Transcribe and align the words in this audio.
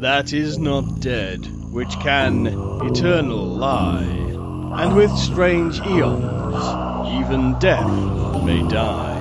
that 0.00 0.32
is 0.32 0.58
not 0.58 1.00
dead, 1.00 1.46
which 1.70 1.90
can 2.00 2.46
eternal 2.46 3.44
lie, 3.44 4.02
and 4.80 4.96
with 4.96 5.10
strange 5.10 5.78
eons, 5.80 6.64
even 7.20 7.58
death 7.58 7.92
may 8.42 8.66
die. 8.68 9.18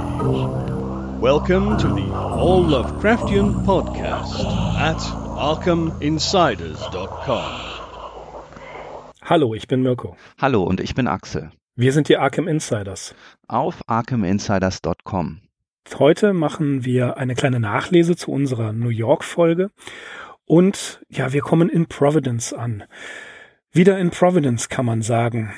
Welcome 1.20 1.78
to 1.79 1.89
the 1.89 2.10
All 2.13 2.63
Lovecraftian 2.63 3.65
Podcast 3.65 4.39
at 4.79 4.96
ArkhamInsiders.com. 5.36 7.59
Hallo, 9.21 9.54
ich 9.54 9.68
bin 9.68 9.84
Mirko. 9.84 10.16
Hallo 10.38 10.64
und 10.64 10.80
ich 10.80 10.96
bin 10.96 11.09
Axel. 11.09 11.52
Wir 11.75 11.91
sind 11.91 12.07
die 12.07 12.16
Arkham 12.16 12.48
Insiders. 12.48 13.14
Auf 13.50 13.82
ArkhamInsiders.com. 13.88 15.41
Heute 15.98 16.34
machen 16.34 16.86
wir 16.86 17.18
eine 17.18 17.34
kleine 17.36 17.59
Nachlese 17.59 18.16
zu 18.16 18.32
unserer 18.32 18.71
New 18.71 18.88
York-Folge. 18.89 19.71
Und 20.50 21.00
ja, 21.09 21.31
wir 21.31 21.41
kommen 21.41 21.70
in 21.70 21.86
Providence 21.86 22.54
an. 22.54 22.83
Wieder 23.71 24.00
in 24.00 24.10
Providence 24.10 24.68
kann 24.68 24.83
man 24.83 25.04
sagen. 25.04 25.54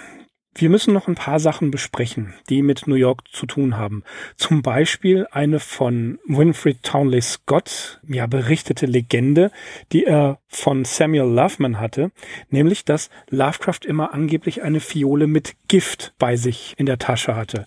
Wir 0.54 0.70
müssen 0.70 0.94
noch 0.94 1.08
ein 1.08 1.16
paar 1.16 1.40
Sachen 1.40 1.72
besprechen, 1.72 2.34
die 2.50 2.62
mit 2.62 2.88
New 2.88 2.96
York 2.96 3.22
zu 3.32 3.46
tun 3.46 3.78
haben. 3.78 4.04
Zum 4.36 4.62
Beispiel 4.62 5.28
eine 5.32 5.62
von 5.62 6.20
Winfried 6.26 6.84
Townley 6.84 7.22
Scott, 7.22 8.02
ja, 8.06 8.28
berichtete 8.28 8.86
Legende, 8.86 9.52
die 9.94 10.04
er 10.04 10.40
von 10.50 10.84
Samuel 10.84 11.34
Loveman 11.34 11.80
hatte, 11.80 12.12
nämlich, 12.50 12.84
dass 12.84 13.10
Lovecraft 13.30 13.86
immer 13.86 14.14
angeblich 14.14 14.62
eine 14.62 14.82
Fiole 14.82 15.28
mit 15.28 15.56
Gift 15.70 16.14
bei 16.20 16.36
sich 16.36 16.74
in 16.76 16.86
der 16.86 17.00
Tasche 17.00 17.34
hatte. 17.38 17.66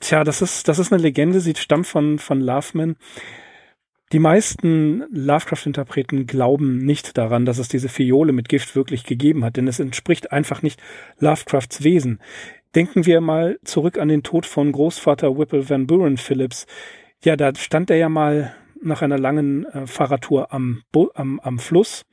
Tja, 0.00 0.24
das 0.24 0.42
ist, 0.42 0.66
das 0.66 0.80
ist 0.80 0.92
eine 0.92 1.00
Legende, 1.00 1.38
sie 1.38 1.54
stammt 1.54 1.86
von, 1.86 2.18
von 2.18 2.40
Loveman. 2.40 2.96
Die 4.12 4.20
meisten 4.20 5.04
Lovecraft-Interpreten 5.10 6.26
glauben 6.26 6.78
nicht 6.78 7.18
daran, 7.18 7.44
dass 7.44 7.58
es 7.58 7.68
diese 7.68 7.88
Fiole 7.88 8.32
mit 8.32 8.48
Gift 8.48 8.76
wirklich 8.76 9.04
gegeben 9.04 9.44
hat, 9.44 9.56
denn 9.56 9.66
es 9.66 9.80
entspricht 9.80 10.30
einfach 10.30 10.62
nicht 10.62 10.80
Lovecrafts 11.18 11.82
Wesen. 11.82 12.20
Denken 12.76 13.04
wir 13.04 13.20
mal 13.20 13.58
zurück 13.64 13.98
an 13.98 14.06
den 14.06 14.22
Tod 14.22 14.46
von 14.46 14.70
Großvater 14.70 15.36
Whipple 15.36 15.68
Van 15.68 15.88
Buren 15.88 16.18
Phillips. 16.18 16.66
Ja, 17.24 17.34
da 17.34 17.52
stand 17.56 17.90
er 17.90 17.96
ja 17.96 18.08
mal 18.08 18.54
nach 18.80 19.02
einer 19.02 19.18
langen 19.18 19.64
äh, 19.66 19.86
Fahrradtour 19.86 20.52
am, 20.52 20.82
am, 21.14 21.40
am 21.40 21.58
Fluss 21.58 22.04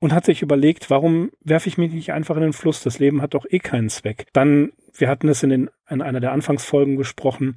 und 0.00 0.12
hat 0.12 0.24
sich 0.24 0.42
überlegt, 0.42 0.90
warum 0.90 1.30
werfe 1.40 1.68
ich 1.68 1.78
mich 1.78 1.92
nicht 1.92 2.12
einfach 2.12 2.36
in 2.36 2.42
den 2.42 2.52
Fluss? 2.52 2.82
Das 2.82 2.98
Leben 2.98 3.22
hat 3.22 3.34
doch 3.34 3.46
eh 3.48 3.58
keinen 3.58 3.90
Zweck. 3.90 4.26
Dann, 4.32 4.72
wir 4.96 5.08
hatten 5.08 5.28
es 5.28 5.42
in, 5.42 5.50
den, 5.50 5.70
in 5.88 6.02
einer 6.02 6.20
der 6.20 6.32
Anfangsfolgen 6.32 6.96
gesprochen, 6.96 7.56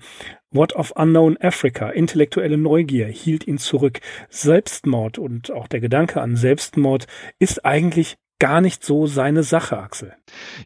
What 0.52 0.76
of 0.76 0.92
Unknown 0.92 1.38
Africa, 1.42 1.90
intellektuelle 1.90 2.58
Neugier 2.58 3.08
hielt 3.08 3.48
ihn 3.48 3.58
zurück. 3.58 4.02
Selbstmord 4.30 5.18
und 5.18 5.52
auch 5.52 5.68
der 5.68 5.80
Gedanke 5.80 6.22
an 6.22 6.36
Selbstmord 6.36 7.08
ist 7.40 7.66
eigentlich 7.66 8.18
gar 8.40 8.60
nicht 8.60 8.84
so 8.84 9.08
seine 9.08 9.44
Sache, 9.44 9.78
Axel. 9.78 10.14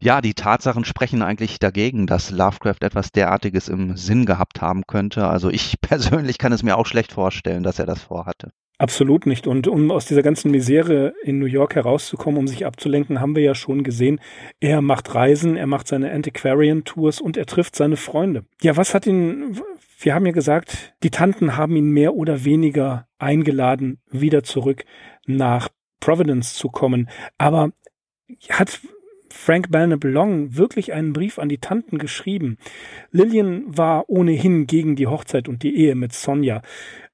Ja, 0.01 0.21
die 0.21 0.33
Tatsachen 0.33 0.83
sprechen 0.83 1.21
eigentlich 1.21 1.59
dagegen, 1.59 2.07
dass 2.07 2.31
Lovecraft 2.31 2.81
etwas 2.81 3.11
derartiges 3.11 3.69
im 3.69 3.95
Sinn 3.95 4.25
gehabt 4.25 4.61
haben 4.61 4.87
könnte. 4.87 5.27
Also 5.27 5.51
ich 5.51 5.75
persönlich 5.81 6.39
kann 6.39 6.51
es 6.51 6.63
mir 6.63 6.75
auch 6.75 6.87
schlecht 6.87 7.11
vorstellen, 7.11 7.61
dass 7.61 7.77
er 7.77 7.85
das 7.85 8.01
vorhatte. 8.01 8.51
Absolut 8.79 9.25
nicht. 9.25 9.47
Und 9.47 9.67
um 9.67 9.89
aus 9.89 10.05
dieser 10.05 10.21
ganzen 10.21 10.51
Misere 10.51 11.13
in 11.23 11.39
New 11.39 11.47
York 11.47 11.73
herauszukommen, 11.73 12.39
um 12.39 12.47
sich 12.47 12.65
abzulenken, 12.65 13.19
haben 13.19 13.35
wir 13.35 13.41
ja 13.41 13.55
schon 13.55 13.83
gesehen, 13.83 14.19
er 14.59 14.81
macht 14.81 15.15
Reisen, 15.15 15.55
er 15.55 15.65
macht 15.65 15.87
seine 15.87 16.11
Antiquarian-Tours 16.11 17.19
und 17.19 17.37
er 17.37 17.47
trifft 17.47 17.75
seine 17.75 17.97
Freunde. 17.97 18.45
Ja, 18.61 18.77
was 18.77 18.93
hat 18.93 19.07
ihn, 19.07 19.59
wir 19.99 20.13
haben 20.13 20.27
ja 20.27 20.31
gesagt, 20.31 20.93
die 21.01 21.09
Tanten 21.09 21.57
haben 21.57 21.75
ihn 21.75 21.89
mehr 21.89 22.13
oder 22.13 22.45
weniger 22.45 23.07
eingeladen, 23.17 23.99
wieder 24.11 24.43
zurück 24.43 24.85
nach 25.25 25.69
Providence 25.99 26.53
zu 26.53 26.69
kommen. 26.69 27.09
Aber 27.39 27.71
hat 28.49 28.79
Frank 29.29 29.71
Belknap 29.71 30.03
Long 30.03 30.55
wirklich 30.55 30.93
einen 30.93 31.13
Brief 31.13 31.39
an 31.39 31.49
die 31.49 31.57
Tanten 31.57 31.97
geschrieben? 31.97 32.57
Lillian 33.11 33.63
war 33.75 34.07
ohnehin 34.07 34.67
gegen 34.67 34.95
die 34.95 35.07
Hochzeit 35.07 35.47
und 35.47 35.63
die 35.63 35.75
Ehe 35.77 35.95
mit 35.95 36.13
Sonja. 36.13 36.61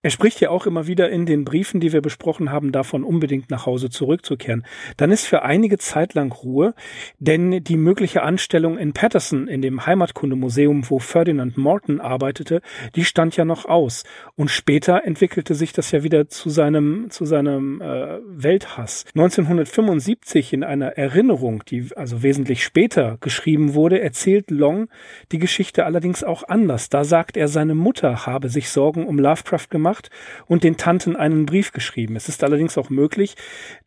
Er 0.05 0.09
spricht 0.09 0.41
ja 0.41 0.49
auch 0.49 0.65
immer 0.65 0.85
wieder 0.85 1.09
in 1.09 1.25
den 1.25 1.45
Briefen, 1.45 1.79
die 1.79 1.93
wir 1.93 2.01
besprochen 2.01 2.51
haben, 2.51 2.73
davon 2.73 3.05
unbedingt 3.05 3.49
nach 3.49 3.65
Hause 3.65 3.89
zurückzukehren. 3.89 4.65
Dann 4.97 5.11
ist 5.11 5.25
für 5.25 5.43
einige 5.43 5.77
Zeit 5.77 6.13
lang 6.13 6.33
Ruhe, 6.33 6.73
denn 7.19 7.63
die 7.63 7.77
mögliche 7.77 8.21
Anstellung 8.21 8.77
in 8.77 8.91
Patterson, 8.91 9.47
in 9.47 9.61
dem 9.61 9.85
Heimatkundemuseum, 9.85 10.89
wo 10.89 10.99
Ferdinand 10.99 11.57
Morton 11.57 12.01
arbeitete, 12.01 12.61
die 12.95 13.05
stand 13.05 13.37
ja 13.37 13.45
noch 13.45 13.63
aus. 13.63 14.03
Und 14.35 14.51
später 14.51 15.05
entwickelte 15.05 15.55
sich 15.55 15.71
das 15.71 15.91
ja 15.91 16.03
wieder 16.03 16.27
zu 16.27 16.49
seinem, 16.49 17.09
zu 17.09 17.23
seinem 17.23 17.79
äh, 17.79 18.19
Welthass. 18.27 19.05
1975 19.15 20.51
in 20.51 20.65
einer 20.65 20.97
Erinnerung, 20.97 21.63
die 21.65 21.87
also 21.95 22.23
wesentlich 22.23 22.65
später 22.65 23.17
geschrieben 23.21 23.73
wurde, 23.73 24.01
erzählt 24.01 24.51
Long 24.51 24.89
die 25.31 25.39
Geschichte 25.39 25.85
allerdings 25.85 26.25
auch 26.25 26.43
anders. 26.45 26.89
Da 26.89 27.05
sagt 27.05 27.37
er, 27.37 27.47
seine 27.47 27.73
Mutter 27.73 28.25
habe 28.25 28.49
sich 28.49 28.69
Sorgen 28.69 29.07
um 29.07 29.17
Lovecraft 29.17 29.69
gemacht 29.69 29.92
gemacht 29.93 30.09
und 30.47 30.63
den 30.63 30.77
Tanten 30.77 31.15
einen 31.15 31.45
Brief 31.45 31.71
geschrieben. 31.71 32.15
Es 32.15 32.29
ist 32.29 32.43
allerdings 32.43 32.77
auch 32.77 32.89
möglich, 32.89 33.35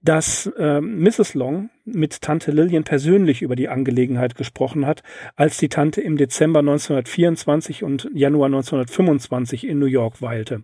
dass 0.03 0.47
äh, 0.59 0.81
Mrs. 0.81 1.35
Long 1.35 1.71
mit 1.85 2.21
Tante 2.21 2.51
Lillian 2.51 2.85
persönlich 2.85 3.43
über 3.43 3.57
die 3.57 3.69
Angelegenheit 3.69 4.35
gesprochen 4.35 4.87
hat, 4.87 5.03
als 5.37 5.57
die 5.57 5.69
Tante 5.69 6.01
im 6.01 6.17
Dezember 6.17 6.61
1924 6.61 7.83
und 7.83 8.09
Januar 8.15 8.47
1925 8.47 9.67
in 9.67 9.79
New 9.79 9.87
York 9.87 10.23
weilte. 10.23 10.63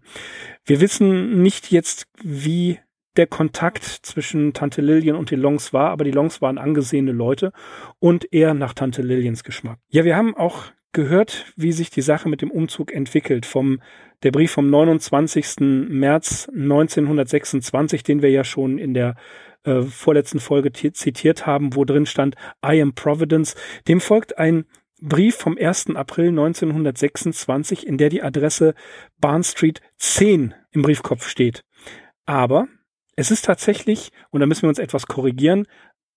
Wir 0.64 0.81
wissen 0.81 1.42
nicht 1.42 1.70
jetzt, 1.70 2.06
wie 2.22 2.78
der 3.16 3.26
Kontakt 3.26 3.84
zwischen 3.84 4.54
Tante 4.54 4.81
Lillian 4.81 5.16
und 5.16 5.31
die 5.31 5.36
Longs 5.36 5.72
war, 5.72 5.91
aber 5.91 6.04
die 6.04 6.12
Longs 6.12 6.41
waren 6.41 6.56
angesehene 6.56 7.12
Leute 7.12 7.52
und 7.98 8.32
eher 8.32 8.54
nach 8.54 8.72
Tante 8.72 9.02
Lillians 9.02 9.44
Geschmack. 9.44 9.78
Ja, 9.91 10.04
wir 10.04 10.16
haben 10.16 10.34
auch 10.34 10.72
gehört, 10.92 11.52
wie 11.56 11.72
sich 11.72 11.91
die 11.91 12.02
Sache 12.02 12.28
mit 12.28 12.41
dem 12.42 12.50
Umzug 12.50 12.92
entwickelt. 12.92 13.44
Vom 13.44 13.81
der 14.22 14.31
Brief 14.31 14.53
vom 14.53 14.71
29. 14.71 15.60
März 15.60 16.49
1926, 16.49 18.03
den 18.03 18.22
wir 18.22 18.31
ja 18.31 18.44
schon 18.44 18.78
in 18.78 18.94
der 18.94 19.16
äh, 19.65 19.83
vorletzten 19.83 20.41
Folge 20.41 20.72
zitiert 20.72 21.47
haben, 21.47 21.75
wo 21.75 21.84
drin 21.84 22.06
stand 22.06 22.37
I 22.65 22.81
am 22.81 22.94
Providence. 22.94 23.55
Dem 23.88 24.00
folgt 24.00 24.38
ein 24.38 24.65
Brief 25.00 25.34
vom 25.34 25.59
1. 25.59 25.97
April 25.97 26.28
1926, 26.28 27.87
in 27.87 27.99
der 27.99 28.09
die 28.09 28.22
Adresse 28.22 28.75
Barn 29.21 29.43
Street 29.43 29.81
10 29.99 30.55
im 30.71 30.82
Briefkopf 30.82 31.28
steht. 31.28 31.65
Aber 32.25 32.69
es 33.16 33.31
ist 33.31 33.44
tatsächlich, 33.44 34.11
und 34.31 34.41
da 34.41 34.47
müssen 34.47 34.62
wir 34.62 34.69
uns 34.69 34.78
etwas 34.78 35.06
korrigieren, 35.06 35.66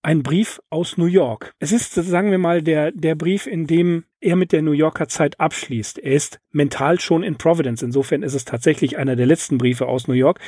ein 0.06 0.22
Brief 0.22 0.62
aus 0.70 0.98
New 0.98 1.08
York. 1.08 1.56
Es 1.58 1.72
ist, 1.72 1.96
sagen 1.96 2.30
wir 2.30 2.38
mal, 2.38 2.62
der, 2.62 2.92
der 2.92 3.16
Brief, 3.16 3.48
in 3.48 3.66
dem 3.66 4.06
er 4.22 4.36
mit 4.36 4.52
der 4.52 4.62
New 4.62 4.72
Yorker 4.72 5.08
Zeit 5.08 5.40
abschließt. 5.40 5.98
Er 5.98 6.14
ist 6.14 6.40
mental 6.52 7.00
schon 7.00 7.24
in 7.24 7.38
Providence. 7.38 7.82
Insofern 7.82 8.22
ist 8.22 8.36
es 8.36 8.46
tatsächlich 8.46 9.00
einer 9.00 9.16
der 9.16 9.26
letzten 9.26 9.58
Briefe 9.58 9.88
aus 9.88 10.08
New 10.08 10.14
York. 10.14 10.40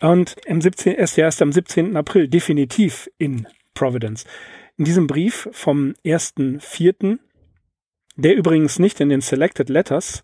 Und 0.00 0.36
im 0.46 0.60
17, 0.60 0.94
er 0.94 1.02
ist 1.02 1.16
ja 1.16 1.24
erst 1.24 1.42
am 1.42 1.50
17. 1.50 1.96
April 1.96 2.28
definitiv 2.28 3.10
in 3.18 3.48
Providence. 3.74 4.26
In 4.76 4.84
diesem 4.84 5.08
Brief 5.08 5.48
vom 5.50 5.94
1.4., 6.04 7.18
der 8.14 8.36
übrigens 8.36 8.78
nicht 8.78 9.00
in 9.00 9.08
den 9.08 9.22
Selected 9.22 9.70
Letters 9.70 10.22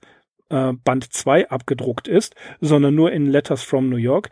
äh, 0.49 0.75
Band 0.85 1.13
2 1.13 1.51
abgedruckt 1.51 2.07
ist, 2.07 2.37
sondern 2.61 2.95
nur 2.95 3.11
in 3.11 3.27
Letters 3.27 3.65
from 3.65 3.89
New 3.89 3.97
York, 3.97 4.31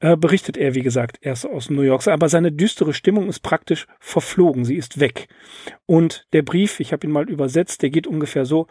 äh, 0.00 0.16
berichtet 0.16 0.56
er, 0.56 0.74
wie 0.74 0.82
gesagt, 0.82 1.18
erst 1.20 1.46
aus 1.46 1.70
New 1.70 1.82
York. 1.82 2.06
Aber 2.06 2.28
seine 2.28 2.52
düstere 2.52 2.92
Stimmung 2.92 3.28
ist 3.28 3.40
praktisch 3.40 3.86
verflogen. 3.98 4.64
Sie 4.64 4.76
ist 4.76 5.00
weg. 5.00 5.28
Und 5.86 6.26
der 6.32 6.42
Brief, 6.42 6.80
ich 6.80 6.92
habe 6.92 7.06
ihn 7.06 7.12
mal 7.12 7.28
übersetzt, 7.28 7.82
der 7.82 7.90
geht 7.90 8.06
ungefähr 8.06 8.44
so. 8.44 8.66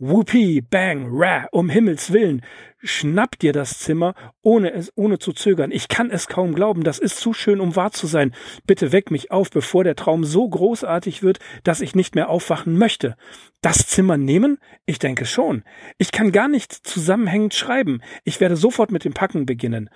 Whoopie, 0.00 0.60
bang, 0.60 1.08
rah, 1.10 1.48
um 1.50 1.68
Himmels 1.68 2.12
Willen. 2.12 2.42
Schnapp 2.80 3.36
dir 3.40 3.52
das 3.52 3.80
Zimmer, 3.80 4.14
ohne 4.42 4.72
es, 4.72 4.92
ohne 4.94 5.18
zu 5.18 5.32
zögern. 5.32 5.72
Ich 5.72 5.88
kann 5.88 6.12
es 6.12 6.28
kaum 6.28 6.54
glauben. 6.54 6.84
Das 6.84 7.00
ist 7.00 7.18
zu 7.18 7.32
schön, 7.32 7.58
um 7.58 7.74
wahr 7.74 7.90
zu 7.90 8.06
sein. 8.06 8.32
Bitte 8.64 8.92
weck 8.92 9.10
mich 9.10 9.32
auf, 9.32 9.50
bevor 9.50 9.82
der 9.82 9.96
Traum 9.96 10.22
so 10.22 10.48
großartig 10.48 11.24
wird, 11.24 11.40
dass 11.64 11.80
ich 11.80 11.96
nicht 11.96 12.14
mehr 12.14 12.28
aufwachen 12.28 12.78
möchte. 12.78 13.16
Das 13.60 13.88
Zimmer 13.88 14.16
nehmen? 14.16 14.58
Ich 14.86 15.00
denke 15.00 15.26
schon. 15.26 15.64
Ich 15.96 16.12
kann 16.12 16.30
gar 16.30 16.46
nicht 16.46 16.72
zusammenhängend 16.72 17.54
schreiben. 17.54 18.00
Ich 18.22 18.40
werde 18.40 18.54
sofort 18.54 18.92
mit 18.92 19.04
dem 19.04 19.14
Packen 19.14 19.46
beginnen. 19.46 19.90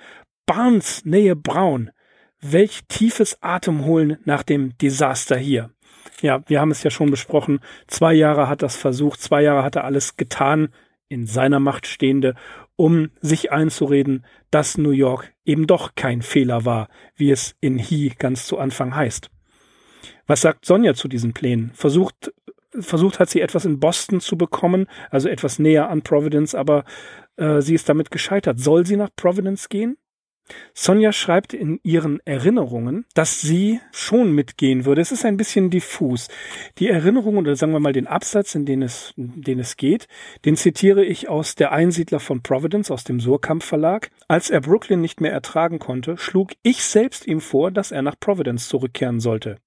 Barnes 0.46 1.04
Nähe 1.04 1.36
Braun. 1.36 1.90
Welch 2.40 2.80
tiefes 2.88 3.38
Atemholen 3.42 4.18
nach 4.24 4.42
dem 4.42 4.76
Desaster 4.78 5.36
hier. 5.36 5.70
Ja, 6.20 6.42
wir 6.46 6.60
haben 6.60 6.72
es 6.72 6.82
ja 6.82 6.90
schon 6.90 7.10
besprochen. 7.10 7.60
Zwei 7.86 8.12
Jahre 8.12 8.48
hat 8.48 8.62
das 8.62 8.76
versucht, 8.76 9.20
zwei 9.20 9.42
Jahre 9.42 9.62
hat 9.62 9.76
er 9.76 9.84
alles 9.84 10.16
getan, 10.16 10.68
in 11.08 11.26
seiner 11.26 11.60
Macht 11.60 11.86
stehende, 11.86 12.34
um 12.74 13.10
sich 13.20 13.52
einzureden, 13.52 14.24
dass 14.50 14.78
New 14.78 14.90
York 14.90 15.32
eben 15.44 15.66
doch 15.66 15.94
kein 15.94 16.22
Fehler 16.22 16.64
war, 16.64 16.88
wie 17.14 17.30
es 17.30 17.54
in 17.60 17.78
He 17.78 18.12
ganz 18.18 18.46
zu 18.46 18.58
Anfang 18.58 18.96
heißt. 18.96 19.30
Was 20.26 20.40
sagt 20.40 20.64
Sonja 20.64 20.94
zu 20.94 21.06
diesen 21.06 21.34
Plänen? 21.34 21.70
Versucht, 21.74 22.32
versucht 22.78 23.20
hat 23.20 23.30
sie 23.30 23.40
etwas 23.40 23.64
in 23.64 23.78
Boston 23.78 24.20
zu 24.20 24.36
bekommen, 24.36 24.86
also 25.10 25.28
etwas 25.28 25.58
näher 25.58 25.90
an 25.90 26.02
Providence, 26.02 26.54
aber 26.54 26.84
äh, 27.36 27.60
sie 27.60 27.74
ist 27.74 27.88
damit 27.88 28.10
gescheitert. 28.10 28.58
Soll 28.58 28.86
sie 28.86 28.96
nach 28.96 29.10
Providence 29.14 29.68
gehen? 29.68 29.96
Sonja 30.74 31.12
schreibt 31.12 31.54
in 31.54 31.80
ihren 31.82 32.20
Erinnerungen, 32.24 33.04
dass 33.14 33.40
sie 33.40 33.80
schon 33.92 34.32
mitgehen 34.32 34.84
würde. 34.84 35.00
Es 35.00 35.12
ist 35.12 35.24
ein 35.24 35.36
bisschen 35.36 35.70
diffus. 35.70 36.28
Die 36.78 36.88
Erinnerungen 36.88 37.38
oder 37.38 37.56
sagen 37.56 37.72
wir 37.72 37.80
mal 37.80 37.92
den 37.92 38.06
Absatz, 38.06 38.54
in 38.54 38.66
den 38.66 38.82
es, 38.82 39.12
in 39.16 39.42
den 39.42 39.58
es 39.58 39.76
geht, 39.76 40.08
den 40.44 40.56
zitiere 40.56 41.04
ich 41.04 41.28
aus 41.28 41.54
Der 41.54 41.72
Einsiedler 41.72 42.20
von 42.20 42.42
Providence 42.42 42.90
aus 42.90 43.04
dem 43.04 43.20
Surkamp 43.20 43.62
Verlag. 43.62 44.10
Als 44.28 44.50
er 44.50 44.60
Brooklyn 44.60 45.00
nicht 45.00 45.20
mehr 45.20 45.32
ertragen 45.32 45.78
konnte, 45.78 46.16
schlug 46.16 46.52
ich 46.62 46.82
selbst 46.82 47.26
ihm 47.26 47.40
vor, 47.40 47.70
dass 47.70 47.92
er 47.92 48.02
nach 48.02 48.18
Providence 48.18 48.68
zurückkehren 48.68 49.20
sollte. 49.20 49.58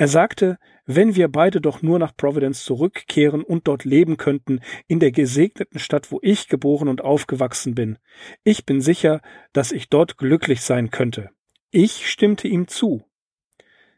Er 0.00 0.08
sagte, 0.08 0.56
wenn 0.86 1.14
wir 1.14 1.28
beide 1.28 1.60
doch 1.60 1.82
nur 1.82 1.98
nach 1.98 2.16
Providence 2.16 2.64
zurückkehren 2.64 3.42
und 3.42 3.68
dort 3.68 3.84
leben 3.84 4.16
könnten, 4.16 4.60
in 4.86 4.98
der 4.98 5.12
gesegneten 5.12 5.78
Stadt, 5.78 6.10
wo 6.10 6.20
ich 6.22 6.48
geboren 6.48 6.88
und 6.88 7.02
aufgewachsen 7.02 7.74
bin. 7.74 7.98
Ich 8.42 8.64
bin 8.64 8.80
sicher, 8.80 9.20
dass 9.52 9.72
ich 9.72 9.90
dort 9.90 10.16
glücklich 10.16 10.62
sein 10.62 10.90
könnte. 10.90 11.28
Ich 11.70 12.10
stimmte 12.10 12.48
ihm 12.48 12.66
zu. 12.66 13.04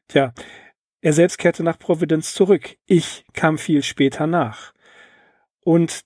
Tja, 0.09 0.35
er 1.03 1.13
selbst 1.13 1.39
kehrte 1.39 1.63
nach 1.63 1.79
Providence 1.79 2.35
zurück. 2.35 2.79
Ich 2.87 3.25
kam 3.33 3.57
viel 3.57 3.85
später 3.85 4.27
nach. 4.27 4.73
Und 5.61 6.01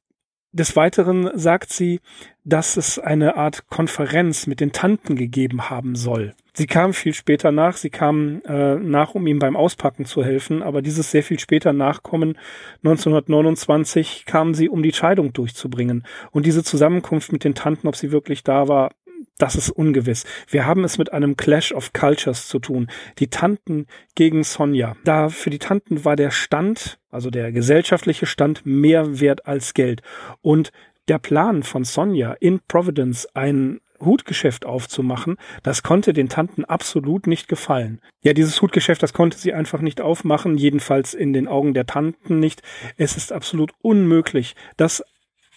des 0.52 0.76
Weiteren 0.76 1.30
sagt 1.38 1.72
sie, 1.72 2.00
dass 2.44 2.76
es 2.76 2.98
eine 2.98 3.36
Art 3.36 3.68
Konferenz 3.68 4.46
mit 4.46 4.60
den 4.60 4.72
Tanten 4.72 5.16
gegeben 5.16 5.70
haben 5.70 5.96
soll. 5.96 6.34
Sie 6.58 6.66
kam 6.66 6.94
viel 6.94 7.12
später 7.12 7.52
nach, 7.52 7.76
sie 7.76 7.90
kam 7.90 8.40
äh, 8.48 8.76
nach, 8.76 9.14
um 9.14 9.26
ihm 9.26 9.38
beim 9.38 9.56
Auspacken 9.56 10.06
zu 10.06 10.24
helfen, 10.24 10.62
aber 10.62 10.80
dieses 10.80 11.10
sehr 11.10 11.22
viel 11.22 11.38
später 11.38 11.74
Nachkommen, 11.74 12.38
1929, 12.82 14.24
kam 14.24 14.54
sie, 14.54 14.70
um 14.70 14.82
die 14.82 14.94
Scheidung 14.94 15.34
durchzubringen. 15.34 16.06
Und 16.30 16.46
diese 16.46 16.64
Zusammenkunft 16.64 17.30
mit 17.30 17.44
den 17.44 17.54
Tanten, 17.54 17.88
ob 17.88 17.94
sie 17.94 18.10
wirklich 18.10 18.42
da 18.42 18.68
war, 18.68 18.92
das 19.36 19.54
ist 19.54 19.68
ungewiss. 19.68 20.24
Wir 20.48 20.64
haben 20.64 20.82
es 20.84 20.96
mit 20.96 21.12
einem 21.12 21.36
Clash 21.36 21.72
of 21.72 21.92
Cultures 21.92 22.48
zu 22.48 22.58
tun. 22.58 22.88
Die 23.18 23.28
Tanten 23.28 23.86
gegen 24.14 24.42
Sonja. 24.42 24.96
Da 25.04 25.28
für 25.28 25.50
die 25.50 25.58
Tanten 25.58 26.06
war 26.06 26.16
der 26.16 26.30
Stand, 26.30 26.98
also 27.10 27.28
der 27.28 27.52
gesellschaftliche 27.52 28.24
Stand, 28.24 28.64
mehr 28.64 29.20
wert 29.20 29.44
als 29.44 29.74
Geld. 29.74 30.00
Und 30.40 30.72
der 31.08 31.18
Plan 31.18 31.62
von 31.64 31.84
Sonja 31.84 32.32
in 32.40 32.60
Providence 32.66 33.26
ein 33.34 33.80
Hutgeschäft 34.00 34.64
aufzumachen, 34.66 35.36
das 35.62 35.82
konnte 35.82 36.12
den 36.12 36.28
Tanten 36.28 36.64
absolut 36.64 37.26
nicht 37.26 37.48
gefallen. 37.48 38.00
Ja, 38.22 38.32
dieses 38.32 38.60
Hutgeschäft, 38.60 39.02
das 39.02 39.12
konnte 39.12 39.38
sie 39.38 39.52
einfach 39.52 39.80
nicht 39.80 40.00
aufmachen, 40.00 40.58
jedenfalls 40.58 41.14
in 41.14 41.32
den 41.32 41.48
Augen 41.48 41.74
der 41.74 41.86
Tanten 41.86 42.38
nicht. 42.38 42.62
Es 42.96 43.16
ist 43.16 43.32
absolut 43.32 43.72
unmöglich, 43.82 44.54
dass 44.76 45.02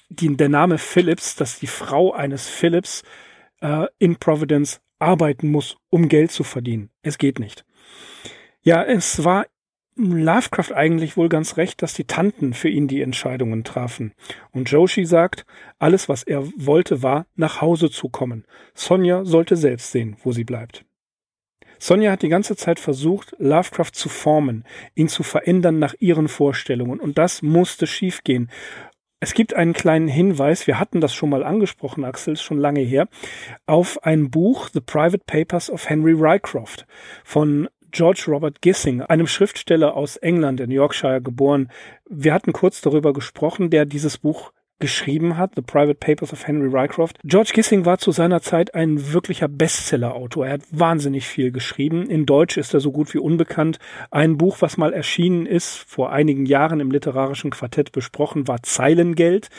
die, 0.10 0.36
der 0.36 0.50
Name 0.50 0.78
Phillips, 0.78 1.36
dass 1.36 1.60
die 1.60 1.68
Frau 1.68 2.14
eines 2.14 2.48
Phillips 2.48 3.04
äh, 3.62 3.86
in 4.00 4.18
Providence 4.18 4.82
arbeiten 4.98 5.50
muss, 5.50 5.78
um 5.90 6.10
Geld 6.10 6.32
zu 6.32 6.44
verdienen. 6.44 6.90
Es 7.02 7.18
geht 7.18 7.40
nicht. 7.40 7.66
Ja, 8.62 8.84
es 8.84 9.24
war 9.24 9.46
Lovecraft 10.00 10.74
eigentlich 10.74 11.18
wohl 11.18 11.30
ganz 11.30 11.58
recht, 11.58 11.82
dass 11.82 11.94
die 11.94 12.06
Tanten 12.06 12.54
für 12.54 12.70
ihn 12.70 12.88
die 12.88 13.02
Entscheidungen 13.02 13.64
trafen. 13.64 14.14
Und 14.52 14.72
Joshi 14.72 15.06
sagt, 15.06 15.46
alles, 15.78 16.08
was 16.08 16.24
er 16.24 16.48
wollte, 16.56 17.04
war, 17.04 17.26
nach 17.36 17.62
Hause 17.62 17.92
zu 17.92 18.10
kommen. 18.10 18.46
Sonja 18.74 19.26
sollte 19.26 19.58
selbst 19.58 19.92
sehen, 19.92 20.16
wo 20.24 20.32
sie 20.32 20.46
bleibt. 20.46 20.86
Sonja 21.80 22.12
hat 22.12 22.22
die 22.22 22.30
ganze 22.30 22.56
Zeit 22.56 22.80
versucht, 22.80 23.36
Lovecraft 23.40 23.92
zu 23.94 24.10
formen, 24.10 24.66
ihn 24.96 25.08
zu 25.08 25.24
verändern 25.24 25.80
nach 25.80 25.96
ihren 26.00 26.28
Vorstellungen. 26.28 27.00
Und 27.00 27.18
das 27.18 27.42
musste 27.42 27.88
schiefgehen. 27.88 28.50
Es 29.22 29.34
gibt 29.34 29.54
einen 29.54 29.74
kleinen 29.74 30.08
Hinweis, 30.08 30.66
wir 30.66 30.80
hatten 30.80 31.02
das 31.02 31.14
schon 31.14 31.30
mal 31.30 31.44
angesprochen, 31.44 32.06
Axel, 32.06 32.34
ist 32.34 32.42
schon 32.42 32.58
lange 32.58 32.80
her, 32.80 33.10
auf 33.66 34.02
ein 34.04 34.32
Buch 34.32 34.70
The 34.72 34.80
Private 34.80 35.24
Papers 35.26 35.70
of 35.70 35.90
Henry 35.90 36.14
Rycroft 36.14 36.86
von 37.26 37.68
George 37.92 38.26
Robert 38.28 38.62
Gissing, 38.62 39.02
einem 39.02 39.28
Schriftsteller 39.28 39.96
aus 39.96 40.18
England 40.18 40.60
in 40.60 40.72
Yorkshire 40.72 41.22
geboren. 41.22 41.70
Wir 42.10 42.34
hatten 42.34 42.54
kurz 42.54 42.82
darüber 42.82 43.14
gesprochen, 43.14 43.70
der 43.70 43.86
dieses 43.86 44.18
Buch 44.18 44.52
geschrieben 44.80 45.38
hat, 45.38 45.56
The 45.56 45.62
Private 45.62 45.96
Papers 45.96 46.34
of 46.34 46.48
Henry 46.48 46.68
Rycroft. 46.68 47.20
George 47.24 47.52
Gissing 47.54 47.86
war 47.86 47.98
zu 47.98 48.12
seiner 48.12 48.42
Zeit 48.42 48.74
ein 48.74 49.12
wirklicher 49.12 49.48
Bestseller-Autor. 49.48 50.48
Er 50.48 50.54
hat 50.54 50.62
wahnsinnig 50.72 51.28
viel 51.28 51.52
geschrieben. 51.52 52.10
In 52.10 52.26
Deutsch 52.26 52.58
ist 52.58 52.74
er 52.74 52.80
so 52.80 52.92
gut 52.92 53.14
wie 53.14 53.20
unbekannt. 53.20 53.80
Ein 54.10 54.38
Buch, 54.38 54.58
was 54.62 54.78
mal 54.78 54.94
erschienen 54.94 55.46
ist, 55.46 55.78
vor 55.78 56.12
einigen 56.12 56.46
Jahren 56.46 56.80
im 56.80 56.92
literarischen 56.92 57.52
Quartett 57.52 57.92
besprochen, 57.92 58.48
war 58.48 58.64
Zeilengeld 58.64 59.50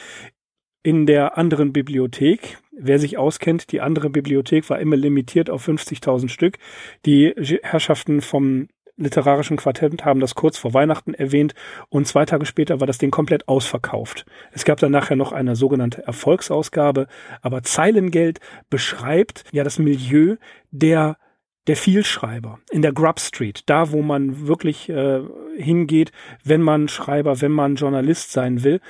in 0.82 1.06
der 1.06 1.36
anderen 1.36 1.72
Bibliothek. 1.72 2.58
Wer 2.72 2.98
sich 2.98 3.18
auskennt, 3.18 3.72
die 3.72 3.80
andere 3.80 4.08
Bibliothek 4.08 4.68
war 4.70 4.78
immer 4.78 4.96
limitiert 4.96 5.50
auf 5.50 5.68
50.000 5.68 6.28
Stück. 6.28 6.58
Die 7.04 7.34
Herrschaften 7.62 8.22
vom 8.22 8.68
literarischen 9.00 9.56
Quartett 9.56 10.04
haben 10.04 10.20
das 10.20 10.34
kurz 10.34 10.58
vor 10.58 10.74
Weihnachten 10.74 11.14
erwähnt 11.14 11.54
und 11.88 12.06
zwei 12.06 12.26
Tage 12.26 12.46
später 12.46 12.80
war 12.80 12.86
das 12.86 12.98
Ding 12.98 13.10
komplett 13.10 13.48
ausverkauft. 13.48 14.26
Es 14.52 14.64
gab 14.64 14.78
dann 14.78 14.92
nachher 14.92 15.16
noch 15.16 15.32
eine 15.32 15.56
sogenannte 15.56 16.06
Erfolgsausgabe, 16.06 17.06
aber 17.40 17.62
Zeilengeld 17.62 18.40
beschreibt 18.68 19.44
ja 19.52 19.64
das 19.64 19.78
Milieu 19.78 20.36
der 20.70 21.16
der 21.66 21.76
Vielschreiber 21.76 22.58
in 22.70 22.82
der 22.82 22.92
Grub 22.92 23.20
Street, 23.20 23.62
da 23.66 23.92
wo 23.92 24.02
man 24.02 24.46
wirklich 24.46 24.88
äh, 24.88 25.20
hingeht, 25.56 26.12
wenn 26.42 26.62
man 26.62 26.88
Schreiber, 26.88 27.40
wenn 27.40 27.52
man 27.52 27.76
Journalist 27.76 28.32
sein 28.32 28.64
will. 28.64 28.80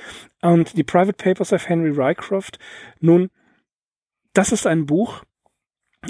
Und 0.41 0.77
die 0.77 0.83
Private 0.83 1.13
Papers 1.13 1.53
of 1.53 1.67
Henry 1.67 1.89
Rycroft, 1.89 2.59
nun, 2.99 3.29
das 4.33 4.51
ist 4.51 4.65
ein 4.65 4.85
Buch, 4.85 5.23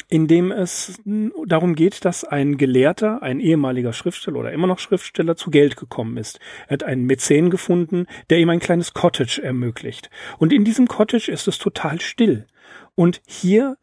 in 0.07 0.27
dem 0.27 0.51
es 0.51 1.01
darum 1.45 1.75
geht, 1.75 2.05
dass 2.05 2.23
ein 2.23 2.57
Gelehrter, 2.57 3.21
ein 3.21 3.41
ehemaliger 3.41 3.91
Schriftsteller 3.91 4.39
oder 4.39 4.53
immer 4.53 4.67
noch 4.67 4.79
Schriftsteller 4.79 5.35
zu 5.35 5.51
Geld 5.51 5.75
gekommen 5.75 6.15
ist. 6.17 6.39
Er 6.67 6.75
hat 6.75 6.83
einen 6.83 7.05
Mäzen 7.05 7.49
gefunden, 7.49 8.05
der 8.29 8.39
ihm 8.39 8.49
ein 8.49 8.59
kleines 8.59 8.93
Cottage 8.93 9.41
ermöglicht. 9.43 10.09
Und 10.37 10.53
in 10.53 10.63
diesem 10.63 10.87
Cottage 10.87 11.29
ist 11.29 11.47
es 11.47 11.57
total 11.57 11.99
still. 11.99 12.47
Und 12.95 13.21
hier, 13.27 13.77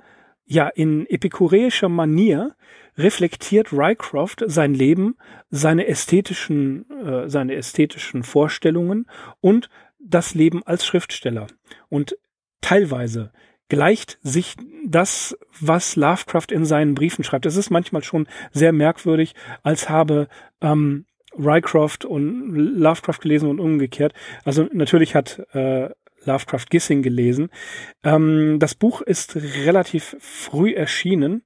ja, 0.48 0.68
in 0.68 1.06
epikureischer 1.06 1.90
Manier 1.90 2.56
reflektiert 2.96 3.72
Rycroft 3.72 4.42
sein 4.46 4.74
Leben, 4.74 5.16
seine 5.50 5.86
ästhetischen, 5.86 6.90
äh, 6.90 7.28
seine 7.28 7.54
ästhetischen 7.54 8.22
Vorstellungen 8.22 9.06
und 9.40 9.68
das 10.00 10.34
Leben 10.34 10.62
als 10.64 10.86
Schriftsteller. 10.86 11.46
Und 11.90 12.16
teilweise 12.62 13.30
gleicht 13.68 14.18
sich 14.22 14.56
das, 14.86 15.36
was 15.60 15.96
Lovecraft 15.96 16.46
in 16.50 16.64
seinen 16.64 16.94
Briefen 16.94 17.24
schreibt. 17.24 17.44
Es 17.44 17.56
ist 17.56 17.70
manchmal 17.70 18.02
schon 18.02 18.26
sehr 18.50 18.72
merkwürdig, 18.72 19.34
als 19.62 19.90
habe 19.90 20.28
ähm, 20.62 21.04
Rycroft 21.38 22.06
und 22.06 22.54
Lovecraft 22.54 23.20
gelesen 23.20 23.50
und 23.50 23.60
umgekehrt. 23.60 24.14
Also 24.44 24.66
natürlich 24.72 25.14
hat 25.14 25.46
äh, 25.52 25.90
Lovecraft 26.28 26.66
Gissing 26.70 27.02
gelesen. 27.02 27.48
Ähm, 28.04 28.58
das 28.58 28.74
Buch 28.74 29.02
ist 29.02 29.36
relativ 29.36 30.16
früh 30.20 30.72
erschienen 30.74 31.42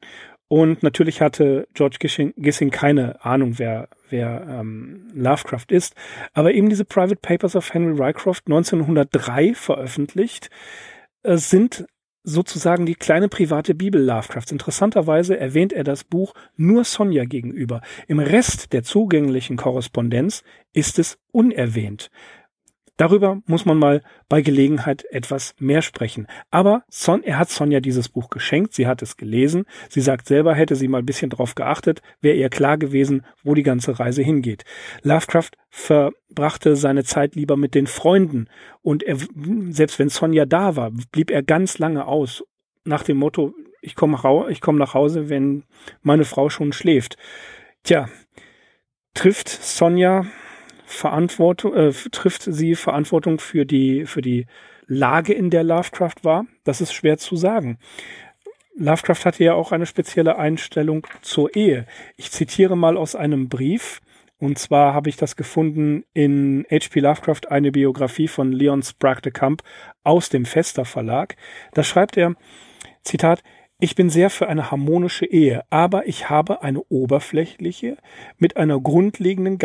und 0.52 0.82
natürlich 0.82 1.22
hatte 1.22 1.66
George 1.72 1.96
Gissing, 1.98 2.34
Gissing 2.36 2.70
keine 2.70 3.24
Ahnung, 3.24 3.58
wer, 3.58 3.88
wer 4.10 4.46
ähm, 4.46 5.08
Lovecraft 5.14 5.70
ist. 5.70 5.94
Aber 6.34 6.52
eben 6.52 6.68
diese 6.68 6.84
Private 6.84 7.16
Papers 7.16 7.56
of 7.56 7.72
Henry 7.72 7.98
Rycroft 7.98 8.42
1903 8.48 9.54
veröffentlicht, 9.54 10.50
äh, 11.22 11.38
sind 11.38 11.86
sozusagen 12.22 12.84
die 12.84 12.96
kleine 12.96 13.28
private 13.30 13.74
Bibel 13.74 14.04
Lovecrafts. 14.04 14.52
Interessanterweise 14.52 15.38
erwähnt 15.38 15.72
er 15.72 15.84
das 15.84 16.04
Buch 16.04 16.34
nur 16.56 16.84
Sonja 16.84 17.24
gegenüber. 17.24 17.80
Im 18.06 18.18
Rest 18.18 18.74
der 18.74 18.82
zugänglichen 18.82 19.56
Korrespondenz 19.56 20.44
ist 20.74 20.98
es 20.98 21.18
unerwähnt. 21.32 22.10
Darüber 22.98 23.40
muss 23.46 23.64
man 23.64 23.78
mal 23.78 24.02
bei 24.28 24.42
Gelegenheit 24.42 25.04
etwas 25.10 25.54
mehr 25.58 25.80
sprechen. 25.80 26.26
Aber 26.50 26.84
Son, 26.88 27.22
er 27.22 27.38
hat 27.38 27.48
Sonja 27.50 27.80
dieses 27.80 28.08
Buch 28.08 28.28
geschenkt, 28.28 28.74
sie 28.74 28.86
hat 28.86 29.00
es 29.02 29.16
gelesen. 29.16 29.64
Sie 29.88 30.02
sagt 30.02 30.26
selber, 30.26 30.54
hätte 30.54 30.76
sie 30.76 30.88
mal 30.88 30.98
ein 30.98 31.06
bisschen 31.06 31.30
drauf 31.30 31.54
geachtet, 31.54 32.02
wäre 32.20 32.36
ihr 32.36 32.50
klar 32.50 32.76
gewesen, 32.76 33.24
wo 33.42 33.54
die 33.54 33.62
ganze 33.62 33.98
Reise 33.98 34.22
hingeht. 34.22 34.64
Lovecraft 35.02 35.50
verbrachte 35.70 36.76
seine 36.76 37.02
Zeit 37.04 37.34
lieber 37.34 37.56
mit 37.56 37.74
den 37.74 37.86
Freunden 37.86 38.48
und 38.82 39.02
er, 39.02 39.16
selbst 39.70 39.98
wenn 39.98 40.10
Sonja 40.10 40.44
da 40.44 40.76
war, 40.76 40.90
blieb 41.12 41.30
er 41.30 41.42
ganz 41.42 41.78
lange 41.78 42.06
aus. 42.06 42.44
Nach 42.84 43.02
dem 43.02 43.16
Motto, 43.16 43.54
ich 43.80 43.94
komme 43.94 44.18
komm 44.60 44.76
nach 44.76 44.94
Hause, 44.94 45.28
wenn 45.28 45.64
meine 46.02 46.24
Frau 46.24 46.50
schon 46.50 46.72
schläft. 46.72 47.16
Tja, 47.84 48.08
trifft 49.14 49.48
Sonja 49.48 50.26
Verantwortung, 50.92 51.74
äh, 51.74 51.92
trifft 51.92 52.42
sie 52.42 52.74
Verantwortung 52.74 53.38
für 53.38 53.64
die, 53.64 54.06
für 54.06 54.22
die 54.22 54.46
Lage, 54.86 55.32
in 55.32 55.50
der 55.50 55.64
Lovecraft 55.64 56.16
war? 56.22 56.46
Das 56.64 56.80
ist 56.80 56.92
schwer 56.92 57.18
zu 57.18 57.36
sagen. 57.36 57.78
Lovecraft 58.74 59.24
hatte 59.24 59.44
ja 59.44 59.54
auch 59.54 59.72
eine 59.72 59.86
spezielle 59.86 60.36
Einstellung 60.36 61.06
zur 61.20 61.54
Ehe. 61.54 61.86
Ich 62.16 62.30
zitiere 62.30 62.76
mal 62.76 62.96
aus 62.96 63.14
einem 63.14 63.48
Brief. 63.48 64.00
Und 64.38 64.58
zwar 64.58 64.92
habe 64.92 65.08
ich 65.08 65.16
das 65.16 65.36
gefunden 65.36 66.04
in 66.14 66.66
H.P. 66.68 66.98
Lovecraft, 66.98 67.50
eine 67.50 67.70
Biografie 67.70 68.26
von 68.26 68.50
Leon 68.50 68.82
Sprague 68.82 69.22
de 69.22 69.30
Camp 69.30 69.62
aus 70.02 70.30
dem 70.30 70.46
Fester 70.46 70.84
Verlag. 70.84 71.36
Da 71.74 71.84
schreibt 71.84 72.16
er, 72.16 72.34
Zitat, 73.04 73.42
Ich 73.78 73.94
bin 73.94 74.10
sehr 74.10 74.30
für 74.30 74.48
eine 74.48 74.70
harmonische 74.72 75.26
Ehe, 75.26 75.62
aber 75.70 76.08
ich 76.08 76.28
habe 76.28 76.62
eine 76.62 76.82
oberflächliche 76.88 77.98
mit 78.36 78.56
einer 78.56 78.80
grundlegenden 78.80 79.58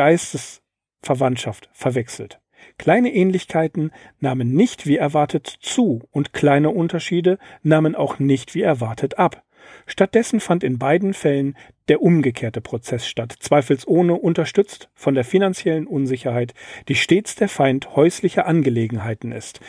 Geistesverwandtschaft 1.01 1.70
verwechselt. 1.74 2.39
Kleine 2.77 3.13
Ähnlichkeiten 3.13 3.92
nahmen 4.20 4.54
nicht 4.54 4.88
wie 4.88 4.98
erwartet 4.98 5.48
zu 5.48 6.08
und 6.12 6.34
kleine 6.34 6.70
Unterschiede 6.70 7.38
nahmen 7.63 7.96
auch 7.96 8.20
nicht 8.20 8.56
wie 8.56 8.62
erwartet 8.62 9.18
ab. 9.18 9.44
Stattdessen 9.86 10.39
fand 10.39 10.63
in 10.63 10.77
beiden 10.77 11.13
Fällen 11.13 11.58
der 11.88 12.01
umgekehrte 12.01 12.62
Prozess 12.62 13.08
statt, 13.08 13.36
zweifelsohne 13.39 14.13
unterstützt 14.13 14.89
von 14.96 15.13
der 15.13 15.24
finanziellen 15.24 15.88
Unsicherheit, 15.88 16.54
die 16.88 16.96
stets 16.96 17.36
der 17.36 17.50
Feind 17.50 17.96
häuslicher 17.96 18.46
Angelegenheiten 18.48 19.32
ist. 19.32 19.60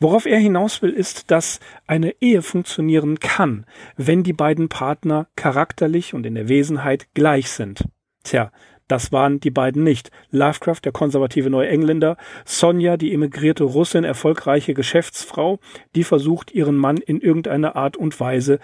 Worauf 0.00 0.26
er 0.26 0.38
hinaus 0.38 0.82
will, 0.82 0.92
ist, 0.92 1.30
dass 1.30 1.60
eine 1.86 2.14
Ehe 2.20 2.42
funktionieren 2.42 3.20
kann, 3.20 3.64
wenn 3.96 4.22
die 4.22 4.32
beiden 4.32 4.68
Partner 4.68 5.28
charakterlich 5.36 6.14
und 6.14 6.26
in 6.26 6.34
der 6.34 6.48
Wesenheit 6.48 7.08
gleich 7.14 7.50
sind. 7.50 7.84
Tja, 8.24 8.50
das 8.88 9.12
waren 9.12 9.40
die 9.40 9.50
beiden 9.50 9.84
nicht. 9.84 10.10
Lovecraft, 10.30 10.80
der 10.84 10.92
konservative 10.92 11.50
Neuengländer, 11.50 12.16
Sonja, 12.44 12.96
die 12.96 13.12
emigrierte 13.12 13.64
Russin, 13.64 14.04
erfolgreiche 14.04 14.74
Geschäftsfrau, 14.74 15.58
die 15.94 16.04
versucht, 16.04 16.50
ihren 16.50 16.76
Mann 16.76 16.96
in 16.96 17.20
irgendeiner 17.20 17.76
Art 17.76 17.96
und 17.96 18.18
Weise 18.18 18.58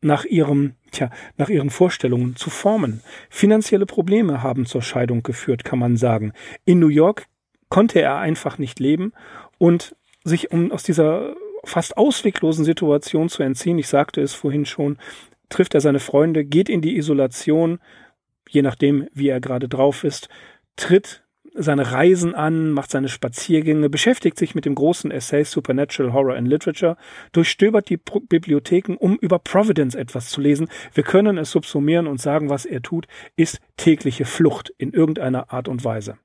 nach 0.00 0.24
ihrem, 0.24 0.74
tja, 0.90 1.10
nach 1.36 1.48
ihren 1.48 1.70
Vorstellungen 1.70 2.36
zu 2.36 2.50
formen. 2.50 3.02
Finanzielle 3.30 3.86
Probleme 3.86 4.42
haben 4.42 4.66
zur 4.66 4.82
Scheidung 4.82 5.22
geführt, 5.22 5.64
kann 5.64 5.78
man 5.78 5.96
sagen. 5.96 6.32
In 6.64 6.78
New 6.78 6.88
York 6.88 7.26
konnte 7.68 8.00
er 8.00 8.18
einfach 8.18 8.58
nicht 8.58 8.80
leben 8.80 9.12
und 9.58 9.96
sich 10.24 10.50
um 10.52 10.70
aus 10.72 10.82
dieser 10.82 11.34
fast 11.64 11.96
ausweglosen 11.96 12.64
Situation 12.64 13.28
zu 13.28 13.42
entziehen, 13.42 13.78
ich 13.78 13.88
sagte 13.88 14.20
es 14.20 14.34
vorhin 14.34 14.66
schon, 14.66 14.98
trifft 15.48 15.74
er 15.74 15.80
seine 15.80 15.98
Freunde, 15.98 16.44
geht 16.44 16.68
in 16.68 16.80
die 16.80 16.96
Isolation, 16.96 17.80
je 18.48 18.62
nachdem, 18.62 19.08
wie 19.12 19.28
er 19.28 19.40
gerade 19.40 19.68
drauf 19.68 20.04
ist, 20.04 20.28
tritt 20.76 21.22
seine 21.54 21.90
Reisen 21.92 22.34
an, 22.34 22.70
macht 22.70 22.90
seine 22.90 23.08
Spaziergänge, 23.08 23.90
beschäftigt 23.90 24.38
sich 24.38 24.54
mit 24.54 24.64
dem 24.64 24.74
großen 24.74 25.10
Essay 25.10 25.44
Supernatural 25.44 26.12
Horror 26.12 26.36
and 26.36 26.48
Literature, 26.48 26.96
durchstöbert 27.32 27.88
die 27.88 27.96
Pro 27.96 28.20
Bibliotheken, 28.20 28.96
um 28.96 29.16
über 29.16 29.38
Providence 29.38 29.94
etwas 29.94 30.28
zu 30.28 30.40
lesen. 30.40 30.68
Wir 30.94 31.02
können 31.02 31.36
es 31.36 31.50
subsumieren 31.50 32.06
und 32.06 32.20
sagen, 32.20 32.48
was 32.48 32.64
er 32.64 32.82
tut, 32.82 33.06
ist 33.36 33.60
tägliche 33.76 34.24
Flucht 34.24 34.72
in 34.78 34.92
irgendeiner 34.92 35.52
Art 35.52 35.68
und 35.68 35.84
Weise. 35.84 36.18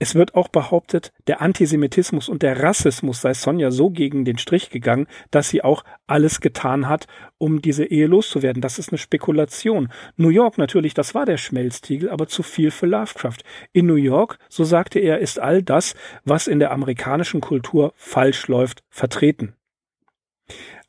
Es 0.00 0.16
wird 0.16 0.34
auch 0.34 0.48
behauptet, 0.48 1.12
der 1.28 1.40
Antisemitismus 1.40 2.28
und 2.28 2.42
der 2.42 2.62
Rassismus 2.62 3.20
sei 3.20 3.32
Sonja 3.32 3.70
so 3.70 3.90
gegen 3.90 4.24
den 4.24 4.38
Strich 4.38 4.70
gegangen, 4.70 5.06
dass 5.30 5.48
sie 5.48 5.62
auch 5.62 5.84
alles 6.08 6.40
getan 6.40 6.88
hat, 6.88 7.06
um 7.38 7.62
diese 7.62 7.84
Ehe 7.84 8.08
loszuwerden. 8.08 8.60
Das 8.60 8.80
ist 8.80 8.90
eine 8.90 8.98
Spekulation. 8.98 9.88
New 10.16 10.30
York 10.30 10.58
natürlich, 10.58 10.94
das 10.94 11.14
war 11.14 11.26
der 11.26 11.36
Schmelztiegel, 11.36 12.10
aber 12.10 12.26
zu 12.26 12.42
viel 12.42 12.72
für 12.72 12.86
Lovecraft. 12.86 13.38
In 13.72 13.86
New 13.86 13.94
York, 13.94 14.38
so 14.48 14.64
sagte 14.64 14.98
er, 14.98 15.20
ist 15.20 15.38
all 15.38 15.62
das, 15.62 15.94
was 16.24 16.48
in 16.48 16.58
der 16.58 16.72
amerikanischen 16.72 17.40
Kultur 17.40 17.92
falsch 17.94 18.48
läuft, 18.48 18.82
vertreten. 18.90 19.54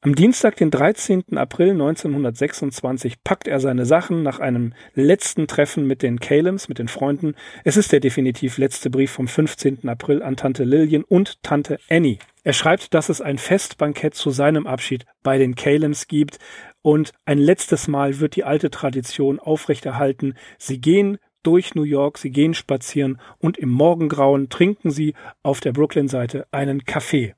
Am 0.05 0.13
Dienstag, 0.13 0.55
den 0.57 0.69
13. 0.69 1.35
April 1.35 1.71
1926, 1.71 3.23
packt 3.23 3.47
er 3.47 3.59
seine 3.59 3.87
Sachen 3.87 4.21
nach 4.21 4.39
einem 4.39 4.73
letzten 4.93 5.47
Treffen 5.47 5.87
mit 5.87 6.03
den 6.03 6.19
Calems, 6.19 6.69
mit 6.69 6.77
den 6.77 6.87
Freunden. 6.87 7.33
Es 7.63 7.75
ist 7.75 7.91
der 7.91 8.01
definitiv 8.01 8.59
letzte 8.59 8.91
Brief 8.91 9.09
vom 9.09 9.27
15. 9.27 9.89
April 9.89 10.21
an 10.21 10.35
Tante 10.35 10.63
Lillian 10.63 11.03
und 11.03 11.41
Tante 11.41 11.79
Annie. 11.89 12.19
Er 12.43 12.53
schreibt, 12.53 12.93
dass 12.93 13.09
es 13.09 13.19
ein 13.19 13.39
Festbankett 13.39 14.13
zu 14.13 14.29
seinem 14.29 14.67
Abschied 14.67 15.07
bei 15.23 15.39
den 15.39 15.55
Calems 15.55 16.07
gibt 16.07 16.37
und 16.83 17.11
ein 17.25 17.39
letztes 17.39 17.87
Mal 17.87 18.19
wird 18.19 18.35
die 18.35 18.43
alte 18.43 18.69
Tradition 18.69 19.39
aufrechterhalten. 19.39 20.35
Sie 20.59 20.79
gehen 20.79 21.17
durch 21.41 21.73
New 21.73 21.81
York, 21.81 22.19
sie 22.19 22.29
gehen 22.29 22.53
spazieren 22.53 23.19
und 23.39 23.57
im 23.57 23.69
Morgengrauen 23.69 24.49
trinken 24.49 24.91
sie 24.91 25.15
auf 25.41 25.61
der 25.61 25.73
Brooklyn-Seite 25.73 26.45
einen 26.51 26.85
Kaffee. 26.85 27.33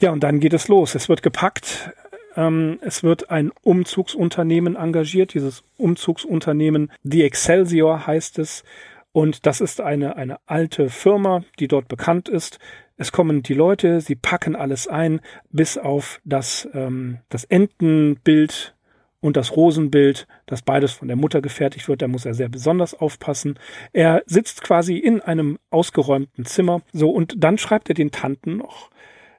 Ja, 0.00 0.12
und 0.12 0.22
dann 0.22 0.40
geht 0.40 0.52
es 0.52 0.68
los. 0.68 0.94
Es 0.94 1.08
wird 1.08 1.22
gepackt. 1.22 1.90
Ähm, 2.36 2.78
es 2.82 3.02
wird 3.02 3.30
ein 3.30 3.50
Umzugsunternehmen 3.62 4.76
engagiert. 4.76 5.34
Dieses 5.34 5.64
Umzugsunternehmen 5.76 6.92
The 7.02 7.24
Excelsior 7.24 8.06
heißt 8.06 8.38
es. 8.38 8.62
Und 9.10 9.46
das 9.46 9.60
ist 9.60 9.80
eine, 9.80 10.16
eine 10.16 10.38
alte 10.46 10.90
Firma, 10.90 11.42
die 11.58 11.66
dort 11.66 11.88
bekannt 11.88 12.28
ist. 12.28 12.60
Es 12.96 13.10
kommen 13.10 13.42
die 13.42 13.54
Leute, 13.54 14.00
sie 14.00 14.14
packen 14.14 14.54
alles 14.54 14.86
ein, 14.86 15.20
bis 15.50 15.78
auf 15.78 16.20
das, 16.24 16.68
ähm, 16.74 17.18
das 17.28 17.44
Entenbild 17.44 18.74
und 19.20 19.36
das 19.36 19.56
Rosenbild, 19.56 20.28
das 20.46 20.62
beides 20.62 20.92
von 20.92 21.08
der 21.08 21.16
Mutter 21.16 21.40
gefertigt 21.40 21.88
wird. 21.88 22.02
Da 22.02 22.08
muss 22.08 22.26
er 22.26 22.34
sehr 22.34 22.48
besonders 22.48 22.94
aufpassen. 22.94 23.58
Er 23.92 24.22
sitzt 24.26 24.62
quasi 24.62 24.96
in 24.96 25.20
einem 25.20 25.58
ausgeräumten 25.70 26.44
Zimmer. 26.44 26.82
So, 26.92 27.10
und 27.10 27.34
dann 27.38 27.58
schreibt 27.58 27.88
er 27.88 27.94
den 27.94 28.12
Tanten 28.12 28.58
noch, 28.58 28.90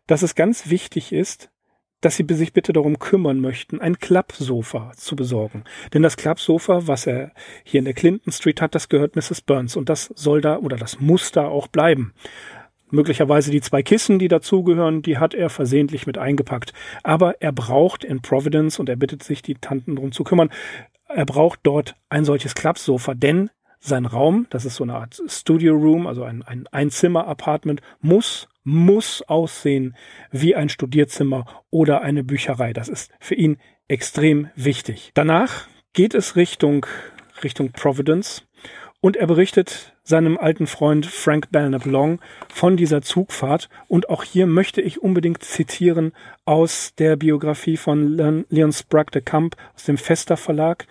dass 0.09 0.23
es 0.23 0.33
ganz 0.33 0.71
wichtig 0.71 1.13
ist, 1.13 1.51
dass 2.01 2.15
sie 2.15 2.25
sich 2.29 2.51
bitte 2.51 2.73
darum 2.73 2.97
kümmern 2.97 3.41
möchten, 3.41 3.79
ein 3.79 3.99
Klappsofa 3.99 4.91
zu 4.95 5.15
besorgen. 5.15 5.65
Denn 5.93 6.01
das 6.01 6.17
Klappsofa, 6.17 6.87
was 6.87 7.05
er 7.05 7.31
hier 7.63 7.77
in 7.77 7.85
der 7.85 7.93
Clinton 7.93 8.31
Street 8.31 8.59
hat, 8.59 8.73
das 8.73 8.89
gehört 8.89 9.15
Mrs. 9.15 9.41
Burns 9.41 9.75
und 9.75 9.87
das 9.87 10.05
soll 10.15 10.41
da 10.41 10.57
oder 10.57 10.77
das 10.77 10.99
muss 10.99 11.31
da 11.31 11.47
auch 11.47 11.67
bleiben. 11.67 12.13
Möglicherweise 12.89 13.51
die 13.51 13.61
zwei 13.61 13.83
Kissen, 13.83 14.17
die 14.17 14.29
dazugehören, 14.29 15.03
die 15.03 15.19
hat 15.19 15.35
er 15.35 15.51
versehentlich 15.51 16.07
mit 16.07 16.17
eingepackt. 16.17 16.73
Aber 17.03 17.39
er 17.39 17.51
braucht 17.51 18.03
in 18.03 18.23
Providence, 18.23 18.79
und 18.79 18.89
er 18.89 18.95
bittet 18.95 19.21
sich, 19.21 19.43
die 19.43 19.55
Tanten 19.55 19.95
darum 19.95 20.11
zu 20.11 20.23
kümmern, 20.23 20.49
er 21.07 21.25
braucht 21.25 21.59
dort 21.61 21.95
ein 22.09 22.25
solches 22.25 22.55
Klappsofa, 22.55 23.13
denn 23.13 23.51
sein 23.79 24.05
Raum, 24.05 24.47
das 24.49 24.65
ist 24.65 24.75
so 24.75 24.83
eine 24.83 24.95
Art 24.95 25.21
Studio 25.27 25.73
Room, 25.73 26.07
also 26.07 26.23
ein, 26.23 26.43
ein 26.43 26.67
Einzimmer-Apartment, 26.67 27.81
muss 28.01 28.47
muss 28.69 29.23
aussehen 29.23 29.95
wie 30.31 30.55
ein 30.55 30.69
Studierzimmer 30.69 31.45
oder 31.71 32.01
eine 32.01 32.23
Bücherei. 32.23 32.71
Das 32.71 32.87
ist 32.87 33.11
für 33.19 33.35
ihn 33.35 33.57
extrem 33.87 34.49
wichtig. 34.55 35.11
Danach 35.15 35.67
geht 35.93 36.13
es 36.13 36.35
Richtung, 36.35 36.85
Richtung 37.43 37.71
Providence 37.71 38.43
und 39.01 39.17
er 39.17 39.27
berichtet 39.27 39.95
seinem 40.03 40.37
alten 40.37 40.67
Freund 40.67 41.05
Frank 41.05 41.51
Belknap 41.51 41.85
Long 41.85 42.19
von 42.53 42.77
dieser 42.77 43.01
Zugfahrt. 43.01 43.69
Und 43.87 44.09
auch 44.09 44.23
hier 44.23 44.45
möchte 44.45 44.81
ich 44.81 45.01
unbedingt 45.01 45.43
zitieren 45.43 46.13
aus 46.45 46.93
der 46.97 47.15
Biografie 47.15 47.77
von 47.77 48.45
Leon 48.49 48.73
Sprague 48.73 49.11
de 49.11 49.21
Camp 49.21 49.55
aus 49.75 49.85
dem 49.85 49.97
Fester 49.97 50.35
Verlag. 50.35 50.85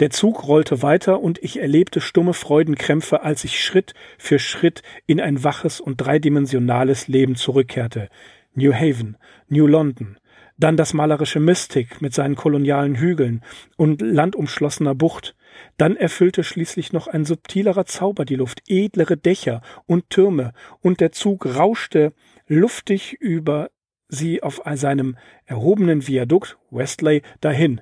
Der 0.00 0.10
Zug 0.10 0.46
rollte 0.46 0.82
weiter 0.82 1.20
und 1.20 1.42
ich 1.42 1.60
erlebte 1.60 2.00
stumme 2.00 2.34
Freudenkrämpfe, 2.34 3.22
als 3.22 3.44
ich 3.44 3.62
Schritt 3.62 3.94
für 4.18 4.38
Schritt 4.38 4.82
in 5.06 5.20
ein 5.20 5.44
waches 5.44 5.80
und 5.80 5.96
dreidimensionales 5.96 7.08
Leben 7.08 7.36
zurückkehrte. 7.36 8.08
New 8.54 8.72
Haven, 8.72 9.16
New 9.48 9.66
London, 9.66 10.18
dann 10.58 10.76
das 10.76 10.94
malerische 10.94 11.40
Mystic 11.40 12.00
mit 12.00 12.14
seinen 12.14 12.36
kolonialen 12.36 12.96
Hügeln 12.96 13.42
und 13.76 14.00
landumschlossener 14.00 14.94
Bucht, 14.94 15.34
dann 15.76 15.96
erfüllte 15.96 16.44
schließlich 16.44 16.92
noch 16.92 17.06
ein 17.06 17.24
subtilerer 17.24 17.84
Zauber 17.86 18.24
die 18.24 18.36
Luft, 18.36 18.62
edlere 18.68 19.16
Dächer 19.16 19.62
und 19.86 20.10
Türme, 20.10 20.52
und 20.80 21.00
der 21.00 21.12
Zug 21.12 21.46
rauschte 21.46 22.12
luftig 22.46 23.14
über 23.20 23.70
sie 24.08 24.42
auf 24.42 24.62
seinem 24.74 25.16
erhobenen 25.46 26.06
Viadukt 26.06 26.58
Westley 26.70 27.22
dahin 27.40 27.80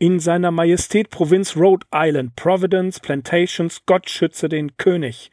in 0.00 0.18
seiner 0.18 0.50
Majestät 0.50 1.10
Provinz 1.10 1.56
Rhode 1.56 1.86
Island, 1.94 2.34
Providence, 2.34 2.98
Plantations, 3.00 3.82
Gott 3.84 4.08
schütze 4.08 4.48
den 4.48 4.78
König. 4.78 5.30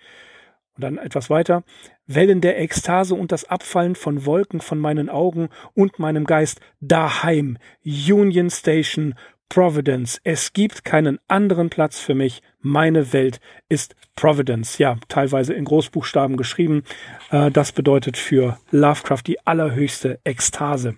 Und 0.75 0.83
dann 0.83 0.97
etwas 0.97 1.29
weiter. 1.29 1.63
Wellen 2.05 2.41
der 2.41 2.59
Ekstase 2.59 3.15
und 3.15 3.31
das 3.31 3.45
Abfallen 3.45 3.95
von 3.95 4.25
Wolken 4.25 4.59
von 4.59 4.77
meinen 4.77 5.09
Augen 5.09 5.47
und 5.73 5.99
meinem 5.99 6.25
Geist 6.25 6.59
daheim, 6.81 7.57
Union 7.85 8.49
Station, 8.49 9.15
Providence. 9.47 10.19
Es 10.25 10.51
gibt 10.51 10.83
keinen 10.83 11.19
anderen 11.29 11.69
Platz 11.69 11.99
für 12.01 12.13
mich. 12.13 12.41
Meine 12.59 13.13
Welt 13.13 13.39
ist 13.69 13.95
Providence. 14.17 14.79
Ja, 14.79 14.97
teilweise 15.07 15.53
in 15.53 15.63
Großbuchstaben 15.63 16.35
geschrieben. 16.35 16.83
Äh, 17.31 17.51
das 17.51 17.71
bedeutet 17.71 18.17
für 18.17 18.59
Lovecraft 18.71 19.23
die 19.25 19.39
allerhöchste 19.47 20.19
Ekstase. 20.25 20.97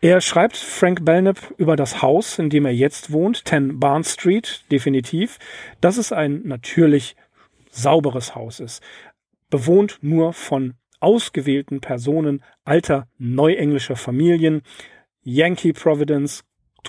Er 0.00 0.20
schreibt 0.20 0.56
Frank 0.56 1.04
Belknap 1.04 1.52
über 1.56 1.74
das 1.74 2.02
Haus, 2.02 2.38
in 2.38 2.50
dem 2.50 2.66
er 2.66 2.72
jetzt 2.72 3.10
wohnt, 3.10 3.48
10 3.48 3.80
Barn 3.80 4.04
Street, 4.04 4.64
definitiv, 4.70 5.38
dass 5.80 5.96
es 5.96 6.12
ein 6.12 6.42
natürlich 6.44 7.16
sauberes 7.70 8.36
Haus 8.36 8.60
ist. 8.60 8.80
Bewohnt 9.50 9.98
nur 10.00 10.34
von 10.34 10.74
ausgewählten 11.00 11.80
Personen 11.80 12.44
alter 12.64 13.08
neuenglischer 13.18 13.96
Familien. 13.96 14.62
Yankee 15.22 15.72
Providence, 15.72 16.44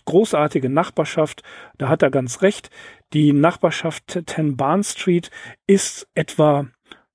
großartige 0.06 0.70
Nachbarschaft, 0.70 1.42
da 1.80 1.90
hat 1.90 2.04
er 2.04 2.12
ganz 2.12 2.44
recht. 2.44 2.70
Die 3.14 3.34
Nachbarschaft 3.34 4.22
10 4.24 4.56
Barn 4.56 4.84
Street 4.84 5.32
ist 5.66 6.08
etwa 6.14 6.68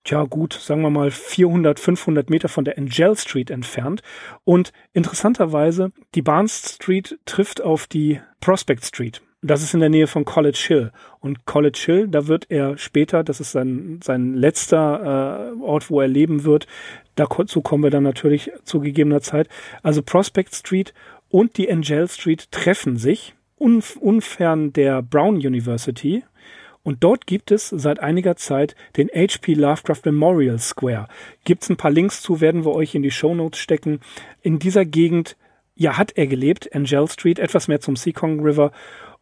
tja 0.05 0.25
gut, 0.25 0.53
sagen 0.53 0.83
wir 0.83 0.91
mal 0.91 1.11
400, 1.11 1.81
500 1.81 2.31
Meter 2.31 2.49
von 2.49 2.65
der 2.65 2.79
Angel 2.79 3.17
Street 3.17 3.51
entfernt. 3.51 4.03
Und 4.45 4.73
interessanterweise, 4.93 5.93
die 6.15 6.23
Barnes 6.23 6.77
Street 6.77 7.19
trifft 7.25 7.63
auf 7.63 7.87
die 7.87 8.21
Prospect 8.41 8.85
Street. 8.85 9.23
Das 9.43 9.63
ist 9.63 9.75
in 9.75 9.81
der 9.81 9.91
Nähe 9.91 10.07
von 10.07 10.25
College 10.25 10.63
Hill. 10.67 10.93
Und 11.21 11.45
College 11.45 11.79
Hill, 11.85 12.09
da 12.09 12.29
wird 12.29 12.47
er 12.49 12.79
später, 12.79 13.23
das 13.23 13.41
ist 13.41 13.53
sein, 13.53 14.01
sein 14.03 14.35
letzter 14.35 15.53
äh, 15.59 15.63
Ort, 15.63 15.91
wo 15.91 16.01
er 16.01 16.09
leben 16.09 16.45
wird. 16.45 16.67
Dazu 17.15 17.61
kommen 17.61 17.83
wir 17.83 17.91
dann 17.91 18.05
natürlich 18.05 18.51
zu 18.65 18.81
gegebener 18.81 19.21
Zeit. 19.21 19.49
Also 19.83 20.03
Prospect 20.03 20.55
Street 20.55 20.95
und 21.29 21.59
die 21.59 21.71
Angel 21.71 22.09
Street 22.09 22.51
treffen 22.53 22.97
sich 22.97 23.35
unf 23.57 23.97
unfern 23.97 24.73
der 24.73 25.03
Brown 25.03 25.37
University. 25.37 26.25
Und 26.85 27.03
dort 27.03 27.27
gibt 27.27 27.51
es 27.51 27.71
seit 27.71 27.99
einiger 27.99 28.37
Zeit 28.37 28.77
den 28.97 29.09
HP 29.09 29.55
Lovecraft 29.55 30.03
Memorial 30.05 30.59
Square. 30.59 31.09
Gibt's 31.45 31.71
ein 31.71 31.79
paar 31.79 31.91
Links 31.91 32.21
zu, 32.21 32.41
werden 32.41 32.65
wir 32.65 32.73
euch 32.73 32.95
in 32.95 33.03
die 33.03 33.11
Show 33.11 33.35
Notes 33.35 33.59
stecken. 33.59 34.01
In 34.43 34.59
dieser 34.59 34.85
Gegend, 34.85 35.37
ja, 35.75 35.97
hat 35.97 36.13
er 36.17 36.27
gelebt, 36.27 36.75
Angel 36.75 37.09
Street, 37.09 37.39
etwas 37.39 37.69
mehr 37.69 37.81
zum 37.81 37.97
Seacong 37.97 38.41
River 38.41 38.71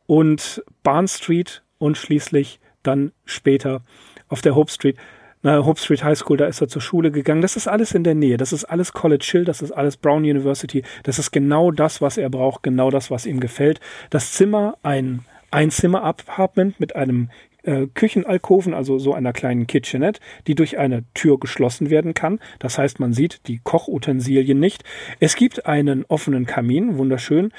und 0.07 0.63
Barnes 0.83 1.19
Street 1.19 1.63
und 1.79 1.97
schließlich 1.97 2.59
dann 2.83 3.13
später 3.25 3.83
auf 4.29 4.43
der 4.43 4.57
Hope 4.57 4.71
Street. 4.71 4.97
Na, 5.43 5.65
Hope 5.65 5.81
Street 5.81 6.03
High 6.03 6.19
School, 6.19 6.37
da 6.37 6.47
ist 6.47 6.61
er 6.61 6.69
zur 6.69 6.83
Schule 6.83 7.13
gegangen. 7.13 7.43
Das 7.43 7.57
ist 7.57 7.69
alles 7.69 7.95
in 7.95 8.05
der 8.05 8.15
Nähe. 8.15 8.37
Das 8.37 8.53
ist 8.53 8.65
alles 8.65 8.93
College 8.93 9.27
Hill, 9.31 9.45
das 9.45 9.63
ist 9.63 9.73
alles 9.73 9.97
Brown 9.97 10.23
University. 10.23 10.83
Das 11.05 11.19
ist 11.19 11.31
genau 11.31 11.71
das, 11.71 12.01
was 12.01 12.17
er 12.17 12.29
braucht, 12.29 12.63
genau 12.63 12.91
das, 12.91 13.11
was 13.11 13.27
ihm 13.27 13.41
gefällt. 13.41 13.81
Das 14.11 14.33
Zimmer, 14.33 14.77
ein 14.83 15.25
Einzimmer-Apartment 15.51 16.81
mit 16.81 16.97
einem 16.97 17.31
äh, 17.63 17.87
Küchenalkoven, 17.87 18.75
also 18.75 18.99
so 18.99 19.15
einer 19.15 19.33
kleinen 19.33 19.67
Kitchenette, 19.67 20.21
die 20.47 20.55
durch 20.55 20.79
eine 20.79 21.05
Tür 21.15 21.39
geschlossen 21.39 21.91
werden 21.91 22.15
kann. 22.15 22.41
Das 22.59 22.79
heißt, 22.79 23.01
man 23.01 23.13
sieht 23.13 23.47
die 23.49 23.61
Kochutensilien 23.63 24.59
nicht. 24.59 24.85
Es 25.21 25.37
gibt 25.37 25.67
einen 25.67 26.05
offenen 26.07 26.47
Kamin, 26.47 26.99
wunderschön 26.99 27.53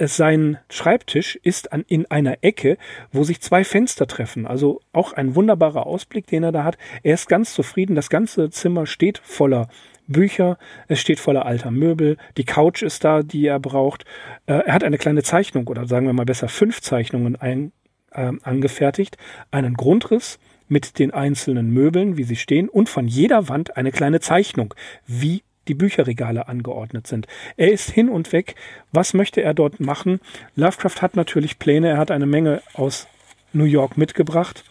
sein 0.00 0.58
Schreibtisch 0.70 1.36
ist 1.42 1.72
an, 1.72 1.84
in 1.88 2.08
einer 2.10 2.38
Ecke, 2.42 2.78
wo 3.10 3.24
sich 3.24 3.40
zwei 3.40 3.64
Fenster 3.64 4.06
treffen. 4.06 4.46
Also 4.46 4.80
auch 4.92 5.12
ein 5.12 5.34
wunderbarer 5.34 5.86
Ausblick, 5.86 6.26
den 6.28 6.44
er 6.44 6.52
da 6.52 6.64
hat. 6.64 6.78
Er 7.02 7.14
ist 7.14 7.28
ganz 7.28 7.52
zufrieden. 7.52 7.96
Das 7.96 8.08
ganze 8.08 8.50
Zimmer 8.50 8.86
steht 8.86 9.18
voller 9.18 9.68
Bücher, 10.06 10.56
es 10.86 11.00
steht 11.00 11.20
voller 11.20 11.44
alter 11.44 11.70
Möbel, 11.70 12.16
die 12.38 12.44
Couch 12.44 12.82
ist 12.82 13.04
da, 13.04 13.22
die 13.22 13.46
er 13.46 13.60
braucht. 13.60 14.04
Äh, 14.46 14.54
er 14.54 14.72
hat 14.72 14.82
eine 14.82 14.96
kleine 14.96 15.22
Zeichnung 15.22 15.68
oder 15.68 15.86
sagen 15.86 16.06
wir 16.06 16.14
mal 16.14 16.24
besser 16.24 16.48
fünf 16.48 16.80
Zeichnungen 16.80 17.36
ein, 17.36 17.72
äh, 18.18 18.32
angefertigt, 18.42 19.16
einen 19.50 19.74
Grundriss 19.74 20.38
mit 20.68 20.98
den 20.98 21.12
einzelnen 21.12 21.70
Möbeln, 21.70 22.16
wie 22.16 22.24
sie 22.24 22.36
stehen, 22.36 22.68
und 22.68 22.88
von 22.88 23.08
jeder 23.08 23.48
Wand 23.48 23.76
eine 23.76 23.92
kleine 23.92 24.20
Zeichnung, 24.20 24.74
wie 25.06 25.42
die 25.66 25.74
Bücherregale 25.74 26.48
angeordnet 26.48 27.06
sind. 27.06 27.26
Er 27.56 27.70
ist 27.70 27.90
hin 27.90 28.08
und 28.08 28.32
weg. 28.32 28.54
Was 28.92 29.14
möchte 29.14 29.42
er 29.42 29.54
dort 29.54 29.80
machen? 29.80 30.20
Lovecraft 30.56 31.02
hat 31.02 31.14
natürlich 31.14 31.58
Pläne. 31.58 31.88
Er 31.88 31.98
hat 31.98 32.10
eine 32.10 32.26
Menge 32.26 32.62
aus 32.74 33.06
New 33.52 33.64
York 33.64 33.96
mitgebracht. 33.96 34.64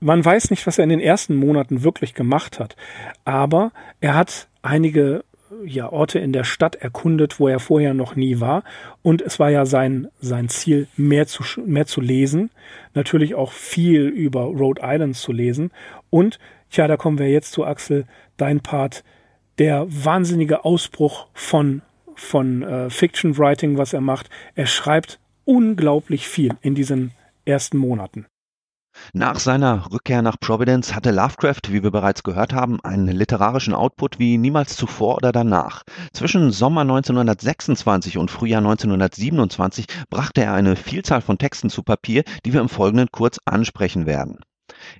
Man 0.00 0.24
weiß 0.24 0.50
nicht, 0.50 0.66
was 0.66 0.78
er 0.78 0.84
in 0.84 0.90
den 0.90 1.00
ersten 1.00 1.36
Monaten 1.36 1.84
wirklich 1.84 2.14
gemacht 2.14 2.58
hat, 2.58 2.76
aber 3.24 3.70
er 4.00 4.14
hat 4.14 4.48
einige 4.62 5.24
ja, 5.66 5.90
Orte 5.90 6.18
in 6.18 6.32
der 6.32 6.44
Stadt 6.44 6.76
erkundet, 6.76 7.40
wo 7.40 7.48
er 7.48 7.60
vorher 7.60 7.94
noch 7.94 8.16
nie 8.16 8.40
war. 8.40 8.64
Und 9.02 9.22
es 9.22 9.38
war 9.38 9.50
ja 9.50 9.66
sein, 9.66 10.08
sein 10.20 10.48
Ziel, 10.48 10.88
mehr 10.96 11.26
zu, 11.26 11.42
mehr 11.64 11.86
zu 11.86 12.00
lesen. 12.00 12.50
Natürlich 12.94 13.34
auch 13.34 13.52
viel 13.52 14.06
über 14.06 14.42
Rhode 14.42 14.82
Island 14.84 15.16
zu 15.16 15.32
lesen. 15.32 15.70
Und, 16.10 16.38
tja, 16.70 16.86
da 16.86 16.96
kommen 16.96 17.18
wir 17.18 17.30
jetzt 17.30 17.52
zu 17.52 17.64
Axel, 17.64 18.06
dein 18.36 18.60
Part, 18.60 19.04
der 19.58 19.86
wahnsinnige 19.88 20.64
Ausbruch 20.64 21.26
von, 21.34 21.82
von 22.14 22.62
äh, 22.62 22.90
Fiction 22.90 23.36
Writing, 23.38 23.78
was 23.78 23.92
er 23.92 24.00
macht. 24.00 24.30
Er 24.54 24.66
schreibt 24.66 25.18
unglaublich 25.44 26.28
viel 26.28 26.54
in 26.62 26.74
diesen 26.74 27.12
ersten 27.44 27.78
Monaten. 27.78 28.26
Nach 29.14 29.38
seiner 29.38 29.92
Rückkehr 29.92 30.22
nach 30.22 30.40
Providence 30.40 30.94
hatte 30.94 31.10
Lovecraft, 31.10 31.60
wie 31.68 31.82
wir 31.82 31.90
bereits 31.90 32.22
gehört 32.22 32.54
haben, 32.54 32.80
einen 32.82 33.08
literarischen 33.08 33.74
Output 33.74 34.18
wie 34.18 34.38
niemals 34.38 34.74
zuvor 34.74 35.16
oder 35.16 35.32
danach. 35.32 35.82
Zwischen 36.14 36.50
Sommer 36.50 36.80
1926 36.80 38.16
und 38.16 38.30
Frühjahr 38.30 38.62
1927 38.62 39.86
brachte 40.08 40.42
er 40.42 40.54
eine 40.54 40.76
Vielzahl 40.76 41.20
von 41.20 41.36
Texten 41.36 41.68
zu 41.68 41.82
Papier, 41.82 42.24
die 42.46 42.52
wir 42.54 42.62
im 42.62 42.70
Folgenden 42.70 43.08
kurz 43.12 43.38
ansprechen 43.44 44.06
werden. 44.06 44.38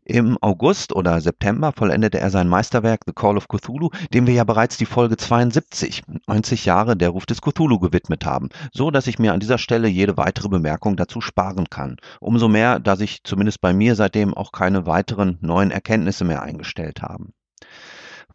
Im 0.05 0.39
August 0.41 0.95
oder 0.95 1.21
September 1.21 1.73
vollendete 1.73 2.19
er 2.21 2.31
sein 2.31 2.49
Meisterwerk 2.49 3.03
The 3.07 3.13
Call 3.13 3.37
of 3.37 3.49
Cthulhu, 3.49 3.91
dem 4.13 4.27
wir 4.27 4.35
ja 4.35 4.45
bereits 4.45 4.77
die 4.77 4.87
Folge 4.87 5.17
72, 5.17 6.03
90 6.27 6.65
Jahre 6.65 6.97
der 6.97 7.11
Ruf 7.11 7.27
des 7.27 7.41
Cthulhu 7.41 7.79
gewidmet 7.79 8.25
haben, 8.25 8.49
so 8.73 8.91
dass 8.91 9.07
ich 9.07 9.19
mir 9.19 9.33
an 9.33 9.41
dieser 9.41 9.59
Stelle 9.59 9.89
jede 9.89 10.17
weitere 10.17 10.49
Bemerkung 10.49 10.97
dazu 10.97 11.21
sparen 11.21 11.71
kann. 11.71 11.97
Umso 12.21 12.49
mehr, 12.49 12.79
da 12.81 12.97
sich 12.97 13.23
zumindest 13.25 13.61
bei 13.61 13.73
mir 13.73 13.95
seitdem 13.95 14.35
auch 14.35 14.53
keine 14.53 14.87
weiteren 14.87 15.39
neuen 15.41 15.71
Erkenntnisse 15.71 16.25
mehr 16.25 16.43
eingestellt 16.43 17.03
haben. 17.03 17.33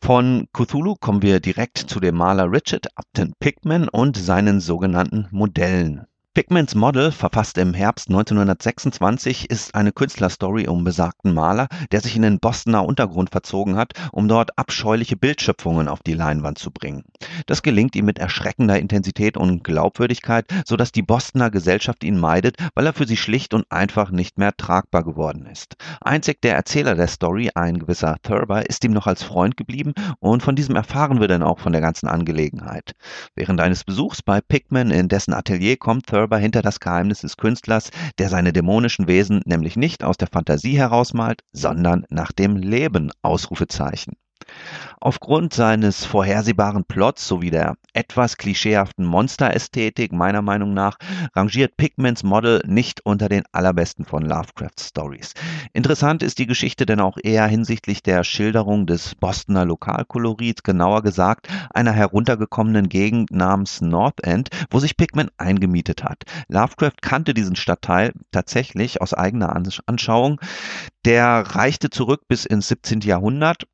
Von 0.01 0.47
Cthulhu 0.53 0.95
kommen 0.95 1.21
wir 1.21 1.39
direkt 1.39 1.77
zu 1.77 1.99
dem 1.99 2.15
Maler 2.15 2.51
Richard 2.51 2.87
Upton 2.95 3.33
Pickman 3.39 3.89
und 3.89 4.15
seinen 4.15 4.59
sogenannten 4.59 5.27
Modellen. 5.31 6.05
Pigments 6.37 6.75
Model, 6.75 7.11
verfasst 7.11 7.57
im 7.57 7.73
Herbst 7.73 8.09
1926, 8.09 9.49
ist 9.49 9.73
eine 9.73 9.91
Künstlerstory 9.91 10.67
um 10.67 10.83
besagten 10.83 11.33
Maler, 11.33 11.67
der 11.91 11.99
sich 11.99 12.15
in 12.15 12.21
den 12.21 12.39
Bostoner 12.39 12.85
Untergrund 12.85 13.31
verzogen 13.31 13.75
hat, 13.75 13.93
um 14.11 14.27
dort 14.27 14.55
abscheuliche 14.55 15.17
Bildschöpfungen 15.17 15.87
auf 15.87 16.03
die 16.03 16.13
Leinwand 16.13 16.59
zu 16.59 16.69
bringen. 16.69 17.05
Das 17.47 17.63
gelingt 17.63 17.95
ihm 17.95 18.05
mit 18.05 18.19
erschreckender 18.19 18.77
Intensität 18.77 19.35
und 19.35 19.63
Glaubwürdigkeit, 19.63 20.45
so 20.63 20.77
dass 20.77 20.91
die 20.91 21.01
Bostoner 21.01 21.49
Gesellschaft 21.49 22.03
ihn 22.03 22.19
meidet, 22.19 22.57
weil 22.75 22.85
er 22.85 22.93
für 22.93 23.07
sie 23.07 23.17
schlicht 23.17 23.55
und 23.55 23.65
einfach 23.71 24.11
nicht 24.11 24.37
mehr 24.37 24.55
tragbar 24.55 25.03
geworden 25.03 25.47
ist. 25.51 25.75
Einzig 26.01 26.39
der 26.43 26.55
Erzähler 26.55 26.93
der 26.93 27.07
Story, 27.07 27.49
ein 27.55 27.79
gewisser 27.79 28.17
Thurber, 28.21 28.69
ist 28.69 28.83
ihm 28.83 28.91
noch 28.93 29.07
als 29.07 29.23
Freund 29.23 29.57
geblieben 29.57 29.95
und 30.19 30.43
von 30.43 30.55
diesem 30.55 30.75
erfahren 30.75 31.19
wir 31.19 31.27
dann 31.27 31.41
auch 31.41 31.57
von 31.57 31.71
der 31.71 31.81
ganzen 31.81 32.07
Angelegenheit. 32.07 32.91
Während 33.33 33.59
eines 33.59 33.83
Besuchs 33.83 34.21
bei 34.21 34.39
Pigman 34.39 34.91
in 34.91 35.07
dessen 35.07 35.33
Atelier 35.33 35.77
kommt 35.77 36.05
Thurber 36.05 36.26
Körper 36.27 36.39
hinter 36.39 36.61
das 36.61 36.81
Geheimnis 36.81 37.21
des 37.21 37.37
Künstlers, 37.37 37.89
der 38.19 38.27
seine 38.27 38.51
dämonischen 38.51 39.07
Wesen 39.07 39.41
nämlich 39.45 39.77
nicht 39.77 40.03
aus 40.03 40.17
der 40.17 40.27
Fantasie 40.27 40.77
herausmalt, 40.77 41.41
sondern 41.53 42.05
nach 42.09 42.33
dem 42.33 42.57
Leben. 42.57 43.11
Ausrufezeichen. 43.21 44.17
Aufgrund 44.99 45.53
seines 45.53 46.05
vorhersehbaren 46.05 46.83
Plots 46.83 47.27
sowie 47.27 47.51
der 47.51 47.75
etwas 47.93 48.37
klischeehaften 48.37 49.05
Monsterästhetik 49.05 50.11
meiner 50.11 50.41
Meinung 50.41 50.73
nach 50.73 50.97
rangiert 51.35 51.77
Pigments 51.77 52.23
Model 52.23 52.61
nicht 52.65 53.05
unter 53.05 53.29
den 53.29 53.43
allerbesten 53.51 54.05
von 54.05 54.23
Lovecrafts 54.23 54.89
Stories. 54.89 55.33
Interessant 55.73 56.23
ist 56.23 56.39
die 56.39 56.47
Geschichte 56.47 56.85
denn 56.85 56.99
auch 56.99 57.17
eher 57.21 57.45
hinsichtlich 57.45 58.01
der 58.01 58.23
Schilderung 58.23 58.87
des 58.87 59.15
Bostoner 59.15 59.65
Lokalkolorits, 59.65 60.63
genauer 60.63 61.03
gesagt 61.03 61.47
einer 61.73 61.91
heruntergekommenen 61.91 62.89
Gegend 62.89 63.31
namens 63.31 63.81
North 63.81 64.23
End, 64.23 64.49
wo 64.71 64.79
sich 64.79 64.97
Pigment 64.97 65.31
eingemietet 65.37 66.03
hat. 66.03 66.23
Lovecraft 66.47 67.01
kannte 67.01 67.33
diesen 67.33 67.55
Stadtteil 67.55 68.13
tatsächlich 68.31 69.01
aus 69.01 69.13
eigener 69.13 69.55
Anschauung. 69.85 70.41
Der 71.05 71.27
reichte 71.55 71.89
zurück 71.89 72.21
bis 72.27 72.45
ins 72.45 72.67
17. 72.67 73.01
Jahrhundert 73.01 73.67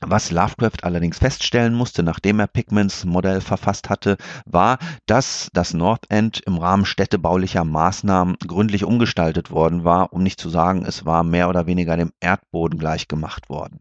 was 0.00 0.30
Lovecraft 0.30 0.84
allerdings 0.84 1.18
feststellen 1.18 1.74
musste, 1.74 2.02
nachdem 2.02 2.40
er 2.40 2.46
Pigments 2.46 3.04
Modell 3.04 3.40
verfasst 3.40 3.90
hatte, 3.90 4.16
war, 4.46 4.78
dass 5.06 5.50
das 5.52 5.74
North 5.74 6.04
End 6.08 6.40
im 6.46 6.58
Rahmen 6.58 6.84
städtebaulicher 6.84 7.64
Maßnahmen 7.64 8.36
gründlich 8.46 8.84
umgestaltet 8.84 9.50
worden 9.50 9.84
war, 9.84 10.12
um 10.12 10.22
nicht 10.22 10.40
zu 10.40 10.50
sagen, 10.50 10.84
es 10.86 11.04
war 11.04 11.24
mehr 11.24 11.48
oder 11.48 11.66
weniger 11.66 11.96
dem 11.96 12.12
Erdboden 12.20 12.78
gleichgemacht 12.78 13.48
worden. 13.48 13.80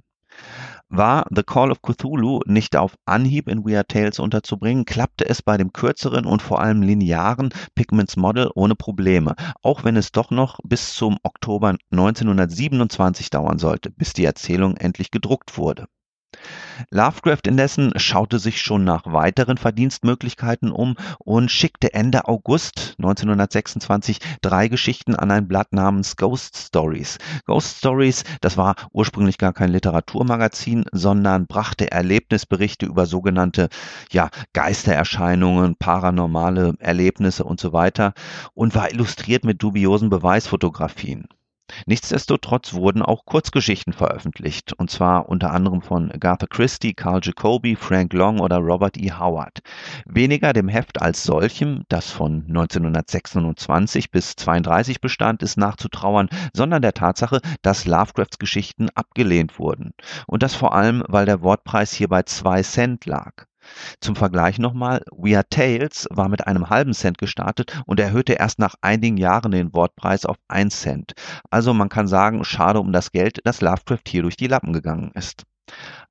War 0.90 1.26
The 1.30 1.44
Call 1.44 1.72
of 1.72 1.82
Cthulhu 1.82 2.40
nicht 2.46 2.78
auf 2.78 2.96
Anhieb 3.06 3.50
in 3.50 3.66
Weird 3.66 3.90
Tales 3.90 4.20
unterzubringen, 4.20 4.86
klappte 4.86 5.28
es 5.28 5.42
bei 5.42 5.58
dem 5.58 5.74
kürzeren 5.74 6.26
und 6.26 6.42
vor 6.42 6.62
allem 6.62 6.82
linearen 6.82 7.50
Pigments 7.76 8.16
Model 8.16 8.50
ohne 8.56 8.76
Probleme, 8.76 9.36
auch 9.62 9.84
wenn 9.84 9.98
es 9.98 10.14
doch 10.14 10.32
noch 10.32 10.60
bis 10.64 10.96
zum 10.96 11.18
Oktober 11.24 11.76
1927 11.92 13.30
dauern 13.30 13.60
sollte, 13.60 13.92
bis 13.92 14.14
die 14.14 14.26
Erzählung 14.26 14.78
endlich 14.78 15.12
gedruckt 15.12 15.58
wurde. 15.58 15.88
Lovecraft 16.92 17.48
indessen 17.48 17.94
schaute 17.98 18.40
sich 18.40 18.62
schon 18.62 18.84
nach 18.84 19.06
weiteren 19.06 19.58
Verdienstmöglichkeiten 19.58 20.72
um 20.72 20.96
und 21.20 21.52
schickte 21.52 21.94
Ende 21.94 22.28
August 22.28 22.96
1926 23.00 24.20
drei 24.42 24.68
Geschichten 24.68 25.16
an 25.16 25.32
ein 25.32 25.48
Blatt 25.48 25.74
namens 25.74 26.16
Ghost 26.18 26.58
Stories. 26.58 27.18
Ghost 27.46 27.80
Stories, 27.80 28.24
das 28.42 28.58
war 28.58 28.76
ursprünglich 28.92 29.38
gar 29.38 29.54
kein 29.54 29.72
Literaturmagazin, 29.72 30.86
sondern 30.92 31.48
brachte 31.48 31.92
Erlebnisberichte 31.92 32.86
über 32.86 33.06
sogenannte 33.06 33.70
ja, 34.12 34.30
Geistererscheinungen, 34.54 35.76
paranormale 35.78 36.76
Erlebnisse 36.80 37.44
und 37.44 37.60
so 37.60 37.74
weiter 37.74 38.14
und 38.54 38.76
war 38.76 38.92
illustriert 38.92 39.44
mit 39.44 39.64
dubiosen 39.64 40.10
Beweisfotografien. 40.10 41.28
Nichtsdestotrotz 41.86 42.74
wurden 42.74 43.02
auch 43.02 43.26
Kurzgeschichten 43.26 43.94
veröffentlicht, 43.94 44.74
und 44.74 44.90
zwar 44.90 45.30
unter 45.30 45.52
anderem 45.52 45.82
von 45.82 46.12
Agatha 46.12 46.48
Christie, 46.48 46.94
Carl 46.94 47.20
Jacobi, 47.22 47.76
Frank 47.76 48.14
Long 48.14 48.40
oder 48.40 48.58
Robert 48.58 48.98
E. 48.98 49.12
Howard. 49.12 49.60
Weniger 50.06 50.54
dem 50.54 50.70
Heft 50.70 51.02
als 51.02 51.24
solchem, 51.24 51.84
das 51.90 52.10
von 52.12 52.46
1926 52.48 54.12
bis 54.12 54.36
32 54.36 55.02
bestand, 55.02 55.44
ist 55.44 55.58
nachzutrauern, 55.58 56.30
sondern 56.54 56.82
der 56.82 56.94
Tatsache, 56.94 57.42
dass 57.62 57.86
Lovecrafts 57.86 58.40
Geschichten 58.40 58.90
abgelehnt 58.96 59.60
wurden. 59.60 59.94
Und 60.26 60.44
das 60.44 60.56
vor 60.56 60.74
allem, 60.74 61.04
weil 61.08 61.26
der 61.26 61.42
Wortpreis 61.42 61.92
hier 61.92 62.08
bei 62.08 62.24
zwei 62.24 62.64
Cent 62.64 63.06
lag. 63.06 63.46
Zum 64.02 64.16
Vergleich 64.16 64.60
nochmal, 64.60 65.04
We 65.12 65.36
Are 65.36 65.48
Tales 65.50 66.08
war 66.12 66.30
mit 66.30 66.48
einem 66.48 66.70
halben 66.70 66.94
Cent 66.94 67.18
gestartet 67.18 67.82
und 67.86 68.00
erhöhte 68.00 68.34
erst 68.34 68.60
nach 68.60 68.76
einigen 68.82 69.18
Jahren 69.18 69.52
den 69.52 69.74
Wortpreis 69.74 70.26
auf 70.26 70.38
1 70.48 70.82
Cent. 70.82 71.14
Also 71.50 71.74
man 71.74 71.90
kann 71.90 72.08
sagen, 72.08 72.44
schade 72.44 72.80
um 72.80 72.92
das 72.92 73.12
Geld, 73.12 73.40
dass 73.44 73.62
Lovecraft 73.62 74.04
hier 74.08 74.22
durch 74.22 74.38
die 74.38 74.48
Lappen 74.48 74.74
gegangen 74.74 75.12
ist. 75.14 75.44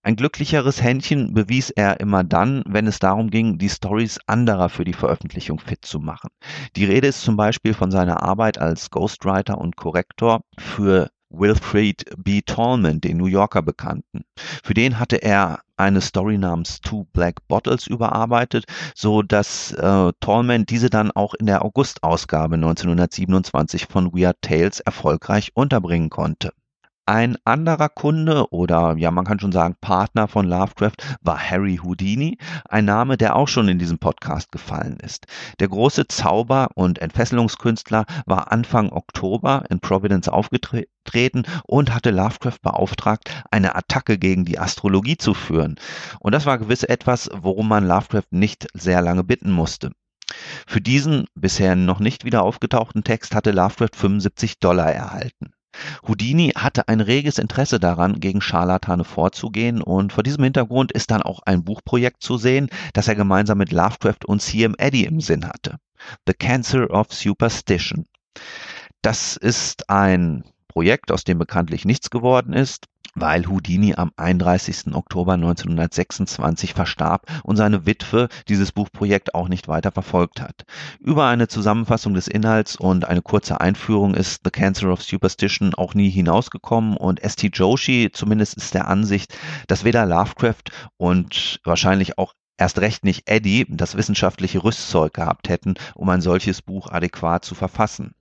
Ein 0.02 0.16
glücklicheres 0.16 0.82
Händchen 0.82 1.32
bewies 1.34 1.70
er 1.70 1.98
immer 2.00 2.22
dann, 2.22 2.62
wenn 2.66 2.86
es 2.86 2.98
darum 2.98 3.30
ging, 3.30 3.58
die 3.58 3.70
Stories 3.70 4.20
anderer 4.26 4.68
für 4.68 4.84
die 4.84 4.92
Veröffentlichung 4.92 5.58
fit 5.58 5.84
zu 5.84 5.98
machen. 5.98 6.28
Die 6.76 6.84
Rede 6.84 7.08
ist 7.08 7.22
zum 7.22 7.36
Beispiel 7.36 7.74
von 7.74 7.90
seiner 7.90 8.22
Arbeit 8.22 8.58
als 8.58 8.90
Ghostwriter 8.90 9.58
und 9.58 9.76
Korrektor 9.76 10.42
für 10.58 11.08
Wilfred 11.30 12.04
B. 12.16 12.42
Tallman, 12.42 13.00
den 13.00 13.16
New 13.16 13.26
Yorker 13.26 13.62
Bekannten. 13.62 14.24
Für 14.62 14.74
den 14.74 14.98
hatte 14.98 15.16
er 15.16 15.60
eine 15.76 16.00
Story 16.00 16.38
namens 16.38 16.80
Two 16.80 17.04
Black 17.12 17.46
Bottles 17.48 17.86
überarbeitet, 17.86 18.64
so 18.94 19.22
dass 19.22 19.72
äh, 19.72 20.12
Tallman 20.20 20.66
diese 20.66 20.90
dann 20.90 21.10
auch 21.10 21.34
in 21.34 21.46
der 21.46 21.64
August-Ausgabe 21.64 22.54
1927 22.54 23.86
von 23.86 24.12
Weird 24.12 24.40
Tales 24.40 24.80
erfolgreich 24.80 25.50
unterbringen 25.54 26.10
konnte. 26.10 26.52
Ein 27.08 27.36
anderer 27.44 27.88
Kunde 27.88 28.50
oder 28.50 28.96
ja, 28.98 29.12
man 29.12 29.24
kann 29.24 29.38
schon 29.38 29.52
sagen 29.52 29.76
Partner 29.80 30.26
von 30.26 30.44
Lovecraft 30.44 30.96
war 31.20 31.38
Harry 31.38 31.76
Houdini, 31.76 32.36
ein 32.68 32.84
Name, 32.84 33.16
der 33.16 33.36
auch 33.36 33.46
schon 33.46 33.68
in 33.68 33.78
diesem 33.78 34.00
Podcast 34.00 34.50
gefallen 34.50 34.98
ist. 34.98 35.26
Der 35.60 35.68
große 35.68 36.08
Zauber- 36.08 36.70
und 36.74 36.98
Entfesselungskünstler 36.98 38.06
war 38.26 38.50
Anfang 38.50 38.90
Oktober 38.90 39.62
in 39.70 39.78
Providence 39.78 40.28
aufgetreten 40.28 41.44
und 41.64 41.94
hatte 41.94 42.10
Lovecraft 42.10 42.58
beauftragt, 42.60 43.30
eine 43.52 43.76
Attacke 43.76 44.18
gegen 44.18 44.44
die 44.44 44.58
Astrologie 44.58 45.16
zu 45.16 45.32
führen. 45.32 45.76
Und 46.18 46.32
das 46.32 46.44
war 46.44 46.58
gewiss 46.58 46.82
etwas, 46.82 47.30
worum 47.32 47.68
man 47.68 47.86
Lovecraft 47.86 48.32
nicht 48.32 48.66
sehr 48.74 49.00
lange 49.00 49.22
bitten 49.22 49.52
musste. 49.52 49.92
Für 50.66 50.80
diesen 50.80 51.26
bisher 51.36 51.76
noch 51.76 52.00
nicht 52.00 52.24
wieder 52.24 52.42
aufgetauchten 52.42 53.04
Text 53.04 53.32
hatte 53.32 53.52
Lovecraft 53.52 53.94
75 53.94 54.58
Dollar 54.58 54.90
erhalten. 54.92 55.52
Houdini 56.06 56.52
hatte 56.56 56.88
ein 56.88 57.00
reges 57.00 57.38
Interesse 57.38 57.80
daran, 57.80 58.20
gegen 58.20 58.40
Scharlatane 58.40 59.04
vorzugehen 59.04 59.82
und 59.82 60.12
vor 60.12 60.22
diesem 60.22 60.44
Hintergrund 60.44 60.92
ist 60.92 61.10
dann 61.10 61.22
auch 61.22 61.40
ein 61.44 61.64
Buchprojekt 61.64 62.22
zu 62.22 62.38
sehen, 62.38 62.68
das 62.92 63.08
er 63.08 63.14
gemeinsam 63.14 63.58
mit 63.58 63.72
Lovecraft 63.72 64.24
und 64.26 64.40
C.M. 64.40 64.74
Eddy 64.78 65.04
im 65.04 65.20
Sinn 65.20 65.46
hatte. 65.46 65.76
The 66.26 66.34
Cancer 66.34 66.90
of 66.90 67.12
Superstition. 67.12 68.06
Das 69.02 69.36
ist 69.36 69.88
ein 69.88 70.44
Projekt, 70.76 71.10
aus 71.10 71.24
dem 71.24 71.38
bekanntlich 71.38 71.86
nichts 71.86 72.10
geworden 72.10 72.52
ist 72.52 72.84
weil 73.18 73.46
Houdini 73.46 73.94
am 73.94 74.12
31. 74.16 74.94
Oktober 74.94 75.32
1926 75.32 76.74
verstarb 76.74 77.24
und 77.44 77.56
seine 77.56 77.86
Witwe 77.86 78.28
dieses 78.46 78.72
Buchprojekt 78.72 79.34
auch 79.34 79.48
nicht 79.48 79.68
weiter 79.68 79.90
verfolgt 79.90 80.42
hat. 80.42 80.64
Über 81.00 81.24
eine 81.28 81.48
Zusammenfassung 81.48 82.12
des 82.12 82.28
Inhalts 82.28 82.76
und 82.76 83.06
eine 83.06 83.22
kurze 83.22 83.58
Einführung 83.58 84.12
ist 84.12 84.42
The 84.44 84.50
Cancer 84.50 84.92
of 84.92 85.02
Superstition 85.02 85.74
auch 85.74 85.94
nie 85.94 86.10
hinausgekommen 86.10 86.98
und 86.98 87.22
S.T. 87.22 87.52
Joshi 87.54 88.10
zumindest 88.12 88.58
ist 88.58 88.74
der 88.74 88.86
Ansicht, 88.86 89.34
dass 89.68 89.84
weder 89.84 90.04
Lovecraft 90.04 90.64
und 90.98 91.58
wahrscheinlich 91.64 92.18
auch 92.18 92.34
erst 92.58 92.80
recht 92.80 93.02
nicht 93.02 93.30
Eddie 93.30 93.64
das 93.70 93.96
wissenschaftliche 93.96 94.62
Rüstzeug 94.62 95.14
gehabt 95.14 95.48
hätten, 95.48 95.76
um 95.94 96.10
ein 96.10 96.20
solches 96.20 96.60
Buch 96.60 96.90
adäquat 96.90 97.46
zu 97.46 97.54
verfassen. 97.54 98.14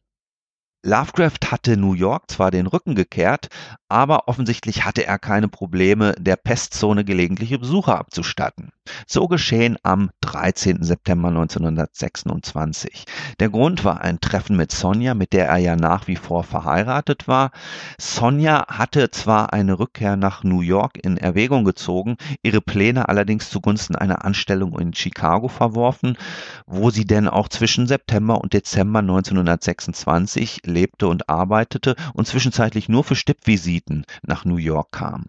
Lovecraft 0.88 1.50
hatte 1.50 1.78
New 1.78 1.93
York 1.93 2.30
zwar 2.30 2.52
den 2.52 2.67
Rücken 2.67 2.93
gekehrt, 2.93 3.48
aber 3.89 4.28
offensichtlich 4.28 4.86
hatte 4.86 5.04
er 5.04 5.17
keine 5.17 5.48
Probleme, 5.48 6.13
der 6.19 6.36
Pestzone 6.36 7.04
gelegentliche 7.04 7.58
Besucher 7.58 7.98
abzustatten. 7.98 8.69
So 9.08 9.28
geschehen 9.28 9.78
am 9.82 10.12
13. 10.21 10.84
September 10.84 11.30
1926. 11.30 13.06
Der 13.39 13.50
Grund 13.50 13.84
war 13.84 14.02
ein 14.02 14.19
Treffen 14.19 14.56
mit 14.58 14.71
Sonja, 14.71 15.15
mit 15.15 15.34
der 15.34 15.48
er 15.48 15.58
ja 15.58 15.76
nach 15.76 16.08
wie 16.08 16.15
vor 16.15 16.43
verheiratet 16.43 17.28
war. 17.28 17.50
Sonja 18.00 18.67
hatte 18.67 19.10
zwar 19.10 19.54
eine 19.54 19.80
Rückkehr 19.80 20.15
nach 20.15 20.43
New 20.43 20.62
York 20.62 21.00
in 21.04 21.17
Erwägung 21.17 21.65
gezogen, 21.65 22.17
ihre 22.43 22.62
Pläne 22.62 23.10
allerdings 23.10 23.50
zugunsten 23.50 23.95
einer 23.95 24.24
Anstellung 24.24 24.78
in 24.78 24.93
Chicago 24.93 25.48
verworfen, 25.48 26.15
wo 26.67 26.91
sie 26.91 27.06
denn 27.06 27.28
auch 27.28 27.48
zwischen 27.48 27.88
September 27.88 28.39
und 28.39 28.54
Dezember 28.54 29.00
1926 29.00 30.62
lebte 30.76 31.08
und 31.08 31.30
arbeitete 31.30 31.96
und 32.14 32.28
zwischenzeitlich 32.28 32.90
nur 32.90 33.04
für 33.04 33.16
Stippvisiten 33.16 34.06
nach 34.22 34.46
New 34.46 34.58
York 34.58 34.92
kam. 34.92 35.26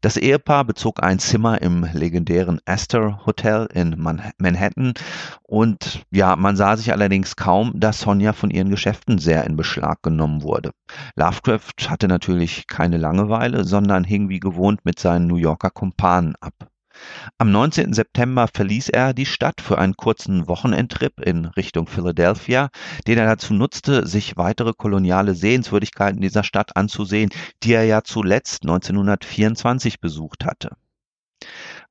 Das 0.00 0.16
Ehepaar 0.16 0.64
bezog 0.64 1.02
ein 1.02 1.18
Zimmer 1.18 1.60
im 1.60 1.86
legendären 1.92 2.60
Astor 2.64 3.26
Hotel 3.26 3.68
in 3.74 3.96
Manhattan 3.98 4.94
und 5.42 6.06
ja, 6.10 6.36
man 6.36 6.56
sah 6.56 6.76
sich 6.76 6.92
allerdings 6.92 7.36
kaum, 7.36 7.78
dass 7.78 8.00
Sonja 8.00 8.32
von 8.32 8.50
ihren 8.50 8.70
Geschäften 8.70 9.18
sehr 9.18 9.44
in 9.44 9.56
Beschlag 9.56 10.02
genommen 10.02 10.42
wurde. 10.42 10.70
Lovecraft 11.16 11.90
hatte 11.90 12.08
natürlich 12.08 12.66
keine 12.66 12.96
Langeweile, 12.96 13.64
sondern 13.64 14.04
hing 14.04 14.28
wie 14.28 14.40
gewohnt 14.40 14.84
mit 14.84 14.98
seinen 14.98 15.26
New 15.26 15.36
Yorker 15.36 15.70
Kumpanen 15.70 16.34
ab. 16.40 16.54
Am 17.38 17.50
19. 17.52 17.92
September 17.92 18.48
verließ 18.52 18.88
er 18.88 19.14
die 19.14 19.26
Stadt 19.26 19.60
für 19.60 19.78
einen 19.78 19.96
kurzen 19.96 20.48
Wochenendtrip 20.48 21.20
in 21.20 21.46
Richtung 21.46 21.86
Philadelphia, 21.86 22.70
den 23.06 23.18
er 23.18 23.26
dazu 23.26 23.54
nutzte, 23.54 24.06
sich 24.06 24.36
weitere 24.36 24.72
koloniale 24.72 25.34
Sehenswürdigkeiten 25.34 26.20
dieser 26.20 26.44
Stadt 26.44 26.76
anzusehen, 26.76 27.30
die 27.62 27.72
er 27.72 27.84
ja 27.84 28.02
zuletzt 28.02 28.62
1924 28.62 30.00
besucht 30.00 30.44
hatte. 30.44 30.76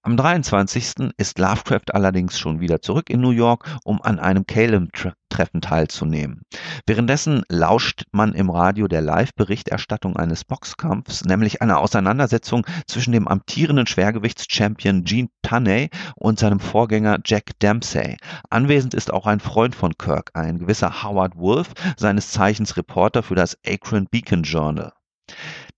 Am 0.08 0.16
23. 0.16 1.12
ist 1.18 1.38
Lovecraft 1.38 1.92
allerdings 1.94 2.40
schon 2.40 2.62
wieder 2.62 2.82
zurück 2.82 3.10
in 3.10 3.20
New 3.20 3.32
York, 3.32 3.66
um 3.84 4.02
an 4.02 4.20
einem 4.20 4.46
Caleb-Treffen 4.48 5.60
teilzunehmen. 5.60 6.44
Währenddessen 6.86 7.44
lauscht 7.50 8.06
man 8.14 8.32
im 8.32 8.50
Radio 8.50 8.88
der 8.88 9.02
Live-Berichterstattung 9.02 10.16
eines 10.16 10.46
Boxkampfs, 10.46 11.26
nämlich 11.26 11.62
einer 11.62 11.80
Auseinandersetzung 11.80 12.66
zwischen 12.88 13.12
dem 13.12 13.28
amtierenden 13.28 13.86
Schwergewichtschampion 13.86 15.04
Gene 15.04 15.28
Tunney 15.42 15.90
und 16.16 16.40
seinem 16.40 16.62
Vorgänger 16.62 17.20
Jack 17.26 17.60
Dempsey. 17.60 18.16
Anwesend 18.50 18.94
ist 18.94 19.12
auch 19.12 19.28
ein 19.28 19.42
Freund 19.42 19.76
von 19.76 19.98
Kirk, 19.98 20.32
ein 20.36 20.60
gewisser 20.60 21.04
Howard 21.04 21.36
Wolf, 21.36 21.74
seines 21.98 22.32
Zeichens 22.32 22.78
Reporter 22.78 23.24
für 23.24 23.36
das 23.36 23.58
Akron 23.68 24.08
Beacon 24.10 24.44
Journal. 24.44 24.94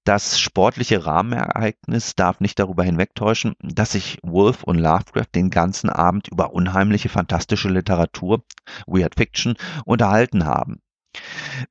Das 0.09 0.39
sportliche 0.39 1.05
Rahmenereignis 1.05 2.15
darf 2.15 2.39
nicht 2.39 2.57
darüber 2.57 2.83
hinwegtäuschen, 2.83 3.53
dass 3.61 3.91
sich 3.91 4.17
Wolf 4.23 4.63
und 4.63 4.79
Lovecraft 4.79 5.35
den 5.35 5.51
ganzen 5.51 5.91
Abend 5.91 6.29
über 6.29 6.51
unheimliche 6.51 7.09
fantastische 7.09 7.69
Literatur, 7.69 8.41
Weird 8.87 9.13
Fiction, 9.13 9.53
unterhalten 9.85 10.45
haben. 10.45 10.81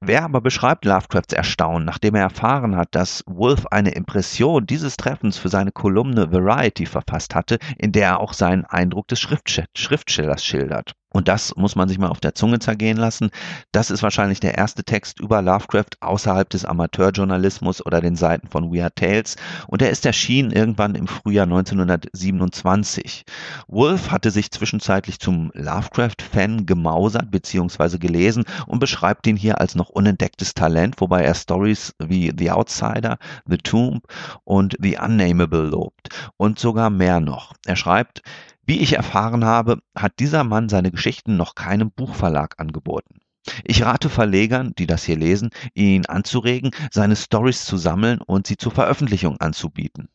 Wer 0.00 0.22
aber 0.22 0.40
beschreibt 0.40 0.84
Lovecrafts 0.84 1.34
Erstaunen, 1.34 1.84
nachdem 1.84 2.14
er 2.14 2.22
erfahren 2.22 2.76
hat, 2.76 2.94
dass 2.94 3.24
Wolf 3.26 3.66
eine 3.66 3.90
Impression 3.90 4.66
dieses 4.66 4.96
Treffens 4.96 5.36
für 5.36 5.48
seine 5.48 5.72
Kolumne 5.72 6.30
Variety 6.30 6.86
verfasst 6.86 7.34
hatte, 7.34 7.58
in 7.76 7.90
der 7.90 8.06
er 8.06 8.20
auch 8.20 8.34
seinen 8.34 8.64
Eindruck 8.64 9.08
des 9.08 9.18
Schriftstellers 9.18 10.44
schildert? 10.44 10.94
Und 11.10 11.28
das 11.28 11.56
muss 11.56 11.74
man 11.74 11.88
sich 11.88 11.98
mal 11.98 12.08
auf 12.08 12.20
der 12.20 12.34
Zunge 12.34 12.58
zergehen 12.58 12.98
lassen. 12.98 13.30
Das 13.72 13.90
ist 13.90 14.02
wahrscheinlich 14.02 14.40
der 14.40 14.58
erste 14.58 14.84
Text 14.84 15.20
über 15.20 15.40
Lovecraft 15.40 15.96
außerhalb 16.00 16.50
des 16.50 16.66
Amateurjournalismus 16.66 17.84
oder 17.84 18.00
den 18.00 18.14
Seiten 18.14 18.48
von 18.48 18.72
Weird 18.74 18.96
Tales. 18.96 19.36
Und 19.68 19.80
er 19.80 19.90
ist 19.90 20.04
erschienen 20.04 20.50
irgendwann 20.50 20.94
im 20.94 21.06
Frühjahr 21.06 21.44
1927. 21.44 23.24
Wolf 23.68 24.10
hatte 24.10 24.30
sich 24.30 24.50
zwischenzeitlich 24.50 25.18
zum 25.18 25.50
Lovecraft-Fan 25.54 26.66
gemausert 26.66 27.30
bzw. 27.30 27.96
gelesen 27.98 28.44
und 28.66 28.78
beschreibt 28.78 29.26
ihn 29.26 29.36
hier 29.36 29.60
als 29.60 29.74
noch 29.74 29.88
unentdecktes 29.88 30.52
Talent, 30.52 31.00
wobei 31.00 31.22
er 31.22 31.34
Stories 31.34 31.94
wie 31.98 32.32
The 32.36 32.50
Outsider, 32.50 33.18
The 33.46 33.58
Tomb 33.58 34.04
und 34.44 34.76
The 34.80 34.98
Unnamable 34.98 35.68
lobt. 35.68 36.10
Und 36.36 36.58
sogar 36.58 36.90
mehr 36.90 37.20
noch. 37.20 37.54
Er 37.66 37.76
schreibt, 37.76 38.22
wie 38.68 38.80
ich 38.80 38.92
erfahren 38.92 39.46
habe, 39.46 39.78
hat 39.96 40.18
dieser 40.18 40.44
Mann 40.44 40.68
seine 40.68 40.90
Geschichten 40.90 41.38
noch 41.38 41.54
keinem 41.54 41.90
Buchverlag 41.90 42.56
angeboten. 42.58 43.20
Ich 43.64 43.82
rate 43.82 44.10
Verlegern, 44.10 44.74
die 44.78 44.86
das 44.86 45.04
hier 45.04 45.16
lesen, 45.16 45.48
ihn 45.72 46.04
anzuregen, 46.04 46.72
seine 46.90 47.16
Stories 47.16 47.64
zu 47.64 47.78
sammeln 47.78 48.20
und 48.20 48.46
sie 48.46 48.58
zur 48.58 48.70
Veröffentlichung 48.70 49.40
anzubieten. 49.40 50.10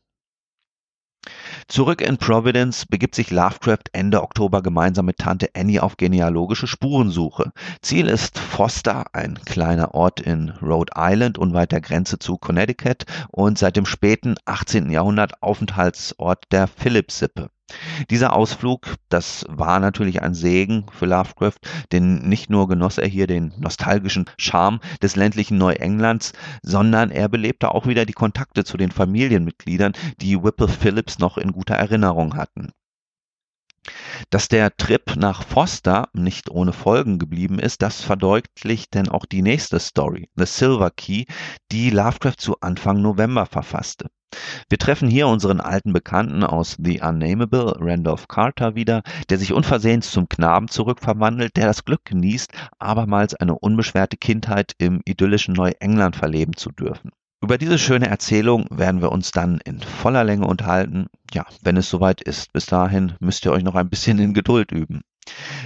Zurück 1.67 2.01
in 2.01 2.17
Providence 2.17 2.85
begibt 2.85 3.15
sich 3.15 3.31
Lovecraft 3.31 3.85
Ende 3.91 4.21
Oktober 4.21 4.61
gemeinsam 4.61 5.07
mit 5.07 5.17
Tante 5.17 5.49
Annie 5.55 5.81
auf 5.81 5.97
genealogische 5.97 6.67
Spurensuche. 6.67 7.53
Ziel 7.81 8.07
ist 8.07 8.37
Foster, 8.37 9.05
ein 9.13 9.39
kleiner 9.45 9.95
Ort 9.95 10.19
in 10.19 10.49
Rhode 10.61 10.93
Island 10.95 11.39
unweit 11.39 11.71
der 11.71 11.81
Grenze 11.81 12.19
zu 12.19 12.37
Connecticut 12.37 13.05
und 13.31 13.57
seit 13.57 13.77
dem 13.77 13.87
späten 13.87 14.35
18. 14.45 14.91
Jahrhundert 14.91 15.41
Aufenthaltsort 15.41 16.43
der 16.51 16.67
Phillips-Sippe. 16.67 17.49
Dieser 18.09 18.33
Ausflug, 18.33 18.95
das 19.09 19.45
war 19.47 19.79
natürlich 19.79 20.21
ein 20.21 20.33
Segen 20.33 20.85
für 20.91 21.05
Lovecraft, 21.05 21.57
denn 21.91 22.27
nicht 22.27 22.49
nur 22.49 22.67
genoss 22.67 22.97
er 22.97 23.07
hier 23.07 23.25
den 23.25 23.53
nostalgischen 23.57 24.29
Charme 24.37 24.79
des 25.01 25.15
ländlichen 25.15 25.57
Neuenglands, 25.57 26.33
sondern 26.61 27.09
er 27.09 27.29
belebte 27.29 27.71
auch 27.71 27.87
wieder 27.87 28.05
die 28.05 28.13
Kontakte 28.13 28.65
zu 28.65 28.77
den 28.77 28.91
Familienmitgliedern, 28.91 29.93
die 30.19 30.43
Whipple 30.43 30.67
Phillips 30.67 31.19
noch 31.19 31.37
in 31.37 31.53
guter 31.53 31.75
Erinnerung 31.75 32.35
hatten. 32.35 32.71
Dass 34.29 34.47
der 34.47 34.75
Trip 34.77 35.15
nach 35.17 35.43
Foster 35.43 36.09
nicht 36.13 36.49
ohne 36.49 36.73
Folgen 36.73 37.19
geblieben 37.19 37.59
ist, 37.59 37.81
das 37.81 38.01
verdeutlicht 38.01 38.93
denn 38.93 39.09
auch 39.09 39.25
die 39.25 39.41
nächste 39.41 39.79
Story, 39.79 40.29
The 40.35 40.45
Silver 40.45 40.91
Key, 40.91 41.25
die 41.71 41.89
Lovecraft 41.89 42.37
zu 42.37 42.59
Anfang 42.61 43.01
November 43.01 43.45
verfasste. 43.45 44.09
Wir 44.69 44.77
treffen 44.77 45.09
hier 45.09 45.27
unseren 45.27 45.61
alten 45.61 45.93
Bekannten 45.93 46.43
aus 46.43 46.77
The 46.83 47.01
Unnamable, 47.01 47.75
Randolph 47.79 48.27
Carter, 48.27 48.75
wieder, 48.75 49.03
der 49.29 49.37
sich 49.37 49.53
unversehens 49.53 50.11
zum 50.11 50.29
Knaben 50.29 50.67
zurückverwandelt, 50.67 51.55
der 51.55 51.65
das 51.65 51.85
Glück 51.85 52.05
genießt, 52.05 52.51
abermals 52.79 53.35
eine 53.35 53.57
unbeschwerte 53.57 54.17
Kindheit 54.17 54.73
im 54.77 55.01
idyllischen 55.05 55.53
Neuengland 55.53 56.15
verleben 56.15 56.55
zu 56.55 56.71
dürfen. 56.71 57.11
Über 57.41 57.57
diese 57.57 57.77
schöne 57.77 58.07
Erzählung 58.07 58.67
werden 58.69 59.01
wir 59.01 59.11
uns 59.11 59.31
dann 59.31 59.59
in 59.65 59.81
voller 59.81 60.23
Länge 60.23 60.47
unterhalten, 60.47 61.07
ja, 61.33 61.45
wenn 61.61 61.75
es 61.75 61.89
soweit 61.89 62.21
ist. 62.21 62.53
Bis 62.53 62.65
dahin 62.65 63.15
müsst 63.19 63.43
ihr 63.43 63.51
euch 63.51 63.63
noch 63.63 63.75
ein 63.75 63.89
bisschen 63.89 64.17
in 64.19 64.33
Geduld 64.33 64.71
üben. 64.71 65.01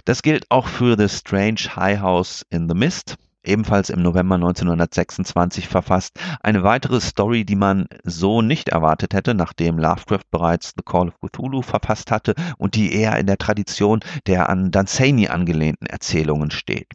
Das 0.06 0.24
gilt 0.24 0.50
auch 0.50 0.68
für 0.68 0.98
The 0.98 1.08
Strange 1.08 1.76
High 1.76 2.00
House 2.00 2.46
in 2.50 2.68
the 2.68 2.76
Mist, 2.76 3.18
ebenfalls 3.48 3.90
im 3.90 4.02
November 4.02 4.36
1926 4.36 5.68
verfasst. 5.68 6.20
Eine 6.42 6.64
weitere 6.64 7.02
Story, 7.02 7.46
die 7.46 7.56
man 7.56 7.88
so 8.04 8.42
nicht 8.42 8.70
erwartet 8.70 9.14
hätte, 9.14 9.34
nachdem 9.34 9.80
Lovecraft 9.80 10.26
bereits 10.32 10.74
The 10.76 10.84
Call 10.84 11.10
of 11.10 11.20
Cthulhu 11.22 11.62
verfasst 11.62 12.12
hatte 12.12 12.36
und 12.58 12.76
die 12.76 12.94
eher 12.94 13.18
in 13.18 13.28
der 13.28 13.38
Tradition 13.38 14.02
der 14.26 14.50
an 14.50 14.72
Dunsany 14.72 15.28
angelehnten 15.28 15.88
Erzählungen 15.88 16.52
steht. 16.52 16.88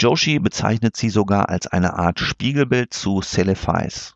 Joshi 0.00 0.38
bezeichnet 0.38 0.96
sie 0.96 1.10
sogar 1.10 1.48
als 1.48 1.66
eine 1.66 1.94
Art 1.94 2.20
Spiegelbild 2.20 2.92
zu 2.92 3.20
Celephais. 3.20 4.14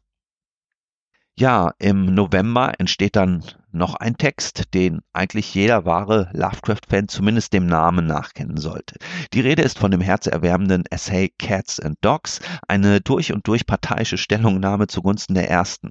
Ja, 1.34 1.72
im 1.78 2.14
November 2.14 2.74
entsteht 2.78 3.16
dann 3.16 3.42
noch 3.74 3.94
ein 3.94 4.16
Text, 4.16 4.74
den 4.74 5.00
eigentlich 5.12 5.54
jeder 5.54 5.84
wahre 5.84 6.30
Lovecraft-Fan 6.32 7.08
zumindest 7.08 7.52
dem 7.52 7.66
Namen 7.66 8.06
nachkennen 8.06 8.56
sollte. 8.56 8.96
Die 9.32 9.40
Rede 9.40 9.62
ist 9.62 9.78
von 9.78 9.90
dem 9.90 10.00
herzerwärmenden 10.00 10.84
Essay 10.90 11.32
Cats 11.38 11.80
and 11.80 11.96
Dogs, 12.00 12.40
eine 12.68 13.00
durch 13.00 13.32
und 13.32 13.46
durch 13.46 13.66
parteiische 13.66 14.18
Stellungnahme 14.18 14.86
zugunsten 14.86 15.34
der 15.34 15.50
ersten. 15.50 15.90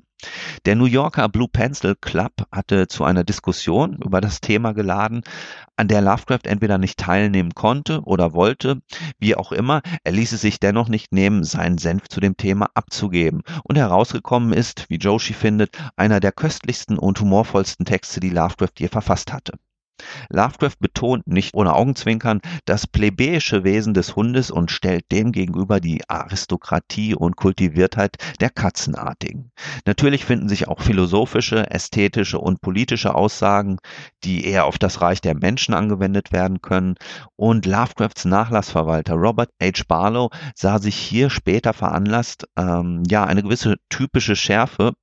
Der 0.65 0.75
New 0.75 0.85
Yorker 0.85 1.29
Blue 1.29 1.47
Pencil 1.47 1.95
Club 1.99 2.45
hatte 2.51 2.87
zu 2.87 3.03
einer 3.03 3.23
Diskussion 3.23 3.97
über 4.03 4.21
das 4.21 4.39
Thema 4.39 4.73
geladen, 4.73 5.23
an 5.77 5.87
der 5.87 6.01
Lovecraft 6.01 6.45
entweder 6.45 6.77
nicht 6.77 6.99
teilnehmen 6.99 7.55
konnte 7.55 8.01
oder 8.03 8.33
wollte, 8.33 8.81
wie 9.17 9.35
auch 9.35 9.51
immer, 9.51 9.81
er 10.03 10.11
ließ 10.11 10.33
es 10.33 10.41
sich 10.41 10.59
dennoch 10.59 10.89
nicht 10.89 11.11
nehmen, 11.11 11.43
seinen 11.43 11.79
Senf 11.79 12.07
zu 12.07 12.19
dem 12.19 12.37
Thema 12.37 12.69
abzugeben. 12.75 13.41
Und 13.63 13.77
herausgekommen 13.77 14.53
ist, 14.53 14.85
wie 14.89 14.97
Joshi 14.97 15.33
findet, 15.33 15.75
einer 15.95 16.19
der 16.19 16.31
köstlichsten 16.31 16.99
und 16.99 17.19
humorvollsten 17.19 17.70
Texte, 17.77 18.19
die 18.19 18.29
Lovecraft 18.29 18.79
je 18.79 18.87
verfasst 18.87 19.33
hatte. 19.33 19.53
Lovecraft 20.29 20.79
betont 20.79 21.27
nicht 21.27 21.53
ohne 21.53 21.73
Augenzwinkern 21.73 22.41
das 22.65 22.87
plebejische 22.87 23.63
Wesen 23.63 23.93
des 23.93 24.15
Hundes 24.15 24.51
und 24.51 24.71
stellt 24.71 25.11
dem 25.11 25.31
gegenüber 25.31 25.79
die 25.79 26.01
Aristokratie 26.09 27.15
und 27.15 27.35
Kultiviertheit 27.35 28.17
der 28.39 28.49
Katzenartigen. 28.49 29.51
Natürlich 29.85 30.25
finden 30.25 30.49
sich 30.49 30.67
auch 30.67 30.81
philosophische, 30.81 31.69
ästhetische 31.69 32.39
und 32.39 32.61
politische 32.61 33.15
Aussagen, 33.15 33.77
die 34.23 34.45
eher 34.45 34.65
auf 34.65 34.77
das 34.77 35.01
Reich 35.01 35.21
der 35.21 35.35
Menschen 35.35 35.73
angewendet 35.73 36.31
werden 36.31 36.61
können. 36.61 36.95
Und 37.35 37.65
Lovecrafts 37.65 38.25
Nachlassverwalter 38.25 39.15
Robert 39.15 39.51
H. 39.61 39.83
Barlow 39.87 40.29
sah 40.55 40.79
sich 40.79 40.95
hier 40.95 41.29
später 41.29 41.73
veranlasst, 41.73 42.47
ähm, 42.57 43.03
ja, 43.07 43.23
eine 43.23 43.43
gewisse 43.43 43.75
typische 43.89 44.35
Schärfe 44.35 44.93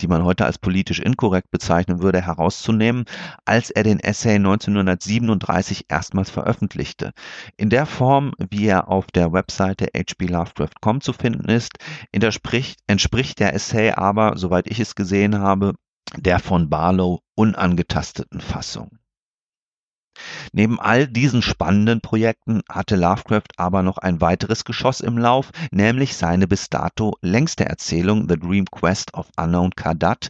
die 0.00 0.06
man 0.06 0.24
heute 0.24 0.44
als 0.44 0.58
politisch 0.58 1.00
inkorrekt 1.00 1.50
bezeichnen 1.50 2.00
würde, 2.00 2.20
herauszunehmen, 2.20 3.04
als 3.44 3.70
er 3.70 3.82
den 3.82 4.00
Essay 4.00 4.36
1937 4.36 5.86
erstmals 5.88 6.30
veröffentlichte. 6.30 7.12
In 7.56 7.70
der 7.70 7.86
Form, 7.86 8.32
wie 8.50 8.66
er 8.66 8.88
auf 8.88 9.06
der 9.08 9.32
Webseite 9.32 9.88
hblovecraft.com 9.94 11.00
zu 11.00 11.12
finden 11.12 11.48
ist, 11.48 11.78
entspricht 12.12 13.40
der 13.40 13.54
Essay 13.54 13.90
aber, 13.92 14.36
soweit 14.36 14.70
ich 14.70 14.80
es 14.80 14.94
gesehen 14.94 15.38
habe, 15.38 15.74
der 16.16 16.38
von 16.38 16.70
Barlow 16.70 17.20
unangetasteten 17.34 18.40
Fassung. 18.40 18.98
Neben 20.52 20.80
all 20.80 21.06
diesen 21.06 21.42
spannenden 21.42 22.00
Projekten 22.00 22.62
hatte 22.68 22.96
Lovecraft 22.96 23.48
aber 23.56 23.82
noch 23.82 23.98
ein 23.98 24.20
weiteres 24.20 24.64
Geschoss 24.64 25.00
im 25.00 25.18
Lauf, 25.18 25.50
nämlich 25.70 26.16
seine 26.16 26.46
bis 26.46 26.68
dato 26.70 27.16
längste 27.20 27.66
Erzählung 27.66 28.28
The 28.28 28.38
Dream 28.38 28.66
Quest 28.70 29.14
of 29.14 29.28
Unknown 29.36 29.70
Kadat, 29.76 30.28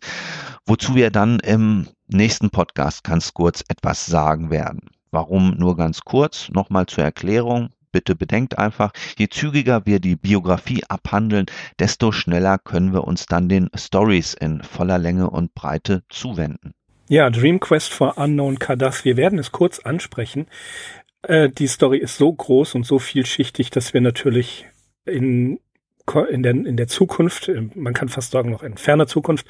wozu 0.66 0.94
wir 0.94 1.10
dann 1.10 1.40
im 1.40 1.88
nächsten 2.08 2.50
Podcast 2.50 3.04
ganz 3.04 3.34
kurz 3.34 3.64
etwas 3.68 4.06
sagen 4.06 4.50
werden. 4.50 4.80
Warum 5.10 5.52
nur 5.56 5.76
ganz 5.76 6.02
kurz? 6.02 6.48
Nochmal 6.50 6.86
zur 6.86 7.04
Erklärung. 7.04 7.70
Bitte 7.92 8.14
bedenkt 8.14 8.58
einfach, 8.58 8.92
je 9.16 9.28
zügiger 9.28 9.86
wir 9.86 10.00
die 10.00 10.16
Biografie 10.16 10.84
abhandeln, 10.88 11.46
desto 11.78 12.12
schneller 12.12 12.58
können 12.58 12.92
wir 12.92 13.04
uns 13.04 13.24
dann 13.24 13.48
den 13.48 13.70
Stories 13.74 14.34
in 14.34 14.62
voller 14.62 14.98
Länge 14.98 15.30
und 15.30 15.54
Breite 15.54 16.02
zuwenden. 16.10 16.74
Ja, 17.08 17.30
Dream 17.30 17.60
Quest 17.60 17.92
for 17.92 18.18
Unknown 18.18 18.58
Kadath. 18.58 19.04
Wir 19.04 19.16
werden 19.16 19.38
es 19.38 19.52
kurz 19.52 19.78
ansprechen. 19.78 20.48
Äh, 21.22 21.50
die 21.50 21.68
Story 21.68 21.98
ist 21.98 22.16
so 22.16 22.32
groß 22.32 22.74
und 22.74 22.84
so 22.84 22.98
vielschichtig, 22.98 23.70
dass 23.70 23.94
wir 23.94 24.00
natürlich 24.00 24.66
in 25.04 25.60
in 26.30 26.44
der, 26.44 26.52
in 26.52 26.76
der 26.76 26.86
Zukunft, 26.86 27.48
äh, 27.48 27.68
man 27.74 27.92
kann 27.92 28.08
fast 28.08 28.30
sagen 28.30 28.50
noch 28.50 28.62
in 28.62 28.76
ferner 28.76 29.06
Zukunft, 29.06 29.46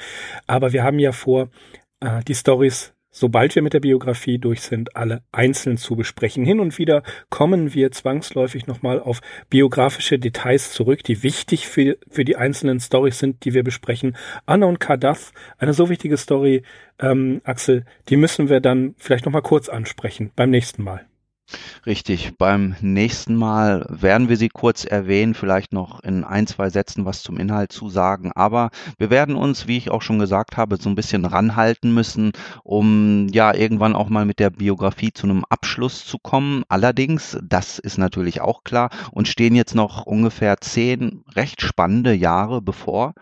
aber 0.46 0.72
wir 0.72 0.84
haben 0.84 0.98
ja 0.98 1.12
vor, 1.12 1.50
äh, 2.00 2.22
die 2.24 2.34
Stories 2.34 2.94
sobald 3.16 3.54
wir 3.54 3.62
mit 3.62 3.72
der 3.72 3.80
Biografie 3.80 4.38
durch 4.38 4.60
sind, 4.60 4.94
alle 4.94 5.22
einzeln 5.32 5.78
zu 5.78 5.96
besprechen. 5.96 6.44
Hin 6.44 6.60
und 6.60 6.76
wieder 6.76 7.02
kommen 7.30 7.72
wir 7.72 7.90
zwangsläufig 7.90 8.66
nochmal 8.66 9.00
auf 9.00 9.20
biografische 9.48 10.18
Details 10.18 10.72
zurück, 10.72 11.02
die 11.02 11.22
wichtig 11.22 11.66
für, 11.66 11.96
für 12.10 12.26
die 12.26 12.36
einzelnen 12.36 12.78
Stories 12.78 13.18
sind, 13.18 13.44
die 13.46 13.54
wir 13.54 13.64
besprechen. 13.64 14.16
Anna 14.44 14.66
und 14.66 14.80
Kadath, 14.80 15.32
eine 15.56 15.72
so 15.72 15.88
wichtige 15.88 16.18
Story, 16.18 16.62
ähm, 17.00 17.40
Axel, 17.44 17.86
die 18.10 18.16
müssen 18.16 18.50
wir 18.50 18.60
dann 18.60 18.94
vielleicht 18.98 19.24
nochmal 19.24 19.42
kurz 19.42 19.70
ansprechen 19.70 20.30
beim 20.36 20.50
nächsten 20.50 20.82
Mal. 20.82 21.06
Richtig. 21.84 22.36
Beim 22.36 22.74
nächsten 22.80 23.36
Mal 23.36 23.86
werden 23.88 24.28
wir 24.28 24.36
sie 24.36 24.48
kurz 24.48 24.84
erwähnen, 24.84 25.34
vielleicht 25.34 25.72
noch 25.72 26.02
in 26.02 26.24
ein, 26.24 26.46
zwei 26.46 26.70
Sätzen 26.70 27.04
was 27.04 27.22
zum 27.22 27.38
Inhalt 27.38 27.70
zu 27.70 27.88
sagen. 27.88 28.32
Aber 28.34 28.70
wir 28.98 29.10
werden 29.10 29.36
uns, 29.36 29.68
wie 29.68 29.76
ich 29.76 29.90
auch 29.90 30.02
schon 30.02 30.18
gesagt 30.18 30.56
habe, 30.56 30.76
so 30.76 30.88
ein 30.88 30.96
bisschen 30.96 31.24
ranhalten 31.24 31.94
müssen, 31.94 32.32
um 32.64 33.28
ja 33.28 33.54
irgendwann 33.54 33.94
auch 33.94 34.08
mal 34.08 34.24
mit 34.24 34.40
der 34.40 34.50
Biografie 34.50 35.12
zu 35.12 35.26
einem 35.26 35.44
Abschluss 35.48 36.04
zu 36.04 36.18
kommen. 36.18 36.64
Allerdings, 36.68 37.38
das 37.42 37.78
ist 37.78 37.98
natürlich 37.98 38.40
auch 38.40 38.64
klar, 38.64 38.90
und 39.12 39.28
stehen 39.28 39.54
jetzt 39.54 39.74
noch 39.74 40.04
ungefähr 40.06 40.60
zehn 40.60 41.24
recht 41.36 41.62
spannende 41.62 42.12
Jahre 42.12 42.60
bevor 42.60 43.14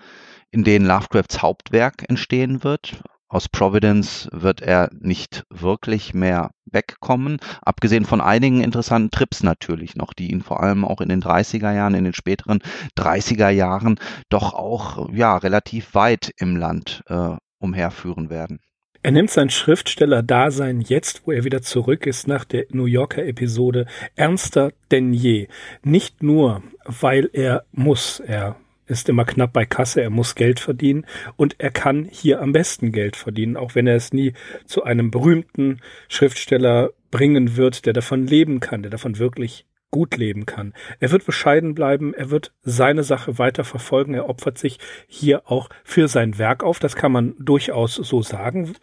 in 0.50 0.62
denen 0.62 0.86
Lovecrafts 0.86 1.42
Hauptwerk 1.42 2.08
entstehen 2.08 2.62
wird. 2.62 3.02
Aus 3.34 3.48
Providence 3.48 4.28
wird 4.30 4.62
er 4.62 4.90
nicht 4.92 5.42
wirklich 5.50 6.14
mehr 6.14 6.52
wegkommen, 6.66 7.38
abgesehen 7.62 8.04
von 8.04 8.20
einigen 8.20 8.62
interessanten 8.62 9.10
Trips 9.10 9.42
natürlich 9.42 9.96
noch, 9.96 10.12
die 10.12 10.30
ihn 10.30 10.40
vor 10.40 10.62
allem 10.62 10.84
auch 10.84 11.00
in 11.00 11.08
den 11.08 11.20
30er 11.20 11.74
Jahren, 11.74 11.94
in 11.94 12.04
den 12.04 12.14
späteren 12.14 12.60
30er 12.96 13.48
Jahren 13.48 13.98
doch 14.28 14.54
auch 14.54 15.12
ja 15.12 15.36
relativ 15.36 15.96
weit 15.96 16.30
im 16.36 16.54
Land 16.54 17.02
äh, 17.08 17.30
umherführen 17.58 18.30
werden. 18.30 18.60
Er 19.02 19.10
nimmt 19.10 19.30
sein 19.30 19.50
Schriftsteller-Dasein 19.50 20.80
jetzt, 20.80 21.26
wo 21.26 21.32
er 21.32 21.42
wieder 21.42 21.60
zurück 21.60 22.06
ist 22.06 22.28
nach 22.28 22.44
der 22.44 22.66
New 22.70 22.86
Yorker 22.86 23.26
Episode, 23.26 23.86
ernster 24.14 24.70
denn 24.92 25.12
je. 25.12 25.48
Nicht 25.82 26.22
nur, 26.22 26.62
weil 26.84 27.28
er 27.32 27.64
muss, 27.72 28.20
er 28.20 28.54
ist 28.86 29.08
immer 29.08 29.24
knapp 29.24 29.52
bei 29.52 29.64
Kasse, 29.64 30.02
er 30.02 30.10
muss 30.10 30.34
Geld 30.34 30.60
verdienen 30.60 31.06
und 31.36 31.56
er 31.58 31.70
kann 31.70 32.08
hier 32.10 32.40
am 32.40 32.52
besten 32.52 32.92
Geld 32.92 33.16
verdienen, 33.16 33.56
auch 33.56 33.74
wenn 33.74 33.86
er 33.86 33.96
es 33.96 34.12
nie 34.12 34.32
zu 34.66 34.84
einem 34.84 35.10
berühmten 35.10 35.80
Schriftsteller 36.08 36.90
bringen 37.10 37.56
wird, 37.56 37.86
der 37.86 37.92
davon 37.92 38.26
leben 38.26 38.60
kann, 38.60 38.82
der 38.82 38.90
davon 38.90 39.18
wirklich 39.18 39.66
gut 39.94 40.16
leben 40.16 40.44
kann. 40.44 40.74
Er 40.98 41.12
wird 41.12 41.24
bescheiden 41.24 41.76
bleiben, 41.76 42.14
er 42.14 42.28
wird 42.30 42.52
seine 42.64 43.04
Sache 43.04 43.38
weiter 43.38 43.62
verfolgen, 43.62 44.14
er 44.14 44.28
opfert 44.28 44.58
sich 44.58 44.80
hier 45.06 45.48
auch 45.48 45.68
für 45.84 46.08
sein 46.08 46.36
Werk 46.36 46.64
auf, 46.64 46.80
das 46.80 46.96
kann 46.96 47.12
man 47.12 47.36
durchaus 47.38 47.94
so 47.94 48.20
sagen, 48.20 48.74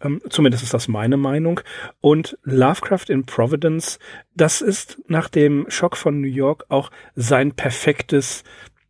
ähm, 0.00 0.22
zumindest 0.30 0.62
ist 0.62 0.72
das 0.72 0.86
meine 0.86 1.16
Meinung. 1.16 1.58
Und 2.00 2.38
Lovecraft 2.44 3.06
in 3.08 3.26
Providence, 3.26 3.98
das 4.36 4.60
ist 4.60 5.02
nach 5.08 5.28
dem 5.28 5.66
Schock 5.68 5.96
von 5.96 6.20
New 6.20 6.28
York 6.28 6.66
auch 6.68 6.92
sein 7.16 7.50
perfektes 7.50 8.44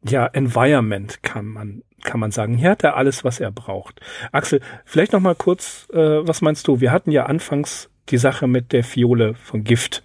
ja, 0.05 0.27
Environment, 0.27 1.23
kann 1.23 1.47
man 1.47 1.83
kann 2.03 2.21
man 2.21 2.31
sagen. 2.31 2.57
Hier 2.57 2.71
hat 2.71 2.85
er 2.85 2.97
alles, 2.97 3.25
was 3.25 3.41
er 3.41 3.51
braucht. 3.51 4.01
Axel, 4.33 4.61
vielleicht 4.85 5.13
noch 5.13 5.21
mal 5.21 5.35
kurz, 5.35 5.87
äh, 5.93 6.27
was 6.27 6.41
meinst 6.41 6.67
du? 6.67 6.81
Wir 6.81 6.93
hatten 6.93 7.11
ja 7.11 7.27
anfangs 7.27 7.91
die 8.09 8.19
Sache 8.19 8.47
mit 8.47 8.73
der 8.73 8.85
Fiole 8.85 9.35
von 9.35 9.65
Gift 9.65 10.03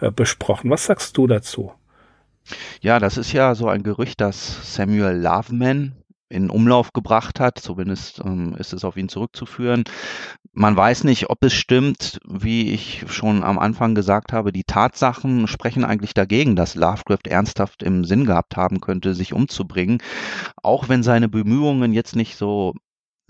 äh, 0.00 0.10
besprochen. 0.10 0.70
Was 0.70 0.86
sagst 0.86 1.16
du 1.16 1.26
dazu? 1.26 1.72
Ja, 2.80 2.98
das 2.98 3.16
ist 3.16 3.32
ja 3.32 3.54
so 3.54 3.68
ein 3.68 3.82
Gerücht, 3.82 4.20
das 4.20 4.74
Samuel 4.74 5.16
Loveman 5.16 5.94
in 6.30 6.48
Umlauf 6.48 6.92
gebracht 6.92 7.40
hat. 7.40 7.58
Zumindest 7.58 8.20
ähm, 8.24 8.54
ist 8.56 8.72
es 8.72 8.84
auf 8.84 8.96
ihn 8.96 9.08
zurückzuführen. 9.08 9.84
Man 10.52 10.76
weiß 10.76 11.04
nicht, 11.04 11.28
ob 11.28 11.44
es 11.44 11.52
stimmt. 11.52 12.20
Wie 12.26 12.72
ich 12.72 13.04
schon 13.08 13.42
am 13.42 13.58
Anfang 13.58 13.94
gesagt 13.94 14.32
habe, 14.32 14.52
die 14.52 14.64
Tatsachen 14.64 15.46
sprechen 15.46 15.84
eigentlich 15.84 16.14
dagegen, 16.14 16.56
dass 16.56 16.74
Lovecraft 16.74 17.26
ernsthaft 17.28 17.82
im 17.82 18.04
Sinn 18.04 18.24
gehabt 18.24 18.56
haben 18.56 18.80
könnte, 18.80 19.14
sich 19.14 19.32
umzubringen. 19.32 19.98
Auch 20.62 20.88
wenn 20.88 21.02
seine 21.02 21.28
Bemühungen 21.28 21.92
jetzt 21.92 22.16
nicht 22.16 22.36
so 22.36 22.74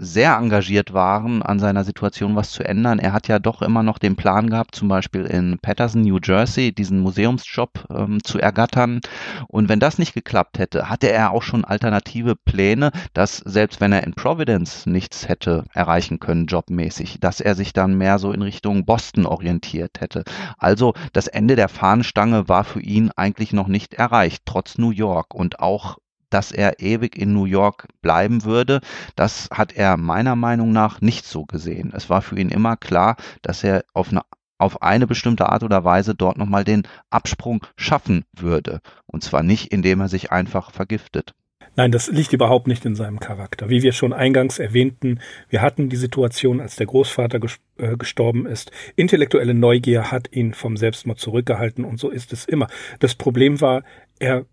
sehr 0.00 0.36
engagiert 0.36 0.94
waren, 0.94 1.42
an 1.42 1.58
seiner 1.58 1.84
Situation 1.84 2.34
was 2.34 2.50
zu 2.50 2.64
ändern. 2.64 2.98
Er 2.98 3.12
hat 3.12 3.28
ja 3.28 3.38
doch 3.38 3.60
immer 3.60 3.82
noch 3.82 3.98
den 3.98 4.16
Plan 4.16 4.48
gehabt, 4.48 4.74
zum 4.74 4.88
Beispiel 4.88 5.26
in 5.26 5.58
Patterson, 5.58 6.00
New 6.00 6.18
Jersey, 6.22 6.72
diesen 6.72 7.00
Museumsjob 7.00 7.84
ähm, 7.90 8.24
zu 8.24 8.38
ergattern. 8.38 9.00
Und 9.46 9.68
wenn 9.68 9.78
das 9.78 9.98
nicht 9.98 10.14
geklappt 10.14 10.58
hätte, 10.58 10.88
hatte 10.88 11.12
er 11.12 11.32
auch 11.32 11.42
schon 11.42 11.66
alternative 11.66 12.34
Pläne, 12.34 12.92
dass 13.12 13.36
selbst 13.38 13.80
wenn 13.80 13.92
er 13.92 14.04
in 14.04 14.14
Providence 14.14 14.86
nichts 14.86 15.28
hätte 15.28 15.64
erreichen 15.74 16.18
können, 16.18 16.46
jobmäßig, 16.46 17.20
dass 17.20 17.40
er 17.40 17.54
sich 17.54 17.74
dann 17.74 17.98
mehr 17.98 18.18
so 18.18 18.32
in 18.32 18.42
Richtung 18.42 18.86
Boston 18.86 19.26
orientiert 19.26 20.00
hätte. 20.00 20.24
Also 20.56 20.94
das 21.12 21.26
Ende 21.26 21.56
der 21.56 21.68
Fahnenstange 21.68 22.48
war 22.48 22.64
für 22.64 22.80
ihn 22.80 23.10
eigentlich 23.16 23.52
noch 23.52 23.68
nicht 23.68 23.94
erreicht, 23.94 24.42
trotz 24.46 24.78
New 24.78 24.90
York 24.90 25.34
und 25.34 25.60
auch 25.60 25.98
dass 26.30 26.52
er 26.52 26.80
ewig 26.80 27.16
in 27.16 27.32
New 27.32 27.44
York 27.44 27.88
bleiben 28.02 28.44
würde. 28.44 28.80
Das 29.16 29.48
hat 29.52 29.72
er 29.72 29.96
meiner 29.96 30.36
Meinung 30.36 30.72
nach 30.72 31.00
nicht 31.00 31.26
so 31.26 31.44
gesehen. 31.44 31.92
Es 31.94 32.08
war 32.08 32.22
für 32.22 32.38
ihn 32.38 32.48
immer 32.48 32.76
klar, 32.76 33.16
dass 33.42 33.64
er 33.64 33.84
auf 33.92 34.10
eine 34.10 34.22
auf 34.58 34.82
eine 34.82 35.06
bestimmte 35.06 35.48
Art 35.48 35.62
oder 35.62 35.84
Weise 35.84 36.14
dort 36.14 36.36
nochmal 36.36 36.64
den 36.64 36.86
Absprung 37.08 37.64
schaffen 37.76 38.26
würde. 38.36 38.80
Und 39.06 39.24
zwar 39.24 39.42
nicht, 39.42 39.72
indem 39.72 40.00
er 40.00 40.08
sich 40.08 40.32
einfach 40.32 40.70
vergiftet. 40.70 41.34
Nein, 41.76 41.92
das 41.92 42.10
liegt 42.10 42.32
überhaupt 42.32 42.66
nicht 42.66 42.84
in 42.84 42.94
seinem 42.94 43.20
Charakter. 43.20 43.70
Wie 43.70 43.82
wir 43.82 43.92
schon 43.92 44.12
eingangs 44.12 44.58
erwähnten, 44.58 45.20
wir 45.48 45.62
hatten 45.62 45.88
die 45.88 45.96
Situation, 45.96 46.60
als 46.60 46.76
der 46.76 46.86
Großvater 46.86 47.40
äh, 47.78 47.96
gestorben 47.96 48.44
ist. 48.44 48.70
Intellektuelle 48.96 49.54
Neugier 49.54 50.10
hat 50.10 50.32
ihn 50.32 50.52
vom 50.52 50.76
Selbstmord 50.76 51.18
zurückgehalten 51.18 51.84
und 51.84 51.98
so 51.98 52.10
ist 52.10 52.32
es 52.32 52.44
immer. 52.44 52.66
Das 52.98 53.14
Problem 53.14 53.60
war, 53.60 53.84
er 54.18 54.44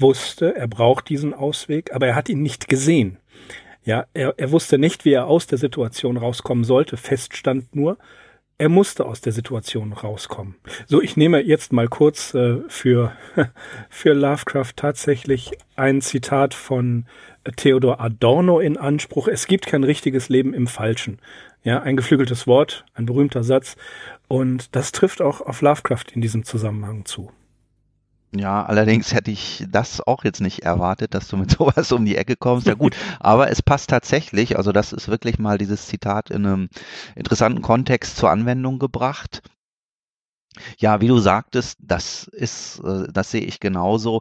wusste, 0.00 0.54
er 0.54 0.68
braucht 0.68 1.08
diesen 1.08 1.34
Ausweg, 1.34 1.94
aber 1.94 2.06
er 2.06 2.14
hat 2.14 2.28
ihn 2.28 2.42
nicht 2.42 2.68
gesehen. 2.68 3.18
Ja, 3.84 4.06
er, 4.12 4.34
er 4.36 4.50
wusste 4.50 4.78
nicht, 4.78 5.04
wie 5.04 5.12
er 5.12 5.26
aus 5.26 5.46
der 5.46 5.58
Situation 5.58 6.16
rauskommen 6.16 6.64
sollte. 6.64 6.96
Feststand 6.96 7.74
nur, 7.74 7.96
er 8.58 8.68
musste 8.68 9.06
aus 9.06 9.20
der 9.20 9.32
Situation 9.32 9.92
rauskommen. 9.92 10.56
So, 10.86 11.00
ich 11.00 11.16
nehme 11.16 11.40
jetzt 11.40 11.72
mal 11.72 11.88
kurz 11.88 12.34
äh, 12.34 12.58
für, 12.68 13.12
für 13.88 14.12
Lovecraft 14.14 14.72
tatsächlich 14.74 15.52
ein 15.76 16.00
Zitat 16.00 16.54
von 16.54 17.06
Theodor 17.56 18.00
Adorno 18.00 18.58
in 18.58 18.76
Anspruch. 18.76 19.28
Es 19.28 19.46
gibt 19.46 19.66
kein 19.66 19.84
richtiges 19.84 20.28
Leben 20.28 20.54
im 20.54 20.66
Falschen. 20.66 21.20
Ja, 21.62 21.80
ein 21.82 21.96
geflügeltes 21.96 22.46
Wort, 22.46 22.84
ein 22.94 23.06
berühmter 23.06 23.44
Satz. 23.44 23.76
Und 24.26 24.74
das 24.74 24.92
trifft 24.92 25.22
auch 25.22 25.40
auf 25.40 25.62
Lovecraft 25.62 26.06
in 26.12 26.20
diesem 26.20 26.44
Zusammenhang 26.44 27.04
zu. 27.04 27.30
Ja, 28.34 28.64
allerdings 28.64 29.14
hätte 29.14 29.30
ich 29.30 29.64
das 29.70 30.00
auch 30.06 30.22
jetzt 30.24 30.40
nicht 30.40 30.60
erwartet, 30.60 31.14
dass 31.14 31.28
du 31.28 31.36
mit 31.36 31.50
sowas 31.58 31.90
um 31.92 32.04
die 32.04 32.16
Ecke 32.16 32.36
kommst. 32.36 32.66
Ja 32.66 32.74
gut, 32.74 32.94
aber 33.20 33.50
es 33.50 33.62
passt 33.62 33.90
tatsächlich. 33.90 34.56
Also 34.58 34.72
das 34.72 34.92
ist 34.92 35.08
wirklich 35.08 35.38
mal 35.38 35.56
dieses 35.58 35.86
Zitat 35.86 36.30
in 36.30 36.44
einem 36.46 36.68
interessanten 37.16 37.62
Kontext 37.62 38.16
zur 38.16 38.30
Anwendung 38.30 38.78
gebracht. 38.78 39.42
Ja, 40.78 41.00
wie 41.00 41.08
du 41.08 41.18
sagtest, 41.18 41.78
das 41.80 42.28
ist, 42.28 42.80
äh, 42.84 43.04
das 43.12 43.30
sehe 43.30 43.42
ich 43.42 43.60
genauso. 43.60 44.20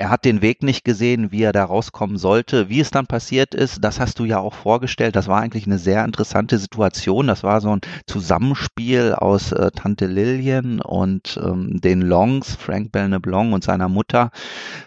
Er 0.00 0.10
hat 0.10 0.24
den 0.24 0.42
Weg 0.42 0.62
nicht 0.62 0.84
gesehen, 0.84 1.32
wie 1.32 1.42
er 1.42 1.52
da 1.52 1.64
rauskommen 1.64 2.18
sollte. 2.18 2.68
Wie 2.68 2.78
es 2.78 2.92
dann 2.92 3.08
passiert 3.08 3.52
ist, 3.52 3.82
das 3.82 3.98
hast 3.98 4.20
du 4.20 4.24
ja 4.24 4.38
auch 4.38 4.54
vorgestellt. 4.54 5.16
Das 5.16 5.26
war 5.26 5.40
eigentlich 5.40 5.66
eine 5.66 5.78
sehr 5.78 6.04
interessante 6.04 6.56
Situation. 6.58 7.26
Das 7.26 7.42
war 7.42 7.60
so 7.60 7.74
ein 7.74 7.80
Zusammenspiel 8.06 9.14
aus 9.14 9.50
äh, 9.50 9.72
Tante 9.72 10.06
Lillian 10.06 10.80
und 10.80 11.40
ähm, 11.42 11.80
den 11.80 12.00
Longs, 12.00 12.54
Frank 12.54 12.92
Belneblanc 12.92 13.52
und 13.52 13.64
seiner 13.64 13.88
Mutter 13.88 14.30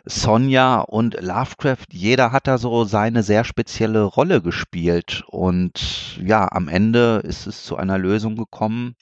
Sonja 0.06 0.80
und 0.80 1.19
Lovecraft. 1.19 1.88
Jeder 1.91 2.32
hat 2.32 2.47
da 2.47 2.58
so 2.58 2.86
seine 2.86 3.21
sehr 3.21 3.43
spezielle 3.43 4.04
Rolle 4.04 4.41
gespielt. 4.41 5.23
Und 5.27 6.19
ja, 6.23 6.47
am 6.49 6.69
Ende 6.69 7.21
ist 7.25 7.47
es 7.47 7.65
zu 7.65 7.75
einer 7.75 7.97
Lösung 7.97 8.38
gekommen, 8.38 8.95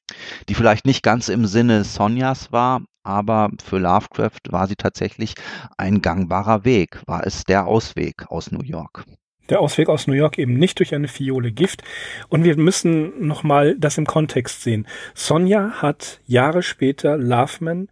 die 0.48 0.56
vielleicht 0.56 0.86
nicht 0.86 1.04
ganz 1.04 1.30
im 1.30 1.46
Sinne 1.46 1.84
Sonjas 1.84 2.52
war, 2.52 2.82
aber 3.04 3.50
für 3.64 3.80
Lovecraft 3.80 4.40
war 4.50 4.68
sie 4.68 4.76
tatsächlich 4.76 5.34
ein 5.78 6.02
gangbarer 6.02 6.66
Weg, 6.66 7.02
war 7.06 7.26
es 7.26 7.44
der 7.44 7.66
Ausweg 7.66 8.28
aus 8.30 8.52
New 8.52 8.64
York. 8.64 9.06
Der 9.50 9.62
Ausweg 9.62 9.90
aus 9.90 10.06
New 10.06 10.14
York 10.14 10.38
eben 10.38 10.54
nicht 10.54 10.78
durch 10.78 10.94
eine 10.94 11.08
Fiole 11.08 11.52
Gift. 11.52 11.82
Und 12.30 12.44
wir 12.44 12.56
müssen 12.56 13.26
nochmal 13.26 13.76
das 13.80 13.98
im 13.98 14.06
Kontext 14.06 14.62
sehen. 14.62 14.88
Sonja 15.16 15.82
hat 15.82 16.22
Jahre 16.28 16.62
später 16.62 17.18
Loveman 17.18 17.90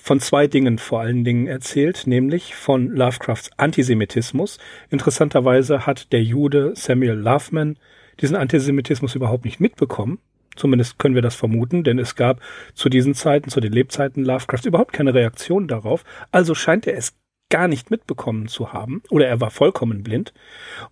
von 0.00 0.20
zwei 0.20 0.46
Dingen 0.46 0.78
vor 0.78 1.00
allen 1.00 1.24
Dingen 1.24 1.48
erzählt, 1.48 2.06
nämlich 2.06 2.54
von 2.54 2.86
Lovecrafts 2.88 3.50
Antisemitismus. 3.56 4.58
Interessanterweise 4.88 5.84
hat 5.84 6.12
der 6.12 6.22
Jude 6.22 6.72
Samuel 6.76 7.18
Loveman 7.18 7.76
diesen 8.20 8.36
Antisemitismus 8.36 9.16
überhaupt 9.16 9.44
nicht 9.44 9.60
mitbekommen. 9.60 10.20
Zumindest 10.58 10.98
können 10.98 11.14
wir 11.14 11.22
das 11.22 11.34
vermuten, 11.34 11.84
denn 11.84 11.98
es 11.98 12.16
gab 12.16 12.40
zu 12.74 12.88
diesen 12.88 13.14
Zeiten, 13.14 13.48
zu 13.48 13.60
den 13.60 13.72
Lebzeiten 13.72 14.24
Lovecrafts 14.24 14.66
überhaupt 14.66 14.92
keine 14.92 15.14
Reaktion 15.14 15.68
darauf. 15.68 16.04
Also 16.32 16.54
scheint 16.54 16.86
er 16.86 16.96
es 16.96 17.14
gar 17.50 17.68
nicht 17.68 17.90
mitbekommen 17.90 18.48
zu 18.48 18.72
haben 18.72 19.02
oder 19.10 19.26
er 19.26 19.40
war 19.40 19.50
vollkommen 19.50 20.02
blind. 20.02 20.34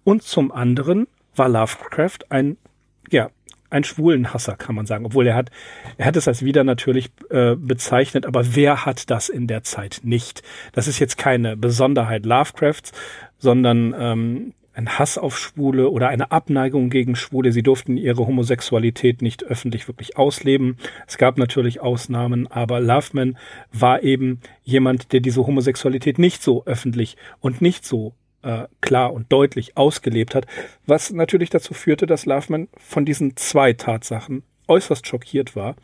Und 0.05 0.23
zum 0.23 0.53
anderen 0.53 1.07
war 1.35 1.49
Lovecraft 1.49 2.31
ein, 2.31 2.57
ja, 3.11 3.31
ein 3.69 3.85
Schwulenhasser, 3.85 4.57
kann 4.57 4.75
man 4.75 4.87
sagen, 4.87 5.05
obwohl 5.05 5.27
er 5.27 5.35
hat, 5.35 5.51
er 5.99 6.07
hat 6.07 6.17
es 6.17 6.29
als 6.29 6.45
wieder 6.45 6.65
natürlich 6.65 7.11
äh, 7.31 7.57
bezeichnet, 7.57 8.25
aber 8.25 8.55
wer 8.55 8.87
hat 8.87 9.11
das 9.11 9.29
in 9.29 9.49
der 9.49 9.65
Zeit 9.65 10.01
nicht? 10.05 10.43
Das 10.73 10.87
ist 10.87 10.99
jetzt 10.99 11.19
keine 11.19 11.57
Besonderheit 11.57 12.25
Lovecrafts, 12.25 12.93
sondern 13.39 13.95
ähm, 13.99 14.55
ein 14.77 14.99
Hass 14.99 15.17
auf 15.17 15.39
Schwule 15.39 15.89
oder 15.91 16.09
eine 16.09 16.31
Abneigung 16.31 16.91
gegen 16.91 17.17
Schwule. 17.17 17.51
Sie 17.51 17.63
durften 17.63 17.97
ihre 17.97 18.27
Homosexualität 18.27 19.23
nicht 19.23 19.43
öffentlich 19.45 19.89
wirklich 19.89 20.19
ausleben. 20.19 20.77
Es 21.07 21.17
gab 21.17 21.39
natürlich 21.39 21.81
Ausnahmen, 21.81 22.47
aber 22.47 22.81
Loveman 22.81 23.39
war 23.73 24.03
eben 24.03 24.41
jemand, 24.65 25.13
der 25.13 25.21
diese 25.21 25.47
Homosexualität 25.47 26.19
nicht 26.19 26.43
so 26.43 26.65
öffentlich 26.67 27.17
und 27.41 27.63
nicht 27.63 27.87
so 27.87 28.13
äh, 28.43 28.65
klar 28.83 29.15
und 29.15 29.33
deutlich 29.33 29.79
ausgelebt 29.79 30.35
hat, 30.35 30.47
was 30.87 31.11
natürlich 31.11 31.49
dazu 31.49 31.73
führte, 31.73 32.07
dass 32.07 32.27
Loveman 32.27 32.69
von 32.77 33.07
diesen 33.07 33.35
zwei 33.37 33.73
Tatsachen 33.73 34.43
äußerst 34.69 35.07
schockiert 35.07 35.57
war 35.57 35.77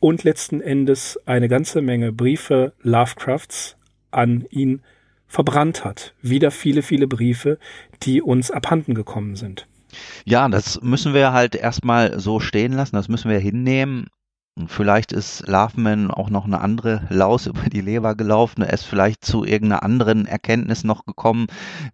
und 0.00 0.24
letzten 0.24 0.62
Endes 0.62 1.20
eine 1.26 1.48
ganze 1.48 1.82
Menge 1.82 2.10
Briefe 2.10 2.72
Lovecrafts 2.80 3.76
an 4.10 4.46
ihn 4.48 4.82
verbrannt 5.30 5.84
hat. 5.84 6.12
Wieder 6.20 6.50
viele, 6.50 6.82
viele 6.82 7.06
Briefe, 7.06 7.58
die 8.02 8.20
uns 8.20 8.50
abhanden 8.50 8.94
gekommen 8.94 9.36
sind. 9.36 9.66
Ja, 10.24 10.48
das 10.48 10.82
müssen 10.82 11.14
wir 11.14 11.32
halt 11.32 11.54
erstmal 11.54 12.18
so 12.18 12.40
stehen 12.40 12.72
lassen, 12.72 12.96
das 12.96 13.08
müssen 13.08 13.30
wir 13.30 13.38
hinnehmen. 13.38 14.08
Vielleicht 14.66 15.12
ist 15.12 15.46
Loveman 15.46 16.10
auch 16.10 16.28
noch 16.28 16.44
eine 16.44 16.60
andere 16.60 17.06
Laus 17.08 17.46
über 17.46 17.70
die 17.70 17.80
Leber 17.80 18.16
gelaufen. 18.16 18.62
Er 18.62 18.72
ist 18.72 18.84
vielleicht 18.84 19.24
zu 19.24 19.44
irgendeiner 19.44 19.84
anderen 19.84 20.26
Erkenntnis 20.26 20.82
noch 20.82 21.06
gekommen. 21.06 21.46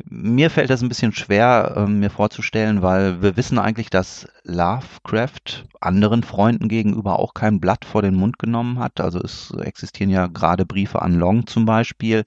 Mir 0.09 0.49
fällt 0.49 0.71
das 0.71 0.83
ein 0.83 0.89
bisschen 0.89 1.13
schwer, 1.13 1.75
äh, 1.77 1.87
mir 1.87 2.11
vorzustellen, 2.11 2.81
weil 2.81 3.21
wir 3.21 3.37
wissen 3.37 3.59
eigentlich, 3.59 3.91
dass 3.91 4.27
Lovecraft 4.47 5.67
anderen 5.81 6.23
Freunden 6.23 6.69
gegenüber 6.69 7.19
auch 7.19 7.35
kein 7.35 7.61
Blatt 7.61 7.85
vor 7.85 8.03
den 8.03 8.15
Mund 8.15 8.39
genommen 8.39 8.79
hat. 8.79 9.01
Also 9.01 9.21
es 9.21 9.53
existieren 9.61 10.11
ja 10.11 10.29
gerade 10.29 10.65
Briefe 10.65 11.03
an 11.03 11.15
Long 11.15 11.47
zum 11.47 11.65
Beispiel, 11.65 12.25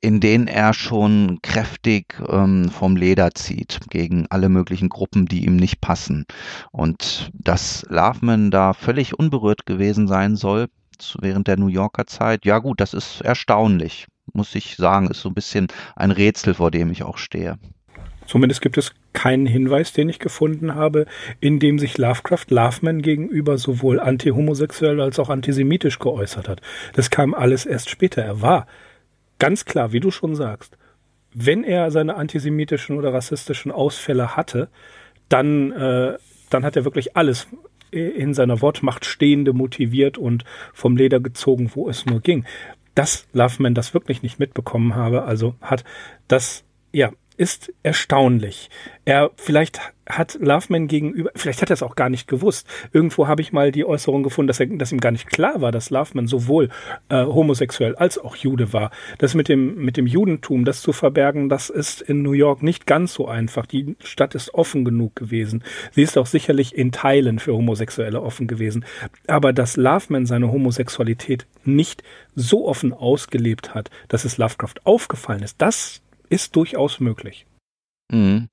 in 0.00 0.20
denen 0.20 0.46
er 0.46 0.74
schon 0.74 1.38
kräftig 1.42 2.20
ähm, 2.28 2.68
vom 2.70 2.96
Leder 2.96 3.32
zieht 3.34 3.80
gegen 3.90 4.26
alle 4.30 4.48
möglichen 4.48 4.88
Gruppen, 4.88 5.26
die 5.26 5.46
ihm 5.46 5.56
nicht 5.56 5.80
passen. 5.80 6.26
Und 6.70 7.30
dass 7.32 7.84
Loveman 7.88 8.50
da 8.50 8.74
völlig 8.74 9.18
unberührt 9.18 9.66
gewesen 9.66 10.06
sein 10.06 10.36
soll, 10.36 10.68
während 11.20 11.46
der 11.46 11.56
New 11.56 11.68
Yorker 11.68 12.06
Zeit. 12.06 12.44
Ja 12.44 12.58
gut, 12.58 12.80
das 12.80 12.92
ist 12.92 13.20
erstaunlich, 13.22 14.06
muss 14.32 14.54
ich 14.54 14.76
sagen. 14.76 15.08
Ist 15.08 15.20
so 15.20 15.30
ein 15.30 15.34
bisschen 15.34 15.68
ein 15.96 16.10
Rätsel, 16.10 16.54
vor 16.54 16.70
dem 16.70 16.90
ich 16.90 17.02
auch 17.02 17.18
stehe. 17.18 17.58
Zumindest 18.28 18.60
gibt 18.60 18.76
es 18.76 18.92
keinen 19.14 19.46
Hinweis, 19.46 19.94
den 19.94 20.10
ich 20.10 20.18
gefunden 20.18 20.74
habe, 20.74 21.06
in 21.40 21.58
dem 21.58 21.78
sich 21.78 21.96
Lovecraft 21.96 22.44
Loveman 22.50 23.00
gegenüber 23.00 23.56
sowohl 23.56 23.98
antihomosexuell 23.98 25.00
als 25.00 25.18
auch 25.18 25.30
antisemitisch 25.30 25.98
geäußert 25.98 26.46
hat. 26.46 26.60
Das 26.92 27.08
kam 27.08 27.32
alles 27.32 27.64
erst 27.64 27.88
später. 27.88 28.22
Er 28.22 28.42
war 28.42 28.66
ganz 29.38 29.64
klar, 29.64 29.92
wie 29.92 30.00
du 30.00 30.10
schon 30.10 30.34
sagst, 30.36 30.76
wenn 31.32 31.64
er 31.64 31.90
seine 31.90 32.16
antisemitischen 32.16 32.98
oder 32.98 33.14
rassistischen 33.14 33.72
Ausfälle 33.72 34.36
hatte, 34.36 34.68
dann, 35.30 35.72
äh, 35.72 36.18
dann 36.50 36.64
hat 36.64 36.76
er 36.76 36.84
wirklich 36.84 37.16
alles 37.16 37.48
in 37.90 38.34
seiner 38.34 38.60
Wortmacht 38.60 39.06
Stehende 39.06 39.54
motiviert 39.54 40.18
und 40.18 40.44
vom 40.74 40.98
Leder 40.98 41.20
gezogen, 41.20 41.70
wo 41.74 41.88
es 41.88 42.04
nur 42.04 42.20
ging. 42.20 42.44
Dass 42.94 43.26
Loveman 43.32 43.72
das 43.72 43.94
wirklich 43.94 44.22
nicht 44.22 44.38
mitbekommen 44.38 44.94
habe, 44.94 45.22
also 45.22 45.54
hat 45.62 45.84
das, 46.26 46.64
ja, 46.92 47.10
ist 47.38 47.72
erstaunlich. 47.82 48.68
Er 49.04 49.30
vielleicht 49.36 49.80
hat 50.08 50.38
Loveman 50.40 50.88
gegenüber, 50.88 51.30
vielleicht 51.34 51.62
hat 51.62 51.70
er 51.70 51.74
es 51.74 51.82
auch 51.82 51.94
gar 51.94 52.08
nicht 52.08 52.28
gewusst. 52.28 52.66
Irgendwo 52.92 53.28
habe 53.28 53.42
ich 53.42 53.52
mal 53.52 53.70
die 53.70 53.84
Äußerung 53.84 54.22
gefunden, 54.22 54.48
dass, 54.48 54.58
er, 54.58 54.66
dass 54.66 54.90
ihm 54.90 55.00
gar 55.00 55.12
nicht 55.12 55.28
klar 55.28 55.60
war, 55.60 55.70
dass 55.70 55.90
Loveman 55.90 56.26
sowohl 56.26 56.70
äh, 57.08 57.24
homosexuell 57.24 57.94
als 57.94 58.18
auch 58.18 58.34
Jude 58.34 58.72
war. 58.72 58.90
Das 59.18 59.34
mit 59.34 59.48
dem 59.48 59.76
mit 59.76 59.96
dem 59.96 60.06
Judentum, 60.06 60.64
das 60.64 60.82
zu 60.82 60.92
verbergen, 60.92 61.48
das 61.48 61.70
ist 61.70 62.00
in 62.00 62.22
New 62.22 62.32
York 62.32 62.62
nicht 62.62 62.86
ganz 62.86 63.14
so 63.14 63.28
einfach. 63.28 63.66
Die 63.66 63.96
Stadt 64.02 64.34
ist 64.34 64.54
offen 64.54 64.84
genug 64.84 65.14
gewesen. 65.14 65.62
Sie 65.92 66.02
ist 66.02 66.18
auch 66.18 66.26
sicherlich 66.26 66.76
in 66.76 66.90
Teilen 66.90 67.38
für 67.38 67.54
Homosexuelle 67.54 68.20
offen 68.20 68.46
gewesen. 68.46 68.84
Aber 69.26 69.52
dass 69.52 69.76
Loveman 69.76 70.26
seine 70.26 70.50
Homosexualität 70.50 71.46
nicht 71.64 72.02
so 72.34 72.66
offen 72.66 72.92
ausgelebt 72.92 73.74
hat, 73.74 73.90
dass 74.08 74.24
es 74.24 74.38
Lovecraft 74.38 74.74
aufgefallen 74.84 75.42
ist, 75.42 75.60
das 75.62 76.02
ist 76.28 76.54
durchaus 76.56 77.00
möglich. 77.00 77.46
Mhm. 78.10 78.48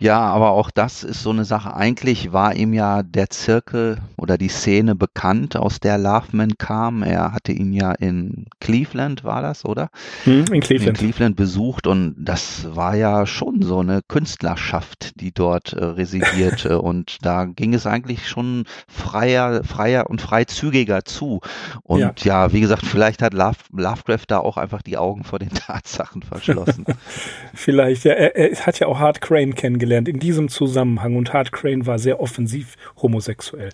Ja, 0.00 0.18
aber 0.18 0.50
auch 0.50 0.70
das 0.70 1.04
ist 1.04 1.22
so 1.22 1.30
eine 1.30 1.44
Sache. 1.44 1.74
Eigentlich 1.74 2.32
war 2.32 2.54
ihm 2.56 2.72
ja 2.72 3.04
der 3.04 3.30
Zirkel 3.30 3.98
oder 4.16 4.36
die 4.36 4.48
Szene 4.48 4.96
bekannt, 4.96 5.56
aus 5.56 5.78
der 5.78 5.96
Loveman 5.96 6.58
kam. 6.58 7.02
Er 7.04 7.32
hatte 7.32 7.52
ihn 7.52 7.72
ja 7.72 7.92
in 7.92 8.46
Cleveland, 8.60 9.22
war 9.22 9.42
das, 9.42 9.64
oder? 9.64 9.90
Hm, 10.24 10.46
in 10.52 10.60
Cleveland. 10.60 10.88
In 10.88 10.94
Cleveland 10.94 11.36
besucht 11.36 11.86
und 11.86 12.16
das 12.18 12.74
war 12.74 12.96
ja 12.96 13.26
schon 13.26 13.62
so 13.62 13.78
eine 13.78 14.02
Künstlerschaft, 14.02 15.20
die 15.20 15.32
dort 15.32 15.72
äh, 15.72 15.84
residierte 15.84 16.80
und 16.82 17.18
da 17.22 17.44
ging 17.44 17.74
es 17.74 17.86
eigentlich 17.86 18.28
schon 18.28 18.64
freier, 18.88 19.62
freier 19.62 20.10
und 20.10 20.20
freizügiger 20.20 21.04
zu. 21.04 21.40
Und 21.84 22.24
ja, 22.24 22.46
ja 22.46 22.52
wie 22.52 22.60
gesagt, 22.60 22.84
vielleicht 22.84 23.22
hat 23.22 23.34
Love, 23.34 23.58
Lovecraft 23.72 24.26
da 24.26 24.38
auch 24.38 24.56
einfach 24.56 24.82
die 24.82 24.98
Augen 24.98 25.22
vor 25.22 25.38
den 25.38 25.50
Tatsachen 25.54 26.22
verschlossen. 26.22 26.84
vielleicht, 27.54 28.04
ja. 28.04 28.12
Er, 28.12 28.34
er 28.34 28.66
hat 28.66 28.80
ja 28.80 28.88
auch 28.88 28.95
Hart 28.98 29.20
Crane 29.20 29.54
kennengelernt 29.54 30.08
in 30.08 30.18
diesem 30.18 30.48
Zusammenhang 30.48 31.16
und 31.16 31.32
Hart 31.32 31.52
Crane 31.52 31.86
war 31.86 31.98
sehr 31.98 32.20
offensiv 32.20 32.76
homosexuell. 33.00 33.70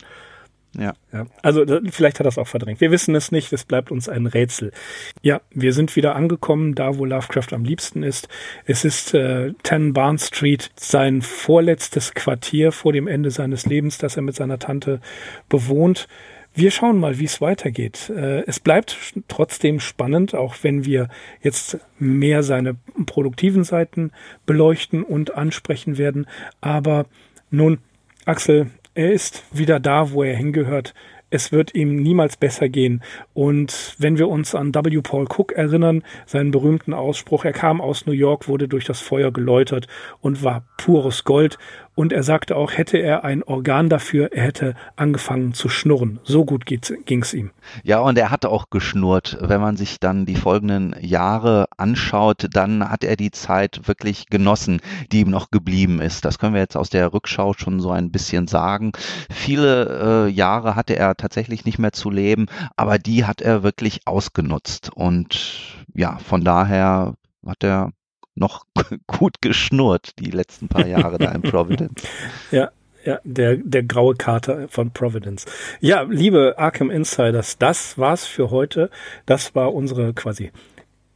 Ja. 0.78 0.94
ja. 1.12 1.26
Also 1.42 1.64
vielleicht 1.90 2.18
hat 2.18 2.26
er 2.26 2.30
es 2.30 2.38
auch 2.38 2.48
verdrängt. 2.48 2.80
Wir 2.80 2.90
wissen 2.90 3.14
es 3.14 3.30
nicht, 3.30 3.52
es 3.52 3.64
bleibt 3.64 3.90
uns 3.90 4.08
ein 4.08 4.26
Rätsel. 4.26 4.72
Ja, 5.20 5.42
wir 5.50 5.74
sind 5.74 5.94
wieder 5.96 6.16
angekommen, 6.16 6.74
da 6.74 6.96
wo 6.96 7.04
Lovecraft 7.04 7.52
am 7.52 7.64
liebsten 7.64 8.02
ist. 8.02 8.28
Es 8.64 8.84
ist 8.84 9.12
äh, 9.12 9.52
10 9.64 9.92
Barn 9.92 10.18
Street, 10.18 10.70
sein 10.76 11.20
vorletztes 11.20 12.14
Quartier 12.14 12.72
vor 12.72 12.92
dem 12.92 13.06
Ende 13.06 13.30
seines 13.30 13.66
Lebens, 13.66 13.98
das 13.98 14.16
er 14.16 14.22
mit 14.22 14.34
seiner 14.34 14.58
Tante 14.58 15.00
bewohnt. 15.48 16.08
Wir 16.55 16.70
schauen 16.70 16.98
mal, 16.98 17.18
wie 17.18 17.24
es 17.24 17.40
weitergeht. 17.40 18.11
Äh, 18.14 18.42
es 18.46 18.61
bleibt 18.61 19.14
trotzdem 19.28 19.80
spannend, 19.80 20.34
auch 20.34 20.57
wenn 20.62 20.84
wir 20.84 21.09
jetzt 21.40 21.78
mehr 21.98 22.42
seine 22.42 22.76
produktiven 23.07 23.64
Seiten 23.64 24.12
beleuchten 24.44 25.03
und 25.03 25.34
ansprechen 25.34 25.96
werden. 25.96 26.26
Aber 26.61 27.07
nun, 27.50 27.78
Axel, 28.26 28.66
er 28.94 29.12
ist 29.12 29.44
wieder 29.50 29.80
da, 29.80 30.12
wo 30.12 30.22
er 30.22 30.36
hingehört. 30.36 30.92
Es 31.30 31.50
wird 31.50 31.74
ihm 31.74 31.96
niemals 31.96 32.36
besser 32.36 32.68
gehen. 32.68 33.03
Und 33.32 33.94
wenn 33.96 34.18
wir 34.18 34.28
uns 34.28 34.55
an 34.55 34.74
W. 34.74 35.00
Paul 35.00 35.24
Cook 35.24 35.53
erinnern, 35.53 36.03
seinen 36.26 36.50
berühmten 36.50 36.92
Ausspruch, 36.92 37.46
er 37.46 37.55
kam 37.55 37.80
aus 37.80 38.05
New 38.05 38.12
York, 38.12 38.48
wurde 38.48 38.68
durch 38.68 38.84
das 38.84 39.00
Feuer 39.00 39.32
geläutert 39.32 39.88
und 40.20 40.44
war 40.44 40.66
pures 40.76 41.24
Gold. 41.24 41.57
Und 41.95 42.12
er 42.12 42.22
sagte 42.22 42.57
auch, 42.57 42.72
hätte 42.72 42.97
er 42.97 43.22
ein 43.22 43.43
Organ 43.43 43.90
dafür, 43.90 44.32
er 44.32 44.45
hätte 44.45 44.74
angefangen 44.97 45.53
zu 45.53 45.68
schnurren. 45.68 46.20
So 46.24 46.47
gut 46.47 46.64
ging 46.64 47.22
es 47.22 47.34
ihm. 47.34 47.51
Ja, 47.84 48.01
und 48.01 48.16
er 48.16 48.30
hatte 48.30 48.49
auch 48.49 48.70
geschnurrt. 48.70 49.36
Wenn 49.40 49.61
man 49.61 49.76
sich 49.76 50.01
dann 50.01 50.24
die 50.24 50.36
folgenden 50.36 50.97
Jahre 51.01 51.66
anschaut, 51.76 52.47
dann 52.53 52.88
hat 52.88 53.05
er 53.05 53.16
die 53.16 53.30
Zeit 53.30 53.86
wirklich 53.86 54.26
genossen, 54.30 54.80
die 55.12 55.20
ihm 55.20 55.30
noch 55.30 55.51
geblieben 55.51 56.01
ist. 56.01 56.24
Das 56.24 56.38
können 56.38 56.55
wir 56.55 56.62
jetzt 56.62 56.76
aus 56.76 56.88
der 56.88 57.12
Rückschau 57.12 57.53
schon 57.53 57.80
so 57.80 57.90
ein 57.90 58.11
bisschen 58.11 58.47
sagen. 58.47 58.93
Viele 59.30 60.28
äh, 60.28 60.30
Jahre 60.30 60.76
hatte 60.76 60.97
er 60.97 61.14
tatsächlich 61.16 61.66
nicht 61.66 61.78
mehr 61.78 61.93
zu 61.93 62.11
leben, 62.11 62.47
aber 62.74 62.99
die 62.99 63.26
hat 63.26 63.43
er 63.43 63.62
wirklich 63.62 64.07
ausgenutzt. 64.07 64.90
Und 64.95 65.76
ja, 65.95 66.18
von 66.18 66.43
daher 66.43 67.14
hat 67.47 67.62
er 67.62 67.90
noch 68.34 68.66
gut 69.06 69.40
geschnurrt, 69.40 70.18
die 70.18 70.30
letzten 70.30 70.68
paar 70.68 70.86
Jahre 70.86 71.18
da 71.18 71.32
in 71.32 71.42
Providence. 71.42 72.02
Ja, 72.50 72.70
ja, 73.04 73.18
der, 73.24 73.56
der 73.56 73.82
graue 73.82 74.14
Kater 74.14 74.68
von 74.68 74.92
Providence. 74.92 75.46
Ja, 75.80 76.02
liebe 76.02 76.54
Arkham 76.56 76.90
Insiders, 76.90 77.58
das 77.58 77.98
war's 77.98 78.26
für 78.26 78.50
heute. 78.50 78.90
Das 79.26 79.54
war 79.54 79.74
unsere 79.74 80.12
quasi 80.14 80.52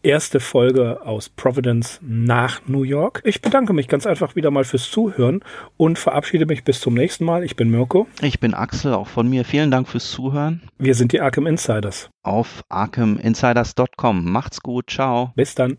erste 0.06 0.38
Folge 0.40 1.04
aus 1.04 1.28
Providence 1.28 1.98
nach 2.02 2.60
New 2.66 2.84
York. 2.84 3.22
Ich 3.24 3.42
bedanke 3.42 3.72
mich 3.72 3.88
ganz 3.88 4.06
einfach 4.06 4.36
wieder 4.36 4.50
mal 4.50 4.64
fürs 4.64 4.90
Zuhören 4.90 5.40
und 5.76 5.98
verabschiede 5.98 6.46
mich 6.46 6.64
bis 6.64 6.80
zum 6.80 6.94
nächsten 6.94 7.24
Mal. 7.24 7.42
Ich 7.44 7.56
bin 7.56 7.70
Mirko. 7.70 8.06
Ich 8.22 8.38
bin 8.38 8.54
Axel, 8.54 8.94
auch 8.94 9.08
von 9.08 9.28
mir. 9.28 9.44
Vielen 9.44 9.70
Dank 9.70 9.88
fürs 9.88 10.10
Zuhören. 10.10 10.62
Wir 10.78 10.94
sind 10.94 11.12
die 11.12 11.20
Arkham 11.20 11.46
Insiders. 11.46 12.08
Auf 12.22 12.62
arkhaminsiders.com. 12.68 14.30
Macht's 14.30 14.60
gut. 14.60 14.90
Ciao. 14.90 15.32
Bis 15.34 15.54
dann. 15.54 15.78